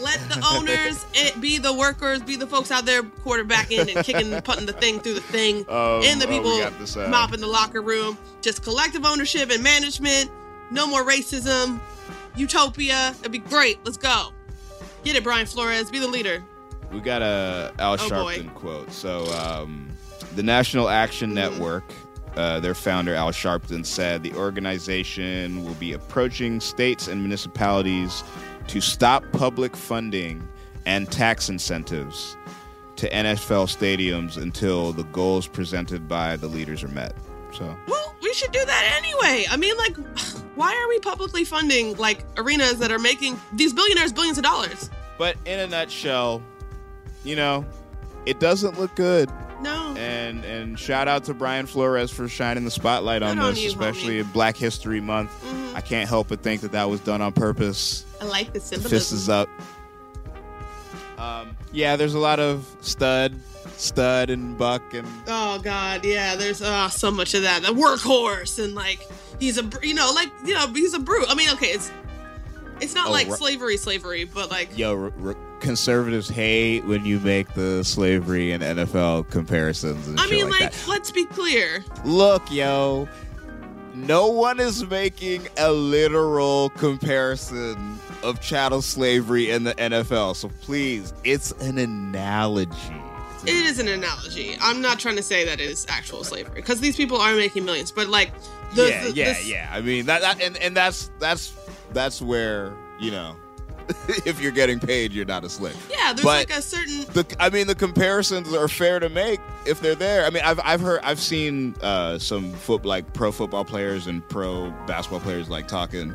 let 0.02 0.20
the 0.30 0.46
owners 0.54 1.06
it 1.14 1.40
be 1.40 1.58
the 1.58 1.74
workers, 1.74 2.22
be 2.22 2.36
the 2.36 2.48
folks 2.48 2.72
out 2.72 2.86
there 2.86 3.04
quarterbacking 3.04 3.94
and 3.96 4.06
kicking 4.06 4.34
and 4.34 4.44
putting 4.44 4.66
the 4.66 4.74
thing 4.74 5.00
through 5.00 5.14
the 5.16 5.22
thing, 5.22 5.60
Um, 5.70 6.02
and 6.06 6.22
the 6.22 6.28
oh, 6.28 6.30
people 6.30 6.58
got 6.60 6.78
this, 6.80 6.98
uh, 6.98 7.08
mopping 7.10 7.40
the 7.40 7.48
locker 7.48 7.82
room. 7.82 8.18
Just 8.42 8.64
collective 8.64 9.06
ownership 9.06 9.50
and 9.52 9.64
management. 9.64 10.30
No 10.72 10.86
more 10.88 11.04
racism. 11.04 11.80
Utopia. 12.36 13.16
It'd 13.20 13.32
be 13.32 13.38
great. 13.40 13.80
Let's 13.86 13.98
go. 13.98 14.30
Get 15.04 15.16
it, 15.16 15.24
Brian 15.24 15.46
Flores. 15.46 15.90
Be 15.90 16.00
the 16.00 16.08
leader. 16.08 16.44
We 16.92 17.00
got 17.00 17.22
a 17.22 17.74
Al 17.80 17.94
Oh, 17.94 18.10
boy. 18.10 18.38
Sharpton 18.38 18.54
quote. 18.54 18.92
So, 18.92 19.26
um, 19.34 19.90
the 20.36 20.44
National 20.44 20.90
Action 20.90 21.30
Mm-hmm. 21.30 21.36
Network, 21.36 21.84
uh, 22.36 22.60
their 22.60 22.76
founder 22.76 23.16
Al 23.16 23.32
Sharpton 23.32 23.86
said 23.86 24.22
the 24.24 24.34
organization 24.36 25.64
will 25.66 25.74
be 25.76 25.94
approaching 25.94 26.60
states 26.60 27.08
and 27.08 27.20
municipalities 27.22 28.24
to 28.68 28.82
stop 28.82 29.24
public 29.32 29.76
funding 29.76 30.47
and 30.86 31.11
tax 31.11 31.49
incentives 31.49 32.36
to 32.97 33.09
NFL 33.09 33.68
stadiums 33.68 34.38
until 34.41 34.91
the 34.91 35.03
goals 35.05 35.47
presented 35.47 36.07
by 36.07 36.36
the 36.36 36.47
leaders 36.47 36.84
are 36.84 36.88
met. 36.89 37.13
So, 37.53 37.76
Well, 37.88 38.15
we 38.22 38.34
should 38.34 38.51
do 38.51 38.63
that 38.65 38.93
anyway. 38.97 39.45
I 39.49 39.57
mean, 39.57 39.76
like, 39.78 39.95
why 40.55 40.76
are 40.76 40.88
we 40.89 40.99
publicly 40.99 41.43
funding 41.43 41.95
like 41.97 42.26
arenas 42.38 42.80
that 42.80 42.91
are 42.91 42.99
making 42.99 43.39
these 43.53 43.74
billionaires 43.74 44.11
billions 44.13 44.38
of 44.38 44.43
dollars? 44.43 44.89
but 45.18 45.36
in 45.45 45.59
a 45.59 45.65
nutshell, 45.65 46.43
you 47.24 47.36
know, 47.36 47.65
it 48.28 48.39
doesn't 48.39 48.80
look 48.80 48.95
good. 48.95 49.32
No. 49.62 49.95
And 49.97 50.43
and 50.45 50.78
shout 50.80 51.08
out 51.08 51.24
to 51.26 51.34
Brian 51.34 51.66
Flores 51.66 52.12
for 52.12 52.28
shining 52.28 52.64
the 52.64 52.72
spotlight 52.72 53.24
on 53.24 53.38
Good 53.38 53.43
on 53.43 53.53
this, 53.55 53.64
you, 53.64 53.70
especially 53.70 54.20
in 54.20 54.28
Black 54.28 54.55
History 54.55 55.01
Month. 55.01 55.32
I 55.76 55.82
can't 55.82 56.08
help 56.08 56.28
but 56.30 56.41
think 56.41 56.62
that 56.62 56.72
that 56.74 56.89
was 56.89 56.99
done 56.99 57.22
on 57.22 57.34
purpose. 57.34 58.05
I 58.22 58.26
like 58.26 58.53
the 58.53 58.60
symbolism. 58.60 58.89
fist 58.97 59.12
is 59.14 59.30
up. 59.30 59.49
Um, 61.18 61.58
yeah, 61.72 61.95
there's 61.95 62.14
a 62.14 62.20
lot 62.20 62.39
of 62.39 62.68
stud, 62.82 63.34
stud, 63.76 64.30
and 64.30 64.58
buck, 64.58 64.93
and 64.93 65.08
Oh 65.28 65.60
God, 65.60 66.05
yeah. 66.05 66.36
There's 66.36 66.62
uh, 66.62 66.89
so 66.89 67.10
much 67.10 67.34
of 67.34 67.41
that. 67.41 67.64
The 67.64 67.70
workhorse 67.70 68.64
and 68.64 68.76
like 68.76 69.08
he's 69.39 69.58
a 69.58 69.68
you 69.82 69.95
know 69.95 70.12
like 70.14 70.30
you 70.45 70.53
know 70.53 70.68
he's 70.68 70.93
a 70.93 70.99
brute. 70.99 71.26
I 71.30 71.34
mean, 71.36 71.49
okay, 71.51 71.68
it's 71.68 71.91
it's 72.80 72.93
not 72.93 73.08
Oh, 73.08 73.12
like 73.12 73.32
slavery, 73.34 73.78
slavery, 73.78 74.26
but 74.26 74.51
like 74.51 74.78
yo, 74.78 75.05
r- 75.05 75.14
r- 75.24 75.36
conservatives 75.60 76.30
hate 76.30 76.86
when 76.86 77.05
you 77.05 77.20
make 77.20 77.53
the 77.53 77.84
slavery 77.84 78.51
and 78.51 78.64
NFL 78.64 79.30
comparisons 79.30 80.08
and 80.08 80.20
I 80.20 80.28
mean, 80.30 80.49
like 80.49 80.62
like 80.62 80.88
let's 80.88 81.12
be 81.12 81.26
clear. 81.26 81.84
Look, 82.05 82.51
yo, 82.51 83.08
no 83.93 84.28
one 84.28 84.60
is 84.60 84.86
making 84.88 85.47
a 85.58 85.72
literal 85.72 86.70
comparison 86.72 87.99
of 88.24 88.41
chattel 88.41 88.82
slavery 88.82 89.49
in 89.51 89.64
the 89.64 89.74
NFL. 89.76 90.36
So 90.36 90.49
please, 90.62 91.14
it's 91.24 91.51
an 91.53 91.78
analogy. 91.78 92.72
It 93.43 93.49
is 93.66 93.80
an 93.80 93.88
analogy. 93.88 94.58
I'm 94.60 94.82
not 94.82 94.99
trying 94.99 95.16
to 95.16 95.24
say 95.24 95.45
that 95.45 95.62
it 95.62 95.70
is 95.70 95.86
actual 95.89 96.24
slavery 96.24 96.55
because 96.55 96.80
these 96.82 96.97
people 96.97 97.18
are 97.18 97.34
making 97.36 97.66
millions, 97.66 97.91
but 97.91 98.08
like 98.08 98.32
the, 98.74 98.89
yeah, 98.89 99.03
the- 99.05 99.12
yeah, 99.14 99.26
this- 99.26 99.47
yeah. 99.47 99.70
I 99.72 99.82
mean 99.82 100.05
that, 100.08 100.22
that 100.22 100.41
and, 100.41 100.58
and 100.58 100.76
that's 100.76 101.10
that's 101.20 101.53
that's 101.93 102.22
where 102.22 102.74
you 102.99 103.12
know 103.12 103.36
if 104.26 104.42
you're 104.42 104.52
getting 104.52 104.80
paid, 104.80 105.12
you're 105.14 105.26
not 105.26 105.44
a 105.44 105.50
slave. 105.50 105.76
Yeah, 105.90 106.14
there's 106.14 106.24
But 106.26 106.50
like 106.50 106.58
a 106.58 106.62
certain 106.62 107.06
the 107.14 107.26
I 107.40 107.50
mean 107.50 107.68
the 107.68 107.76
comparisons 107.76 108.54
are 108.54 108.68
fair 108.68 109.00
to 109.00 109.10
make 109.10 109.40
if 109.66 109.80
they're 109.82 109.96
there. 109.96 110.26
I 110.26 110.30
mean 110.30 110.44
I've 110.44 110.60
I've 110.64 110.82
heard 110.82 111.02
I've 111.04 111.20
seen 111.20 111.76
uh, 111.82 112.18
some 112.20 112.52
foot 112.54 112.86
like 112.86 113.12
pro 113.14 113.32
football 113.32 113.66
players 113.66 114.08
and 114.08 114.28
pro 114.30 114.72
basketball 114.88 115.20
players 115.22 115.50
like 115.50 115.68
talking, 115.68 116.14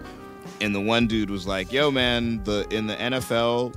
and 0.60 0.74
the 0.74 0.80
one 0.80 1.06
dude 1.06 1.30
was 1.30 1.46
like, 1.46 1.72
"Yo, 1.72 1.90
man, 1.90 2.42
the 2.44 2.66
in 2.70 2.86
the 2.86 2.96
NFL, 2.96 3.74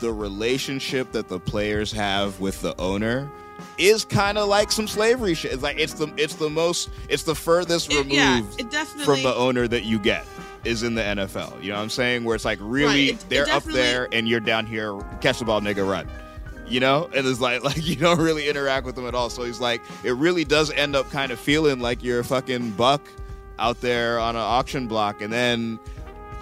the 0.00 0.12
relationship 0.12 1.12
that 1.12 1.28
the 1.28 1.38
players 1.38 1.92
have 1.92 2.40
with 2.40 2.60
the 2.62 2.78
owner." 2.80 3.30
Is 3.78 4.04
kind 4.04 4.38
of 4.38 4.48
like 4.48 4.72
some 4.72 4.88
slavery 4.88 5.34
shit. 5.34 5.52
It's 5.52 5.62
like 5.62 5.78
it's 5.78 5.94
the 5.94 6.12
it's 6.16 6.34
the 6.34 6.50
most 6.50 6.90
it's 7.08 7.22
the 7.22 7.34
furthest 7.34 7.90
It- 7.92 7.98
removed 7.98 8.12
yeah, 8.12 8.84
from 9.04 9.22
the 9.22 9.32
owner 9.34 9.68
that 9.68 9.84
you 9.84 9.98
get 10.00 10.26
is 10.64 10.82
in 10.82 10.94
the 10.94 11.02
NFL. 11.02 11.62
You 11.62 11.70
know 11.70 11.76
what 11.76 11.82
I'm 11.82 11.90
saying? 11.90 12.24
Where 12.24 12.34
it's 12.34 12.44
like 12.44 12.58
really 12.60 12.86
Right, 12.86 12.98
it- 13.14 13.22
it 13.22 13.28
they're 13.28 13.48
up 13.50 13.64
there 13.64 14.08
and 14.12 14.28
you're 14.28 14.40
down 14.40 14.66
here, 14.66 14.98
catch 15.20 15.38
the 15.38 15.44
ball, 15.44 15.60
nigga, 15.60 15.88
run. 15.88 16.08
You 16.66 16.80
know, 16.80 17.10
and 17.14 17.26
it's 17.26 17.40
like 17.40 17.62
like 17.64 17.84
you 17.84 17.96
don't 17.96 18.20
really 18.20 18.48
interact 18.48 18.86
with 18.86 18.94
them 18.94 19.06
at 19.06 19.14
all. 19.14 19.28
So 19.30 19.42
he's 19.44 19.60
like, 19.60 19.80
it 20.04 20.12
really 20.12 20.44
does 20.44 20.70
end 20.70 20.94
up 20.96 21.10
kind 21.10 21.32
of 21.32 21.38
feeling 21.38 21.80
like 21.80 22.02
you're 22.02 22.20
a 22.20 22.24
fucking 22.24 22.70
buck 22.72 23.02
out 23.58 23.80
there 23.80 24.18
on 24.18 24.36
an 24.36 24.42
auction 24.42 24.86
block, 24.88 25.20
and 25.22 25.32
then. 25.32 25.78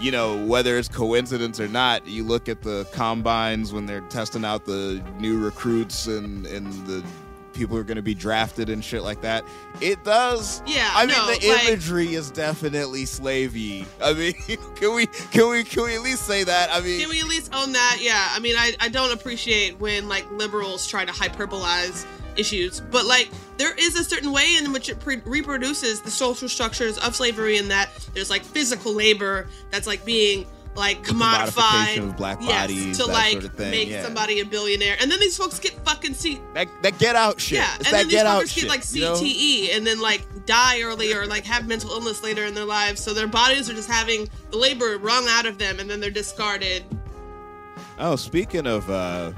You 0.03 0.11
know, 0.13 0.47
whether 0.47 0.79
it's 0.79 0.89
coincidence 0.89 1.61
or 1.61 1.69
not, 1.69 2.07
you 2.07 2.25
look 2.25 2.49
at 2.49 2.63
the 2.63 2.89
combines 2.91 3.71
when 3.75 3.85
they're 3.85 4.01
testing 4.09 4.47
out 4.47 4.65
the 4.65 5.05
new 5.19 5.39
recruits 5.39 6.07
and, 6.07 6.47
and 6.47 6.73
the 6.87 7.05
people 7.53 7.77
are 7.77 7.85
going 7.85 7.97
to 7.97 8.03
be 8.03 8.15
drafted 8.15 8.69
and 8.69 8.85
shit 8.85 9.03
like 9.03 9.21
that. 9.23 9.45
It 9.81 10.03
does. 10.05 10.63
Yeah, 10.67 10.89
I 10.93 11.07
mean, 11.07 11.17
no, 11.17 11.27
the 11.27 11.49
like- 11.49 11.69
imagery 11.69 12.15
is 12.15 12.31
definitely 12.31 13.05
slavey. 13.05 13.87
I 14.03 14.13
mean, 14.15 14.33
can 14.77 14.95
we 14.95 15.07
can 15.07 15.49
we 15.51 15.65
can 15.65 15.85
we 15.85 15.95
at 15.95 16.03
least 16.03 16.27
say 16.27 16.45
that? 16.45 16.71
I 16.73 16.81
mean, 16.81 17.01
Can 17.01 17.09
we 17.09 17.21
at 17.21 17.27
least 17.27 17.55
own 17.55 17.73
that? 17.73 17.99
Yeah. 18.01 18.29
I 18.33 18.39
mean, 18.41 18.57
I, 18.57 18.73
I 18.81 18.89
don't 18.89 19.13
appreciate 19.13 19.79
when 19.81 20.09
like 20.09 20.31
liberals 20.31 20.87
try 20.87 21.05
to 21.05 21.13
hyperbolize 21.13 22.07
issues, 22.37 22.81
but 22.81 23.07
like 23.07 23.29
there 23.57 23.75
is 23.75 23.99
a 23.99 24.05
certain 24.05 24.33
way 24.33 24.57
in 24.57 24.73
which 24.73 24.89
it 24.89 25.01
pre- 25.01 25.21
reproduces 25.25 26.01
the 26.01 26.11
social 26.11 26.49
structures 26.49 26.97
of 26.99 27.15
slavery, 27.15 27.59
in 27.59 27.69
that 27.69 27.91
there's 28.15 28.31
like 28.31 28.43
physical 28.43 28.93
labor 28.95 29.47
that's 29.71 29.87
like 29.87 30.05
being 30.05 30.47
like 30.77 31.03
The 31.05 31.13
commodified 31.15 32.17
black 32.17 32.39
yes, 32.41 32.97
to 32.99 33.07
like 33.07 33.33
sort 33.33 33.45
of 33.45 33.59
make 33.59 33.89
yeah. 33.89 34.03
somebody 34.03 34.41
a 34.41 34.45
billionaire, 34.45 34.97
and 35.01 35.11
then 35.11 35.19
these 35.21 35.37
folks 35.37 35.59
get 35.59 35.73
fucking 35.85 36.15
see 36.15 36.41
that, 36.55 36.69
that 36.83 36.99
get 36.99 37.17
out 37.17 37.41
shit. 37.41 37.59
yeah, 37.59 37.75
It's 37.77 37.87
and 37.87 37.87
that 37.87 37.91
then 37.93 38.07
these 38.09 38.15
get 38.17 38.27
out 38.27 38.43
fuckers 38.45 38.49
shit. 38.53 38.63
get 38.65 38.69
like 38.69 38.95
you 38.95 39.01
know? 39.03 39.15
CTE 39.15 39.77
and 39.77 39.87
then 39.87 40.01
like 40.01 40.47
die 40.47 40.81
early 40.83 41.13
or 41.13 41.27
like 41.27 41.45
have 41.45 41.67
mental 41.67 41.91
illness 41.91 42.23
later 42.23 42.45
in 42.45 42.55
their 42.55 42.65
lives. 42.65 43.01
So 43.01 43.13
their 43.13 43.27
bodies 43.27 43.69
are 43.69 43.75
just 43.75 43.91
having 43.91 44.29
the 44.51 44.57
labor 44.59 44.97
wrung 44.99 45.27
out 45.29 45.45
of 45.47 45.59
them 45.59 45.81
and 45.81 45.91
then 45.91 46.01
they're 46.01 46.11
discarded. 46.11 46.85
Oh, 47.99 48.17
speaking 48.17 48.67
of 48.67 48.89
uh, 48.89 49.33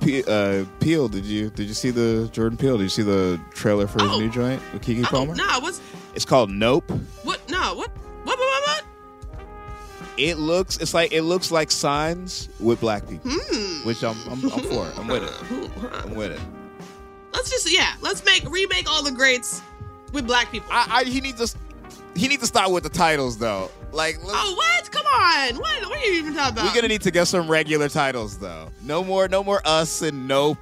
P- 0.00 0.24
uh, 0.26 0.64
Peele, 0.80 1.08
did 1.08 1.24
you 1.24 1.50
did 1.50 1.66
you 1.66 1.74
see 1.74 1.90
the 1.90 2.28
Jordan 2.32 2.58
Peele? 2.58 2.76
Did 2.76 2.82
you 2.84 2.88
see 2.90 3.02
the 3.02 3.40
trailer 3.52 3.86
for 3.86 4.02
his 4.02 4.12
Oh. 4.12 4.18
new 4.18 4.28
joint 4.30 4.60
with 4.72 4.82
Keke 4.82 5.04
Palmer? 5.04 5.34
Nah, 5.34 5.60
what's 5.60 5.80
It's 6.14 6.24
called 6.24 6.50
Nope. 6.50 6.90
what? 7.22 7.48
Nah? 7.48 7.74
What? 7.74 7.90
What? 7.90 7.96
What? 7.96 8.03
It 10.16 10.38
looks 10.38 10.76
it's 10.78 10.94
like 10.94 11.12
it 11.12 11.22
looks 11.22 11.50
like 11.50 11.70
signs 11.70 12.48
with 12.60 12.80
black 12.80 13.08
people, 13.08 13.30
Hmm. 13.32 13.86
which 13.86 14.02
I'm 14.04 14.16
I'm, 14.30 14.44
I'm 14.52 14.60
for. 14.60 14.90
I'm 14.96 15.08
with 15.08 15.22
it. 15.24 16.04
I'm 16.04 16.14
with 16.14 16.30
it. 16.32 16.40
Let's 17.32 17.50
just 17.50 17.70
yeah, 17.72 17.94
let's 18.00 18.24
make 18.24 18.48
remake 18.48 18.88
all 18.88 19.02
the 19.02 19.10
greats 19.10 19.60
with 20.12 20.26
black 20.26 20.50
people. 20.52 20.68
I, 20.70 21.00
I 21.00 21.04
he 21.04 21.20
needs 21.20 21.50
to 21.52 21.58
he 22.14 22.28
needs 22.28 22.42
to 22.42 22.46
start 22.46 22.70
with 22.70 22.84
the 22.84 22.88
titles 22.90 23.38
though. 23.38 23.70
Like 23.90 24.18
oh 24.24 24.54
what? 24.56 24.90
Come 24.92 25.06
on! 25.06 25.56
What? 25.56 25.82
What 25.88 25.98
are 25.98 26.04
you 26.06 26.12
even 26.14 26.34
talking 26.34 26.52
about? 26.52 26.64
We're 26.66 26.74
gonna 26.74 26.88
need 26.88 27.02
to 27.02 27.10
get 27.10 27.26
some 27.26 27.48
regular 27.50 27.88
titles 27.88 28.38
though. 28.38 28.68
No 28.82 29.02
more, 29.02 29.26
no 29.26 29.42
more 29.42 29.60
us 29.64 30.02
and 30.02 30.28
nope. 30.28 30.58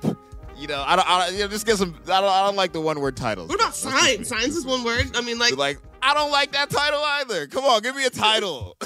You 0.62 0.68
know, 0.68 0.80
I 0.86 0.94
don't, 0.94 1.10
I 1.10 1.26
don't 1.26 1.34
you 1.34 1.40
know, 1.42 1.48
just 1.48 1.66
get 1.66 1.76
some. 1.76 1.96
I 2.04 2.20
don't, 2.20 2.30
I 2.30 2.46
don't 2.46 2.54
like 2.54 2.72
the 2.72 2.80
one 2.80 3.00
word 3.00 3.16
titles. 3.16 3.48
What 3.48 3.56
about 3.56 3.74
signs? 3.74 4.28
Signs 4.28 4.56
is 4.56 4.64
one 4.64 4.84
word. 4.84 5.10
I 5.16 5.20
mean, 5.20 5.36
like, 5.36 5.56
like 5.56 5.80
I 6.00 6.14
don't 6.14 6.30
like 6.30 6.52
that 6.52 6.70
title 6.70 7.00
either. 7.02 7.48
Come 7.48 7.64
on, 7.64 7.82
give 7.82 7.96
me 7.96 8.04
a 8.04 8.10
title. 8.10 8.76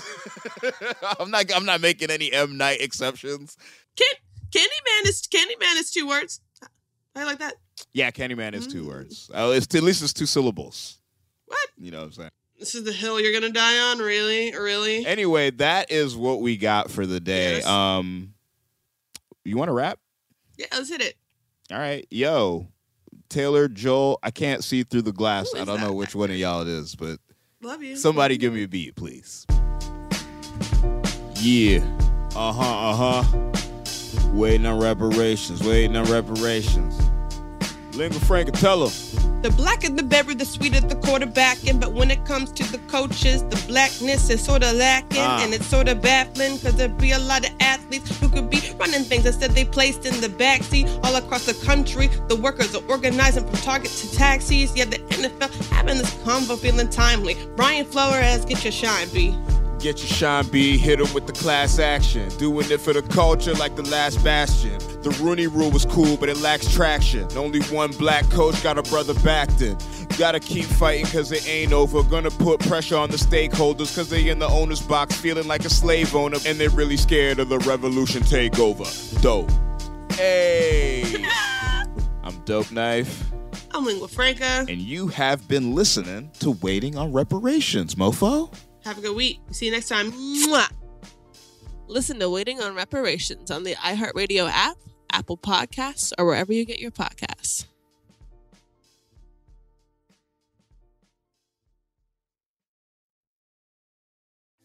I'm 1.20 1.30
not, 1.30 1.54
I'm 1.54 1.66
not 1.66 1.82
making 1.82 2.10
any 2.10 2.32
M 2.32 2.56
Night 2.56 2.80
exceptions. 2.80 3.58
Can, 3.94 4.08
Candyman 4.50 5.06
is 5.06 5.20
Candyman 5.30 5.76
is 5.76 5.90
two 5.90 6.08
words. 6.08 6.40
I 7.14 7.24
like 7.24 7.40
that. 7.40 7.56
Yeah, 7.92 8.10
Candyman 8.10 8.54
is 8.54 8.66
Mm. 8.66 8.72
two 8.72 8.86
words. 8.88 9.30
Oh, 9.34 9.50
it's 9.50 9.66
at 9.74 9.82
least 9.82 10.02
it's 10.02 10.14
two 10.14 10.24
syllables. 10.24 10.98
What? 11.44 11.68
You 11.76 11.90
know 11.90 11.98
what 11.98 12.04
I'm 12.06 12.12
saying? 12.12 12.30
This 12.58 12.74
is 12.74 12.84
the 12.84 12.92
hill 12.92 13.20
you're 13.20 13.38
gonna 13.38 13.52
die 13.52 13.78
on. 13.90 13.98
Really? 13.98 14.52
Really? 14.56 15.04
Anyway, 15.04 15.50
that 15.50 15.90
is 15.90 16.16
what 16.16 16.40
we 16.40 16.56
got 16.56 16.90
for 16.90 17.04
the 17.04 17.20
day. 17.20 17.56
Yes. 17.56 17.66
Um, 17.66 18.32
you 19.44 19.58
want 19.58 19.68
to 19.68 19.74
rap? 19.74 19.98
Yeah, 20.56 20.68
let's 20.72 20.88
hit 20.88 21.02
it. 21.02 21.16
All 21.72 21.78
right, 21.78 22.06
yo, 22.10 22.68
Taylor, 23.28 23.66
Joel. 23.68 24.18
I 24.22 24.30
can't 24.30 24.62
see 24.62 24.84
through 24.84 25.02
the 25.02 25.12
glass. 25.12 25.52
I 25.56 25.64
don't 25.64 25.80
know 25.80 25.92
which 25.92 26.14
one 26.14 26.30
of 26.30 26.36
y'all 26.36 26.62
it 26.62 26.68
is, 26.68 26.94
but 26.94 27.18
Love 27.60 27.82
you. 27.82 27.96
somebody 27.96 28.36
give 28.36 28.52
me 28.52 28.62
a 28.62 28.68
beat, 28.68 28.94
please. 28.94 29.46
Yeah. 31.40 31.84
Uh 32.36 32.52
huh. 32.52 32.90
Uh 32.90 33.22
huh. 33.22 34.30
Waiting 34.32 34.66
on 34.66 34.80
reparations. 34.80 35.62
Waiting 35.62 35.96
on 35.96 36.04
reparations. 36.10 36.96
Lingua 37.96 38.20
Francatella. 38.20 38.92
The 39.42 39.50
blacker 39.50 39.88
the 39.88 40.02
berry, 40.02 40.34
the 40.34 40.44
sweeter 40.44 40.80
the 40.80 40.96
quarterbacking. 40.96 41.80
But 41.80 41.92
when 41.92 42.10
it 42.10 42.24
comes 42.24 42.52
to 42.52 42.64
the 42.70 42.78
coaches, 42.90 43.42
the 43.44 43.62
blackness 43.68 44.28
is 44.28 44.44
sort 44.44 44.62
of 44.62 44.74
lacking. 44.74 45.20
Ah. 45.20 45.42
And 45.42 45.54
it's 45.54 45.66
sort 45.66 45.88
of 45.88 46.02
baffling 46.02 46.56
because 46.56 46.76
there'd 46.76 46.98
be 46.98 47.12
a 47.12 47.18
lot 47.18 47.48
of 47.48 47.54
athletes 47.60 48.18
who 48.18 48.28
could 48.28 48.50
be 48.50 48.60
running 48.78 49.04
things 49.04 49.24
instead 49.24 49.52
they 49.52 49.64
placed 49.64 50.04
in 50.04 50.20
the 50.20 50.28
backseat 50.28 50.88
all 51.04 51.16
across 51.16 51.46
the 51.46 51.54
country. 51.64 52.08
The 52.28 52.36
workers 52.36 52.74
are 52.74 52.84
organizing 52.88 53.46
from 53.46 53.56
Target 53.60 53.90
to 53.90 54.12
taxis. 54.14 54.76
Yeah, 54.76 54.84
the 54.86 54.98
NFL 54.98 55.70
having 55.70 55.98
this 55.98 56.12
convo 56.24 56.58
feeling 56.58 56.90
timely. 56.90 57.36
Brian 57.56 57.86
Flores, 57.86 58.44
get 58.44 58.64
your 58.64 58.72
shine, 58.72 59.08
B. 59.08 59.34
Get 59.78 59.98
your 59.98 60.08
shine 60.08 60.48
B, 60.48 60.78
hit 60.78 61.00
him 61.00 61.12
with 61.12 61.26
the 61.26 61.32
class 61.32 61.78
action. 61.78 62.28
Doing 62.38 62.70
it 62.70 62.80
for 62.80 62.94
the 62.94 63.02
culture 63.02 63.52
like 63.54 63.76
the 63.76 63.82
last 63.82 64.22
bastion. 64.24 64.78
The 65.02 65.10
Rooney 65.22 65.46
rule 65.46 65.70
was 65.70 65.84
cool, 65.84 66.16
but 66.16 66.28
it 66.28 66.38
lacks 66.38 66.72
traction. 66.72 67.28
Only 67.36 67.60
one 67.64 67.92
black 67.92 68.28
coach 68.30 68.60
got 68.62 68.78
a 68.78 68.82
brother 68.82 69.12
backed 69.20 69.60
in. 69.60 69.76
Gotta 70.18 70.40
keep 70.40 70.64
fighting 70.64 71.06
cause 71.06 71.30
it 71.30 71.46
ain't 71.46 71.72
over. 71.72 72.02
Gonna 72.02 72.30
put 72.30 72.60
pressure 72.60 72.96
on 72.96 73.10
the 73.10 73.18
stakeholders 73.18 73.94
cause 73.94 74.08
they 74.08 74.30
in 74.30 74.38
the 74.38 74.48
owner's 74.48 74.80
box 74.80 75.14
feeling 75.14 75.46
like 75.46 75.64
a 75.64 75.70
slave 75.70 76.14
owner 76.16 76.38
and 76.46 76.58
they're 76.58 76.70
really 76.70 76.96
scared 76.96 77.38
of 77.38 77.50
the 77.50 77.58
revolution 77.60 78.22
takeover. 78.22 78.86
Dope. 79.20 79.50
Hey! 80.12 81.22
I'm 82.24 82.40
Dope 82.46 82.72
Knife. 82.72 83.30
I'm 83.74 83.84
Lingua 83.84 84.08
Franca. 84.08 84.64
And 84.68 84.80
you 84.80 85.08
have 85.08 85.46
been 85.48 85.74
listening 85.74 86.30
to 86.40 86.52
Waiting 86.62 86.96
on 86.96 87.12
Reparations, 87.12 87.94
mofo. 87.94 88.50
Have 88.86 88.98
a 88.98 89.00
good 89.00 89.16
week. 89.16 89.40
See 89.50 89.66
you 89.66 89.72
next 89.72 89.88
time. 89.88 90.12
Mwah. 90.12 90.70
Listen 91.88 92.20
to 92.20 92.30
Waiting 92.30 92.60
on 92.60 92.76
Reparations 92.76 93.50
on 93.50 93.64
the 93.64 93.74
iHeartRadio 93.74 94.48
app, 94.48 94.76
Apple 95.12 95.36
Podcasts, 95.36 96.12
or 96.16 96.24
wherever 96.24 96.52
you 96.52 96.64
get 96.64 96.78
your 96.78 96.92
podcasts. 96.92 97.66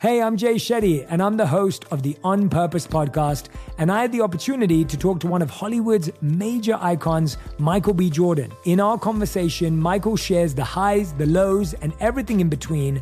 Hey, 0.01 0.21
I'm 0.21 0.37
Jay 0.37 0.55
Shetty, 0.55 1.05
and 1.09 1.21
I'm 1.21 1.37
the 1.37 1.45
host 1.45 1.85
of 1.91 2.01
the 2.01 2.15
On 2.23 2.49
Purpose 2.49 2.85
podcast. 2.85 3.49
And 3.77 3.91
I 3.91 4.01
had 4.01 4.11
the 4.11 4.21
opportunity 4.21 4.85
to 4.85 4.97
talk 4.97 5.19
to 5.19 5.27
one 5.27 5.43
of 5.43 5.49
Hollywood's 5.49 6.11
major 6.21 6.77
icons, 6.79 7.37
Michael 7.57 7.93
B. 7.93 8.09
Jordan. 8.09 8.51
In 8.65 8.79
our 8.79 8.97
conversation, 8.97 9.77
Michael 9.77 10.15
shares 10.15 10.55
the 10.55 10.63
highs, 10.63 11.13
the 11.13 11.27
lows, 11.27 11.73
and 11.75 11.93
everything 11.99 12.39
in 12.39 12.49
between, 12.49 13.01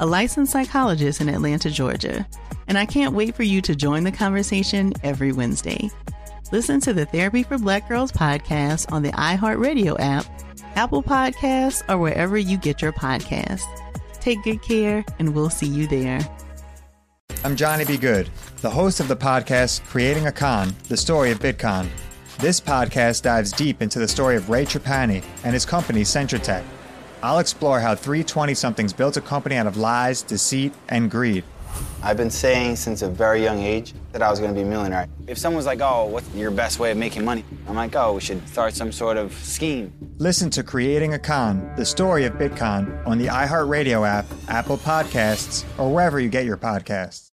a 0.00 0.06
licensed 0.06 0.52
psychologist 0.52 1.20
in 1.20 1.28
Atlanta, 1.28 1.70
Georgia, 1.70 2.26
and 2.68 2.78
I 2.78 2.86
can't 2.86 3.14
wait 3.14 3.34
for 3.34 3.42
you 3.42 3.60
to 3.62 3.74
join 3.74 4.04
the 4.04 4.12
conversation 4.12 4.92
every 5.02 5.32
Wednesday. 5.32 5.90
Listen 6.52 6.80
to 6.80 6.92
the 6.92 7.06
Therapy 7.06 7.42
for 7.42 7.58
Black 7.58 7.88
Girls 7.88 8.12
podcast 8.12 8.90
on 8.92 9.02
the 9.02 9.12
iHeartRadio 9.12 9.96
app, 9.98 10.24
Apple 10.76 11.02
Podcasts, 11.02 11.82
or 11.88 11.98
wherever 11.98 12.38
you 12.38 12.56
get 12.56 12.80
your 12.80 12.92
podcasts. 12.92 13.64
Take 14.20 14.42
good 14.44 14.62
care, 14.62 15.04
and 15.18 15.34
we'll 15.34 15.50
see 15.50 15.66
you 15.66 15.86
there. 15.86 16.20
I'm 17.44 17.56
Johnny 17.56 17.84
B. 17.84 17.96
Good, 17.96 18.30
the 18.62 18.70
host 18.70 19.00
of 19.00 19.08
the 19.08 19.16
podcast 19.16 19.84
Creating 19.84 20.26
a 20.26 20.32
Con, 20.32 20.74
the 20.88 20.96
story 20.96 21.30
of 21.30 21.38
Bitcon. 21.38 21.88
This 22.38 22.60
podcast 22.60 23.22
dives 23.22 23.52
deep 23.52 23.82
into 23.82 23.98
the 23.98 24.08
story 24.08 24.36
of 24.36 24.48
Ray 24.48 24.64
Trapani 24.64 25.24
and 25.44 25.52
his 25.52 25.64
company 25.64 26.02
Centra 26.02 26.40
Tech. 26.40 26.64
I'll 27.22 27.38
explore 27.38 27.80
how 27.80 27.94
three 27.94 28.22
20 28.22 28.54
somethings 28.54 28.92
built 28.92 29.16
a 29.16 29.20
company 29.20 29.56
out 29.56 29.66
of 29.66 29.76
lies, 29.76 30.22
deceit, 30.22 30.72
and 30.88 31.10
greed. 31.10 31.44
I've 32.02 32.16
been 32.16 32.30
saying 32.30 32.76
since 32.76 33.02
a 33.02 33.08
very 33.08 33.42
young 33.42 33.60
age 33.60 33.92
that 34.12 34.22
I 34.22 34.30
was 34.30 34.38
going 34.38 34.52
to 34.52 34.54
be 34.54 34.62
a 34.62 34.70
millionaire. 34.70 35.08
If 35.26 35.36
someone's 35.36 35.66
like, 35.66 35.80
oh, 35.80 36.06
what's 36.06 36.32
your 36.34 36.50
best 36.50 36.78
way 36.78 36.92
of 36.92 36.96
making 36.96 37.24
money? 37.24 37.44
I'm 37.68 37.74
like, 37.74 37.94
oh, 37.96 38.14
we 38.14 38.20
should 38.20 38.46
start 38.48 38.74
some 38.74 38.92
sort 38.92 39.16
of 39.16 39.32
scheme. 39.34 39.92
Listen 40.18 40.48
to 40.50 40.62
Creating 40.62 41.14
a 41.14 41.18
Con, 41.18 41.72
the 41.76 41.84
story 41.84 42.24
of 42.24 42.34
Bitcoin, 42.34 43.04
on 43.06 43.18
the 43.18 43.26
iHeartRadio 43.26 44.06
app, 44.06 44.26
Apple 44.48 44.78
Podcasts, 44.78 45.64
or 45.78 45.92
wherever 45.92 46.20
you 46.20 46.28
get 46.28 46.44
your 46.44 46.56
podcasts. 46.56 47.24